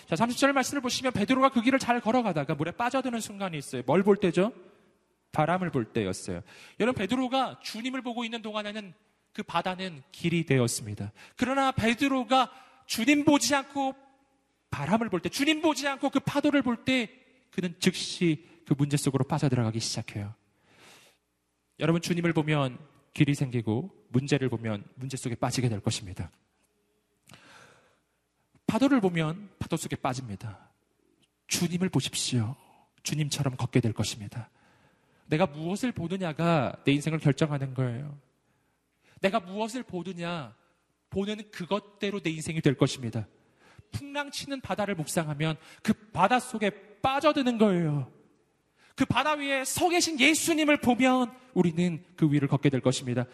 자, 0.07 0.15
30절 0.15 0.51
말씀을 0.51 0.81
보시면 0.81 1.13
베드로가 1.13 1.49
그 1.49 1.61
길을 1.61 1.79
잘 1.79 2.01
걸어가다가 2.01 2.55
물에 2.55 2.71
빠져드는 2.71 3.19
순간이 3.21 3.57
있어요. 3.57 3.81
뭘 3.85 4.03
볼 4.03 4.17
때죠? 4.17 4.51
바람을 5.31 5.71
볼 5.71 5.85
때였어요. 5.85 6.41
여러분 6.79 6.99
베드로가 6.99 7.59
주님을 7.63 8.01
보고 8.01 8.25
있는 8.25 8.41
동안에는 8.41 8.93
그 9.33 9.43
바다는 9.43 10.03
길이 10.11 10.45
되었습니다. 10.45 11.11
그러나 11.37 11.71
베드로가 11.71 12.51
주님 12.85 13.23
보지 13.23 13.55
않고 13.55 13.95
바람을 14.69 15.09
볼 15.09 15.19
때, 15.19 15.29
주님 15.29 15.61
보지 15.61 15.87
않고 15.87 16.09
그 16.09 16.19
파도를 16.19 16.61
볼 16.61 16.83
때 16.83 17.09
그는 17.51 17.75
즉시 17.79 18.47
그 18.65 18.73
문제 18.77 18.97
속으로 18.97 19.25
빠져들어가기 19.25 19.79
시작해요. 19.79 20.33
여러분 21.79 22.01
주님을 22.01 22.33
보면 22.33 22.77
길이 23.13 23.35
생기고 23.35 23.91
문제를 24.09 24.49
보면 24.49 24.85
문제 24.95 25.17
속에 25.17 25.35
빠지게 25.35 25.67
될 25.67 25.79
것입니다. 25.81 26.31
파도를 28.67 29.01
보면 29.01 29.49
파도 29.59 29.75
속에 29.75 29.97
빠집니다. 29.97 30.69
주님을 31.47 31.89
보십시오. 31.89 32.55
주님처럼 33.03 33.57
걷게 33.57 33.81
될 33.81 33.91
것입니다. 33.91 34.49
내가 35.31 35.45
무엇을 35.45 35.93
보느냐가 35.93 36.75
내 36.83 36.91
인생을 36.91 37.19
결정하는 37.19 37.73
거예요. 37.73 38.17
내가 39.21 39.39
무엇을 39.39 39.81
보느냐, 39.83 40.53
보는 41.09 41.49
그것대로 41.51 42.19
내 42.19 42.31
인생이 42.31 42.59
될 42.59 42.75
것입니다. 42.75 43.27
풍랑치는 43.93 44.59
바다를 44.59 44.95
묵상하면 44.95 45.55
그 45.81 45.93
바다 46.11 46.39
속에 46.39 46.71
빠져드는 47.01 47.57
거예요. 47.57 48.11
그 48.95 49.05
바다 49.05 49.33
위에 49.33 49.63
서 49.63 49.87
계신 49.87 50.19
예수님을 50.19 50.81
보면 50.81 51.31
우리는 51.53 52.03
그 52.17 52.29
위를 52.29 52.49
걷게 52.49 52.69
될 52.69 52.81
것입니다. 52.81 53.25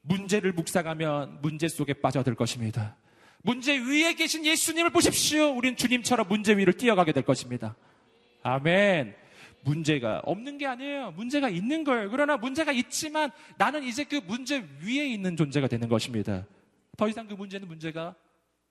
문제를 0.00 0.52
묵상하면 0.52 1.40
문제 1.42 1.68
속에 1.68 1.92
빠져들 1.92 2.34
것입니다. 2.34 2.96
문제 3.42 3.76
위에 3.76 4.14
계신 4.14 4.46
예수님을 4.46 4.88
보십시오. 4.88 5.50
우린 5.54 5.76
주님처럼 5.76 6.28
문제 6.28 6.56
위를 6.56 6.72
뛰어가게 6.72 7.12
될 7.12 7.24
것입니다. 7.24 7.76
아멘. 8.42 9.23
문제가 9.64 10.20
없는 10.24 10.58
게 10.58 10.66
아니에요. 10.66 11.12
문제가 11.12 11.48
있는 11.48 11.84
거예요. 11.84 12.10
그러나 12.10 12.36
문제가 12.36 12.72
있지만 12.72 13.30
나는 13.56 13.82
이제 13.82 14.04
그 14.04 14.16
문제 14.16 14.66
위에 14.82 15.06
있는 15.08 15.36
존재가 15.36 15.68
되는 15.68 15.88
것입니다. 15.88 16.46
더 16.96 17.08
이상 17.08 17.26
그 17.26 17.34
문제는 17.34 17.66
문제가 17.66 18.14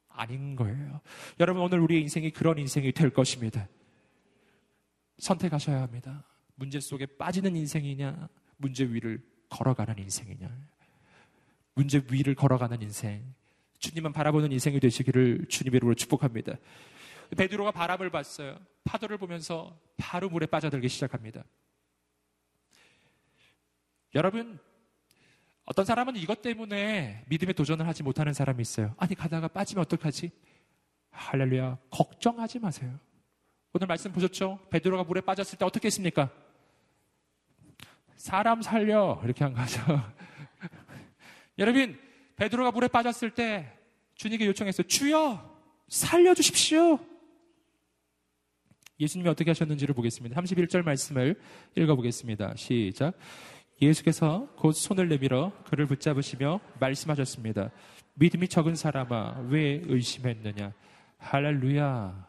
아닌 0.07 0.55
거예요. 0.55 1.01
여러분, 1.39 1.63
오늘 1.63 1.79
우리의 1.79 2.01
인생이 2.01 2.31
그런 2.31 2.57
인생이 2.57 2.91
될 2.91 3.09
것입니다. 3.09 3.67
선택하셔야 5.17 5.81
합니다. 5.81 6.23
문제 6.55 6.79
속에 6.79 7.05
빠지는 7.05 7.55
인생이냐, 7.55 8.29
문제 8.57 8.85
위를 8.85 9.21
걸어가는 9.49 9.97
인생이냐. 9.97 10.49
문제 11.73 12.03
위를 12.11 12.35
걸어가는 12.35 12.81
인생. 12.81 13.33
주님만 13.79 14.13
바라보는 14.13 14.51
인생이 14.51 14.79
되시기를 14.79 15.45
주님의 15.49 15.77
이름으로 15.77 15.95
축복합니다. 15.95 16.53
베드로가 17.35 17.71
바람을 17.71 18.09
봤어요. 18.09 18.59
파도를 18.83 19.17
보면서 19.17 19.79
바로 19.97 20.29
물에 20.29 20.45
빠져들기 20.45 20.89
시작합니다. 20.89 21.43
여러분, 24.15 24.59
어떤 25.65 25.85
사람은 25.85 26.17
이것 26.17 26.41
때문에 26.41 27.25
믿음에 27.27 27.53
도전을 27.53 27.87
하지 27.87 28.03
못하는 28.03 28.33
사람이 28.33 28.61
있어요. 28.61 28.93
아니, 28.97 29.15
가다가 29.15 29.47
빠지면 29.47 29.83
어떡하지? 29.83 30.31
할렐루야. 31.11 31.77
걱정하지 31.89 32.59
마세요. 32.59 32.99
오늘 33.73 33.87
말씀 33.87 34.11
보셨죠? 34.11 34.59
베드로가 34.69 35.03
물에 35.03 35.21
빠졌을 35.21 35.57
때 35.57 35.65
어떻게 35.65 35.87
했습니까? 35.87 36.29
사람 38.17 38.61
살려. 38.61 39.19
이렇게 39.23 39.43
한 39.43 39.53
거죠. 39.53 39.81
여러분, 41.57 41.99
베드로가 42.35 42.71
물에 42.71 42.87
빠졌을 42.87 43.31
때 43.31 43.71
주님께 44.15 44.45
요청했어요. 44.47 44.87
주여, 44.87 45.59
살려주십시오. 45.87 47.12
예수님이 48.99 49.29
어떻게 49.29 49.51
하셨는지를 49.51 49.95
보겠습니다. 49.95 50.39
31절 50.39 50.83
말씀을 50.83 51.39
읽어보겠습니다. 51.75 52.55
시작. 52.55 53.13
예수께서 53.81 54.47
곧 54.55 54.73
손을 54.73 55.09
내밀어 55.09 55.51
그를 55.65 55.85
붙잡으시며 55.87 56.59
말씀하셨습니다. 56.79 57.71
믿음이 58.15 58.47
적은 58.47 58.75
사람아, 58.75 59.47
왜 59.49 59.81
의심했느냐? 59.85 60.73
할렐루야. 61.17 62.27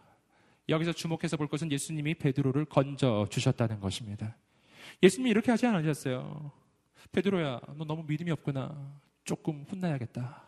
여기서 0.68 0.92
주목해서 0.92 1.36
볼 1.36 1.48
것은 1.48 1.70
예수님이 1.70 2.14
베드로를 2.14 2.64
건져 2.64 3.26
주셨다는 3.30 3.80
것입니다. 3.80 4.36
예수님이 5.02 5.30
이렇게 5.30 5.50
하지 5.50 5.66
않으셨어요. 5.66 6.50
베드로야, 7.12 7.60
너 7.76 7.84
너무 7.84 8.04
믿음이 8.06 8.30
없구나. 8.30 8.98
조금 9.24 9.64
혼나야겠다. 9.70 10.42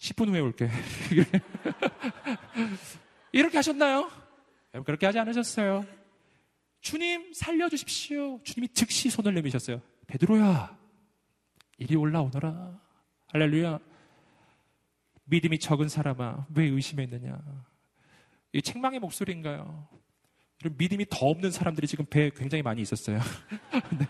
10분 0.00 0.30
후에 0.30 0.40
올게. 0.40 0.68
이렇게 3.32 3.58
하셨나요? 3.58 4.10
그렇게 4.84 5.06
하지 5.06 5.18
않으셨어요. 5.18 5.84
주님 6.80 7.32
살려주십시오. 7.34 8.40
주님이 8.42 8.68
즉시 8.72 9.10
손을 9.10 9.34
내미셨어요. 9.34 9.82
베드로야, 10.06 10.78
이리 11.76 11.96
올라오너라. 11.96 12.80
할렐루야. 13.28 13.78
믿음이 15.24 15.58
적은 15.58 15.88
사람아, 15.88 16.46
왜 16.54 16.64
의심했느냐? 16.64 17.38
이 18.52 18.62
책망의 18.62 19.00
목소리인가요? 19.00 19.86
이런 20.60 20.76
믿음이 20.78 21.06
더 21.10 21.26
없는 21.26 21.50
사람들이 21.50 21.86
지금 21.86 22.06
배에 22.06 22.30
굉장히 22.30 22.62
많이 22.62 22.80
있었어요. 22.80 23.20
네. 23.98 24.06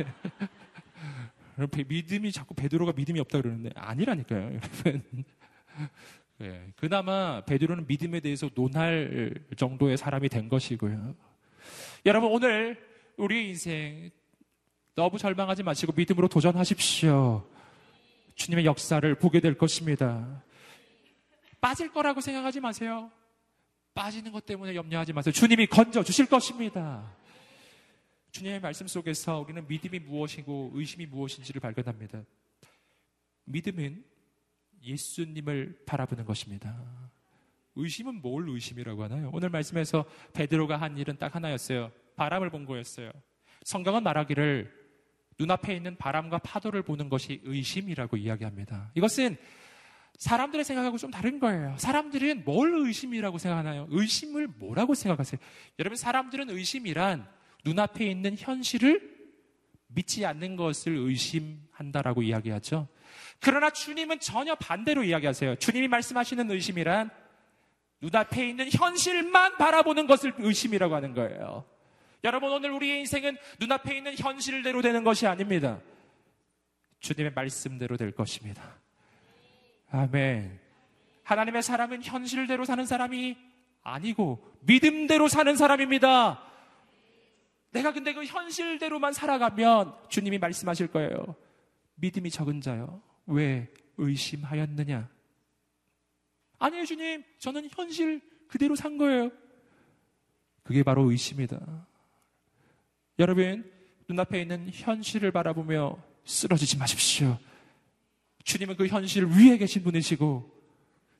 믿음이 1.85 2.33
자꾸 2.33 2.55
베드로가 2.55 2.93
믿음이 2.93 3.21
없다 3.21 3.43
그러는데 3.43 3.71
아니라니까요, 3.75 4.55
여러분. 4.55 5.25
네. 6.39 6.73
그나마 6.77 7.45
베드로는 7.45 7.87
믿음에 7.87 8.21
대해서 8.21 8.49
논할 8.55 9.35
정도의 9.57 9.97
사람이 9.97 10.29
된 10.29 10.49
것이고요. 10.49 11.15
여러분 12.07 12.31
오늘 12.31 12.79
우리 13.17 13.49
인생 13.49 14.11
너무 14.95 15.19
절망하지 15.19 15.63
마시고 15.63 15.93
믿음으로 15.95 16.29
도전하십시오. 16.29 17.47
주님의 18.35 18.65
역사를 18.65 19.15
보게 19.17 19.41
될 19.41 19.57
것입니다. 19.57 20.43
빠질 21.61 21.93
거라고 21.93 22.21
생각하지 22.21 22.61
마세요. 22.61 23.11
빠지는 23.95 24.33
것 24.33 24.47
때문에 24.47 24.75
염려하지 24.75 25.13
마세요. 25.13 25.33
주님이 25.33 25.67
건져 25.67 26.03
주실 26.03 26.27
것입니다. 26.27 27.15
주님의 28.33 28.61
말씀 28.61 28.87
속에서 28.87 29.41
우리는 29.41 29.67
믿음이 29.67 29.99
무엇이고 29.99 30.71
의심이 30.75 31.07
무엇인지를 31.07 31.61
발견합니다. 31.61 32.23
믿음은 33.45 34.05
예수님을 34.83 35.83
바라보는 35.87 36.25
것입니다. 36.25 36.77
의심은 37.77 38.21
뭘 38.21 38.49
의심이라고 38.49 39.05
하나요? 39.05 39.31
오늘 39.33 39.49
말씀에서 39.51 40.05
베드로가 40.33 40.77
한 40.77 40.99
일은 40.99 41.17
딱 41.19 41.35
하나였어요. 41.35 41.93
바람을 42.17 42.51
본 42.51 42.65
거였어요. 42.67 43.11
성경은 43.65 44.03
말하기를 44.03 44.81
눈앞에 45.39 45.75
있는 45.75 45.97
바람과 45.97 46.39
파도를 46.39 46.83
보는 46.83 47.09
것이 47.09 47.41
의심이라고 47.45 48.17
이야기합니다. 48.17 48.91
이것은 48.95 49.37
사람들의 50.19 50.65
생각하고 50.65 50.99
좀 50.99 51.11
다른 51.11 51.39
거예요. 51.39 51.75
사람들은 51.79 52.45
뭘 52.45 52.75
의심이라고 52.75 53.39
생각하나요? 53.39 53.87
의심을 53.89 54.49
뭐라고 54.49 54.95
생각하세요? 54.95 55.41
여러분, 55.79 55.97
사람들은 55.97 56.51
의심이란 56.51 57.27
눈앞에 57.65 58.05
있는 58.05 58.37
현실을 58.37 59.20
믿지 59.95 60.25
않는 60.25 60.57
것을 60.57 60.95
의심한다라고 60.97 62.23
이야기하죠. 62.23 62.89
그러나 63.41 63.71
주님은 63.71 64.21
전혀 64.21 64.55
반대로 64.55 65.03
이야기하세요. 65.03 65.57
주님이 65.57 65.89
말씀하시는 65.89 66.51
의심이란 66.51 67.11
눈앞에 68.01 68.49
있는 68.49 68.69
현실만 68.71 69.57
바라보는 69.57 70.07
것을 70.07 70.35
의심이라고 70.39 70.95
하는 70.95 71.15
거예요. 71.15 71.65
여러분, 72.23 72.53
오늘 72.53 72.71
우리의 72.71 73.01
인생은 73.01 73.37
눈앞에 73.59 73.97
있는 73.97 74.15
현실대로 74.17 74.83
되는 74.83 75.05
것이 75.05 75.27
아닙니다. 75.27 75.81
주님의 77.01 77.33
말씀대로 77.33 77.97
될 77.97 78.13
것입니다. 78.13 78.63
아멘. 79.91 80.61
하나님의 81.25 81.63
사람은 81.63 82.03
현실대로 82.03 82.65
사는 82.65 82.85
사람이 82.85 83.37
아니고 83.83 84.57
믿음대로 84.61 85.29
사는 85.29 85.57
사람입니다. 85.57 86.50
내가 87.71 87.93
근데 87.93 88.13
그 88.13 88.25
현실대로만 88.25 89.13
살아가면 89.13 89.95
주님이 90.09 90.39
말씀하실 90.39 90.89
거예요. 90.89 91.37
믿음이 91.97 92.31
적은 92.31 92.61
자요. 92.61 93.03
왜 93.27 93.69
의심하였느냐? 93.97 95.09
아니에요, 96.59 96.85
주님. 96.85 97.25
저는 97.39 97.69
현실 97.71 98.21
그대로 98.49 98.75
산 98.75 98.99
거예요. 98.99 99.31
그게 100.63 100.83
바로 100.83 101.11
의심이다. 101.11 101.87
여러분, 103.19 103.71
눈앞에 104.09 104.41
있는 104.43 104.69
현실을 104.73 105.31
바라보며 105.31 105.97
쓰러지지 106.25 106.77
마십시오. 106.79 107.39
주님은 108.45 108.77
그 108.77 108.87
현실 108.87 109.27
위에 109.27 109.59
계신 109.59 109.83
분이시고, 109.83 110.59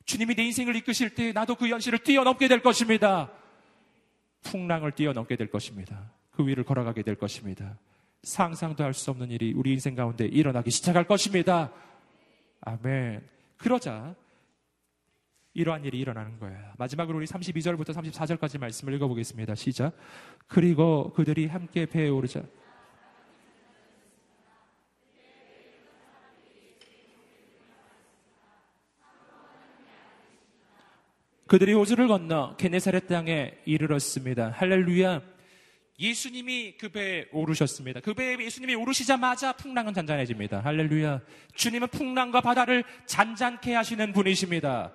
주님이 0.05 0.35
내 0.35 0.43
인생을 0.45 0.75
이끄실 0.77 1.15
때 1.15 1.31
나도 1.31 1.55
그 1.55 1.67
현실을 1.67 1.99
뛰어넘게 1.99 2.47
될 2.47 2.61
것입니다. 2.61 3.31
풍랑을 4.41 4.91
뛰어넘게 4.91 5.35
될 5.35 5.49
것입니다. 5.49 6.11
그 6.41 6.47
위를 6.47 6.63
걸어가게 6.63 7.03
될 7.03 7.15
것입니다. 7.15 7.77
상상도 8.23 8.83
할 8.83 8.93
수 8.93 9.11
없는 9.11 9.29
일이 9.29 9.53
우리 9.55 9.73
인생 9.73 9.95
가운데 9.95 10.25
일어나기 10.25 10.71
시작할 10.71 11.05
것입니다. 11.05 11.71
아멘. 12.61 13.21
그러자 13.57 14.15
이러한 15.53 15.85
일이 15.85 15.99
일어나는 15.99 16.39
거예요. 16.39 16.57
마지막으로 16.77 17.17
우리 17.17 17.27
32절부터 17.27 17.93
34절까지 17.93 18.59
말씀을 18.59 18.93
읽어보겠습니다. 18.95 19.53
시작. 19.53 19.95
그리고 20.47 21.13
그들이 21.13 21.45
함께 21.45 21.85
배에 21.85 22.09
오르자. 22.09 22.41
그들이 31.45 31.73
호주를 31.73 32.07
건너 32.07 32.55
게네사렛 32.55 33.07
땅에 33.07 33.57
이르렀습니다. 33.65 34.51
할렐루야. 34.51 35.30
예수님이 36.01 36.77
그 36.79 36.89
배에 36.89 37.25
오르셨습니다. 37.31 37.99
그 37.99 38.15
배에 38.15 38.35
예수님이 38.39 38.73
오르시자마자 38.73 39.53
풍랑은 39.53 39.93
잔잔해집니다. 39.93 40.61
할렐루야. 40.61 41.21
주님은 41.53 41.89
풍랑과 41.89 42.41
바다를 42.41 42.83
잔잔케 43.05 43.75
하시는 43.75 44.11
분이십니다. 44.11 44.93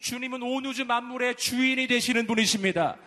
주님은 0.00 0.42
온 0.42 0.66
우주 0.66 0.84
만물의 0.84 1.36
주인이 1.36 1.86
되시는 1.86 2.26
분이십니다. 2.26 2.98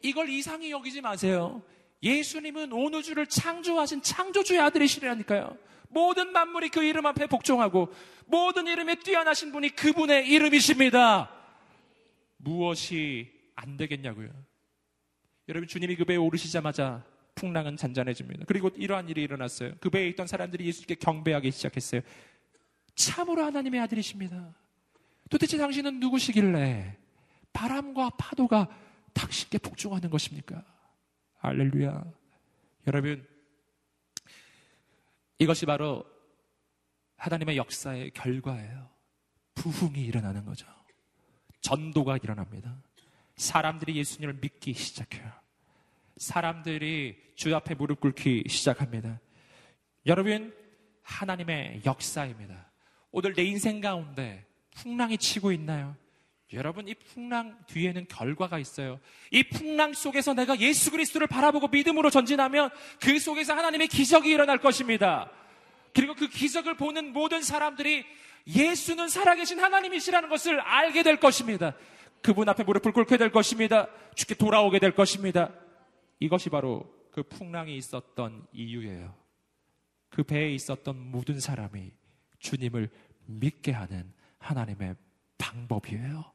이걸 0.00 0.30
이상히 0.30 0.70
여기지 0.70 1.02
마세요. 1.02 1.62
예수님은 2.02 2.72
온 2.72 2.94
우주를 2.94 3.26
창조하신 3.26 4.00
창조주의 4.00 4.58
아들이시라니까요. 4.60 5.54
모든 5.90 6.32
만물이 6.32 6.70
그 6.70 6.82
이름 6.82 7.04
앞에 7.04 7.26
복종하고 7.26 7.92
모든 8.24 8.66
이름에 8.66 8.94
뛰어나신 8.94 9.52
분이 9.52 9.70
그분의 9.76 10.28
이름이십니다. 10.28 11.30
무엇이 12.38 13.30
안 13.54 13.76
되겠냐고요. 13.76 14.30
여러분 15.50 15.66
주님이 15.66 15.96
그 15.96 16.04
배에 16.04 16.16
오르시자마자 16.16 17.04
풍랑은 17.34 17.76
잔잔해집니다. 17.76 18.44
그리고 18.46 18.68
이러한 18.76 19.08
일이 19.08 19.22
일어났어요. 19.22 19.72
그 19.80 19.90
배에 19.90 20.06
있던 20.10 20.28
사람들이 20.28 20.64
예수께 20.64 20.94
경배하기 20.94 21.50
시작했어요. 21.50 22.02
참으로 22.94 23.44
하나님의 23.44 23.80
아들이십니다. 23.80 24.54
도대체 25.28 25.58
당신은 25.58 25.98
누구시길래 25.98 26.96
바람과 27.52 28.10
파도가 28.10 28.68
당신께 29.12 29.58
복종하는 29.58 30.08
것입니까? 30.08 30.64
할렐루야. 31.38 32.04
여러분, 32.86 33.26
이것이 35.40 35.66
바로 35.66 36.04
하나님의 37.16 37.56
역사의 37.56 38.12
결과예요. 38.12 38.88
부흥이 39.56 40.00
일어나는 40.00 40.44
거죠. 40.44 40.66
전도가 41.60 42.18
일어납니다. 42.18 42.80
사람들이 43.34 43.96
예수님을 43.96 44.34
믿기 44.40 44.74
시작해요. 44.74 45.39
사람들이 46.20 47.16
주 47.34 47.56
앞에 47.56 47.74
무릎 47.74 48.00
꿇기 48.00 48.44
시작합니다. 48.46 49.18
여러분, 50.06 50.54
하나님의 51.02 51.80
역사입니다. 51.84 52.70
오늘 53.10 53.34
내 53.34 53.42
인생 53.42 53.80
가운데 53.80 54.44
풍랑이 54.76 55.16
치고 55.16 55.50
있나요? 55.52 55.96
여러분, 56.52 56.88
이 56.88 56.94
풍랑 56.94 57.64
뒤에는 57.66 58.06
결과가 58.06 58.58
있어요. 58.58 59.00
이 59.30 59.42
풍랑 59.44 59.94
속에서 59.94 60.34
내가 60.34 60.58
예수 60.60 60.90
그리스도를 60.90 61.26
바라보고 61.26 61.68
믿음으로 61.68 62.10
전진하면 62.10 62.68
그 63.00 63.18
속에서 63.18 63.54
하나님의 63.54 63.88
기적이 63.88 64.30
일어날 64.30 64.58
것입니다. 64.58 65.30
그리고 65.94 66.14
그 66.14 66.28
기적을 66.28 66.76
보는 66.76 67.14
모든 67.14 67.42
사람들이 67.42 68.04
예수는 68.46 69.08
살아계신 69.08 69.58
하나님이시라는 69.58 70.28
것을 70.28 70.60
알게 70.60 71.02
될 71.02 71.18
것입니다. 71.18 71.74
그분 72.20 72.48
앞에 72.48 72.64
무릎을 72.64 72.92
꿇게 72.92 73.16
될 73.16 73.32
것입니다. 73.32 73.88
죽게 74.14 74.34
돌아오게 74.34 74.80
될 74.80 74.94
것입니다. 74.94 75.50
이것이 76.20 76.48
바로 76.50 76.88
그 77.10 77.22
풍랑이 77.22 77.76
있었던 77.76 78.46
이유예요. 78.52 79.14
그 80.10 80.22
배에 80.22 80.50
있었던 80.54 80.96
모든 81.10 81.40
사람이 81.40 81.90
주님을 82.38 82.88
믿게 83.26 83.72
하는 83.72 84.12
하나님의 84.38 84.94
방법이에요. 85.38 86.32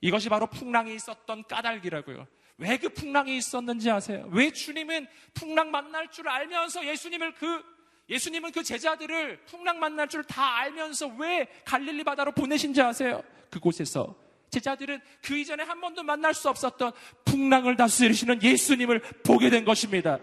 이것이 0.00 0.28
바로 0.28 0.46
풍랑이 0.46 0.94
있었던 0.94 1.44
까닭이라고요. 1.44 2.26
왜 2.58 2.76
그 2.76 2.90
풍랑이 2.90 3.36
있었는지 3.38 3.90
아세요? 3.90 4.28
왜 4.32 4.50
주님은 4.50 5.06
풍랑 5.32 5.70
만날 5.70 6.10
줄 6.10 6.28
알면서 6.28 6.86
예수님을 6.86 7.34
그 7.34 7.62
예수님은 8.10 8.52
그 8.52 8.62
제자들을 8.62 9.44
풍랑 9.46 9.78
만날 9.78 10.08
줄 10.08 10.22
다 10.24 10.58
알면서 10.58 11.06
왜 11.18 11.48
갈릴리 11.64 12.04
바다로 12.04 12.32
보내신지 12.32 12.82
아세요? 12.82 13.22
그곳에서 13.50 14.14
제자들은 14.50 15.00
그 15.22 15.36
이전에 15.38 15.62
한 15.62 15.80
번도 15.80 16.02
만날 16.02 16.34
수 16.34 16.48
없었던 16.48 16.92
풍랑을 17.24 17.76
다스리시는 17.76 18.42
예수님을 18.42 19.00
보게 19.24 19.48
된 19.50 19.64
것입니다. 19.64 20.18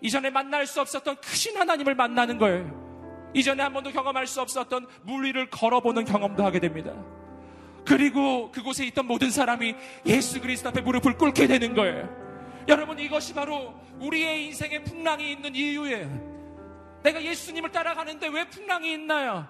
이전에 0.00 0.30
만날 0.30 0.66
수 0.66 0.80
없었던 0.80 1.16
크신 1.16 1.56
하나님을 1.56 1.94
만나는 1.94 2.38
거예요. 2.38 3.30
이전에 3.34 3.62
한 3.62 3.72
번도 3.72 3.92
경험할 3.92 4.26
수 4.26 4.40
없었던 4.40 4.86
물 5.02 5.24
위를 5.24 5.50
걸어보는 5.50 6.04
경험도 6.04 6.44
하게 6.44 6.60
됩니다. 6.60 6.92
그리고 7.84 8.50
그곳에 8.50 8.84
있던 8.86 9.06
모든 9.06 9.30
사람이 9.30 9.74
예수 10.06 10.40
그리스도 10.40 10.68
앞에 10.68 10.80
무릎을 10.80 11.16
꿇게 11.16 11.46
되는 11.46 11.74
거예요. 11.74 12.08
여러분 12.68 12.98
이것이 12.98 13.32
바로 13.32 13.74
우리의 14.00 14.46
인생에 14.46 14.82
풍랑이 14.82 15.32
있는 15.32 15.54
이유예요. 15.54 17.00
내가 17.04 17.22
예수님을 17.22 17.70
따라가는데 17.70 18.26
왜 18.28 18.48
풍랑이 18.48 18.92
있나요? 18.92 19.46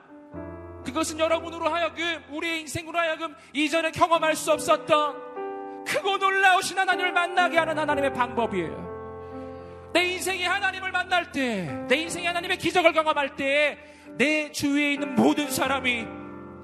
그것은 0.86 1.18
여러분으로 1.18 1.68
하여금 1.68 2.22
우리의 2.30 2.60
인생으로 2.62 2.98
하여금 2.98 3.34
이전에 3.52 3.90
경험할 3.90 4.36
수 4.36 4.52
없었던 4.52 5.84
크고 5.84 6.16
놀라우신 6.16 6.78
하나님을 6.78 7.12
만나게 7.12 7.58
하는 7.58 7.78
하나님의 7.78 8.12
방법이에요. 8.12 9.90
내 9.92 10.12
인생이 10.12 10.44
하나님을 10.44 10.92
만날 10.92 11.32
때, 11.32 11.66
내 11.88 11.96
인생이 11.96 12.26
하나님의 12.26 12.58
기적을 12.58 12.92
경험할 12.92 13.36
때, 13.36 13.78
내 14.18 14.50
주위에 14.52 14.94
있는 14.94 15.14
모든 15.14 15.50
사람이 15.50 16.06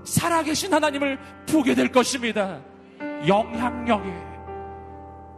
살아계신 0.05 0.73
하나님을 0.73 1.19
보게 1.49 1.75
될 1.75 1.91
것입니다. 1.91 2.61
영향력이 3.27 4.11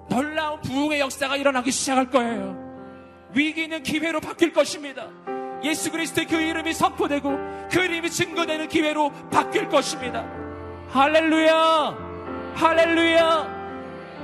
놀라운 0.09 0.61
부흥의 0.63 1.01
역사가 1.01 1.37
일어나기 1.37 1.71
시작할 1.71 2.11
거예요. 2.11 2.57
위기는 3.35 3.83
기회로 3.83 4.21
바뀔 4.21 4.53
것입니다. 4.53 5.09
예수 5.65 5.91
그리스도의 5.91 6.27
그 6.27 6.37
이름이 6.37 6.73
선포되고 6.75 7.39
그 7.71 7.81
이름이 7.81 8.11
증거되는 8.11 8.69
기회로 8.69 9.11
바뀔 9.31 9.69
것입니다. 9.69 10.25
할렐루야! 10.91 11.97
할렐루야! 12.55 13.55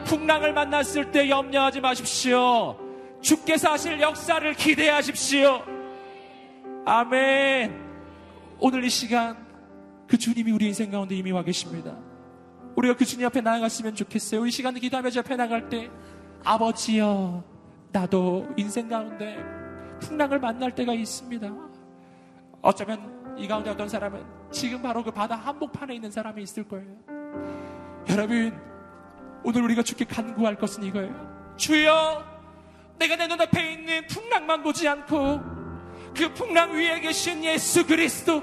풍랑을 0.04 0.52
만났을 0.52 1.10
때 1.10 1.28
염려하지 1.28 1.80
마십시오. 1.80 2.76
주께서 3.20 3.72
하실 3.72 4.00
역사를 4.00 4.52
기대하십시오. 4.54 5.62
아멘. 6.84 7.90
오늘 8.58 8.84
이 8.84 8.90
시간 8.90 9.36
그 10.06 10.18
주님이 10.18 10.52
우리 10.52 10.66
인생 10.66 10.90
가운데 10.90 11.14
이미 11.14 11.32
와 11.32 11.42
계십니다. 11.42 11.96
우리가 12.76 12.96
그 12.96 13.04
주님 13.04 13.26
앞에 13.26 13.40
나아갔으면 13.40 13.94
좋겠어요. 13.94 14.46
이 14.46 14.50
시간에 14.50 14.78
기도하며 14.78 15.10
저 15.10 15.20
앞에 15.20 15.36
나갈 15.36 15.68
때 15.68 15.90
아버지여 16.44 17.42
나도 17.92 18.48
인생 18.56 18.88
가운데 18.88 19.59
풍랑을 20.00 20.38
만날 20.40 20.74
때가 20.74 20.92
있습니다. 20.92 21.48
어쩌면 22.62 23.34
이 23.38 23.46
가운데 23.46 23.70
어떤 23.70 23.88
사람은 23.88 24.22
지금 24.50 24.82
바로 24.82 25.02
그 25.02 25.10
바다 25.10 25.36
한복판에 25.36 25.94
있는 25.94 26.10
사람이 26.10 26.42
있을 26.42 26.64
거예요. 26.64 26.86
여러분 28.08 28.58
오늘 29.42 29.62
우리가 29.62 29.82
주께 29.82 30.04
간구할 30.04 30.56
것은 30.56 30.82
이거예요. 30.82 31.54
주여 31.56 32.24
내가 32.98 33.16
내 33.16 33.26
눈앞에 33.26 33.72
있는 33.72 34.06
풍랑만 34.08 34.62
보지 34.62 34.86
않고 34.88 35.40
그 36.14 36.32
풍랑 36.34 36.72
위에 36.72 37.00
계신 37.00 37.42
예수 37.44 37.86
그리스도 37.86 38.42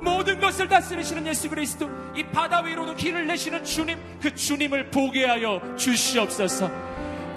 모든 0.00 0.38
것을 0.38 0.68
다스리시는 0.68 1.26
예수 1.26 1.48
그리스도 1.48 1.90
이 2.14 2.22
바다 2.24 2.60
위로도 2.60 2.94
길을 2.94 3.26
내시는 3.26 3.64
주님 3.64 3.98
그 4.20 4.34
주님을 4.34 4.90
보게 4.90 5.26
하여 5.26 5.60
주시옵소서 5.76 6.70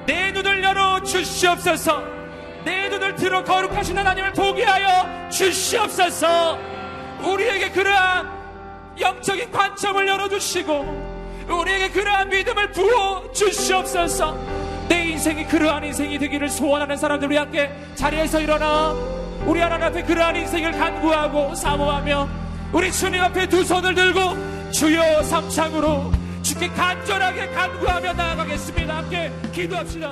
내 0.05 0.32
눈을 0.32 0.63
열어 0.63 1.01
주시옵소서 1.01 2.20
내 2.64 2.89
눈을 2.89 3.16
들어 3.16 3.43
거룩하신 3.43 3.97
하나님을 3.97 4.34
보게 4.34 4.64
하여 4.64 5.30
주시옵소서 5.30 6.57
우리에게 7.24 7.70
그러한 7.72 8.30
영적인 8.99 9.51
관점을 9.51 10.07
열어주시고 10.07 11.12
우리에게 11.49 11.89
그러한 11.89 12.30
믿음을 12.30 12.72
부어 12.72 13.32
주시옵소서 13.32 14.38
내 14.88 15.05
인생이 15.05 15.45
그러한 15.45 15.84
인생이 15.86 16.20
되기를 16.20 16.49
소원하는 16.49 16.97
사람들 16.97 17.28
우리 17.28 17.38
함께 17.38 17.72
자리에서 17.95 18.39
일어나 18.39 18.93
우리 19.45 19.59
하나님 19.59 19.88
앞에 19.88 20.03
그러한 20.03 20.36
인생을 20.36 20.72
간구하고 20.72 21.55
사모하며 21.55 22.28
우리 22.74 22.91
주님 22.91 23.22
앞에 23.22 23.47
두 23.47 23.64
손을 23.64 23.95
들고 23.95 24.72
주여 24.72 25.24
삼창으로 25.24 26.12
주께 26.41 26.68
간절하게 26.70 27.47
간구하며 27.49 28.14
나아가겠습니다. 28.14 28.97
함께 28.97 29.32
기도합시다. 29.51 30.12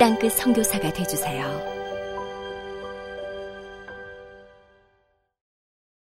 땅끝 0.00 0.32
성교사가 0.32 0.90
되주세요 0.94 1.69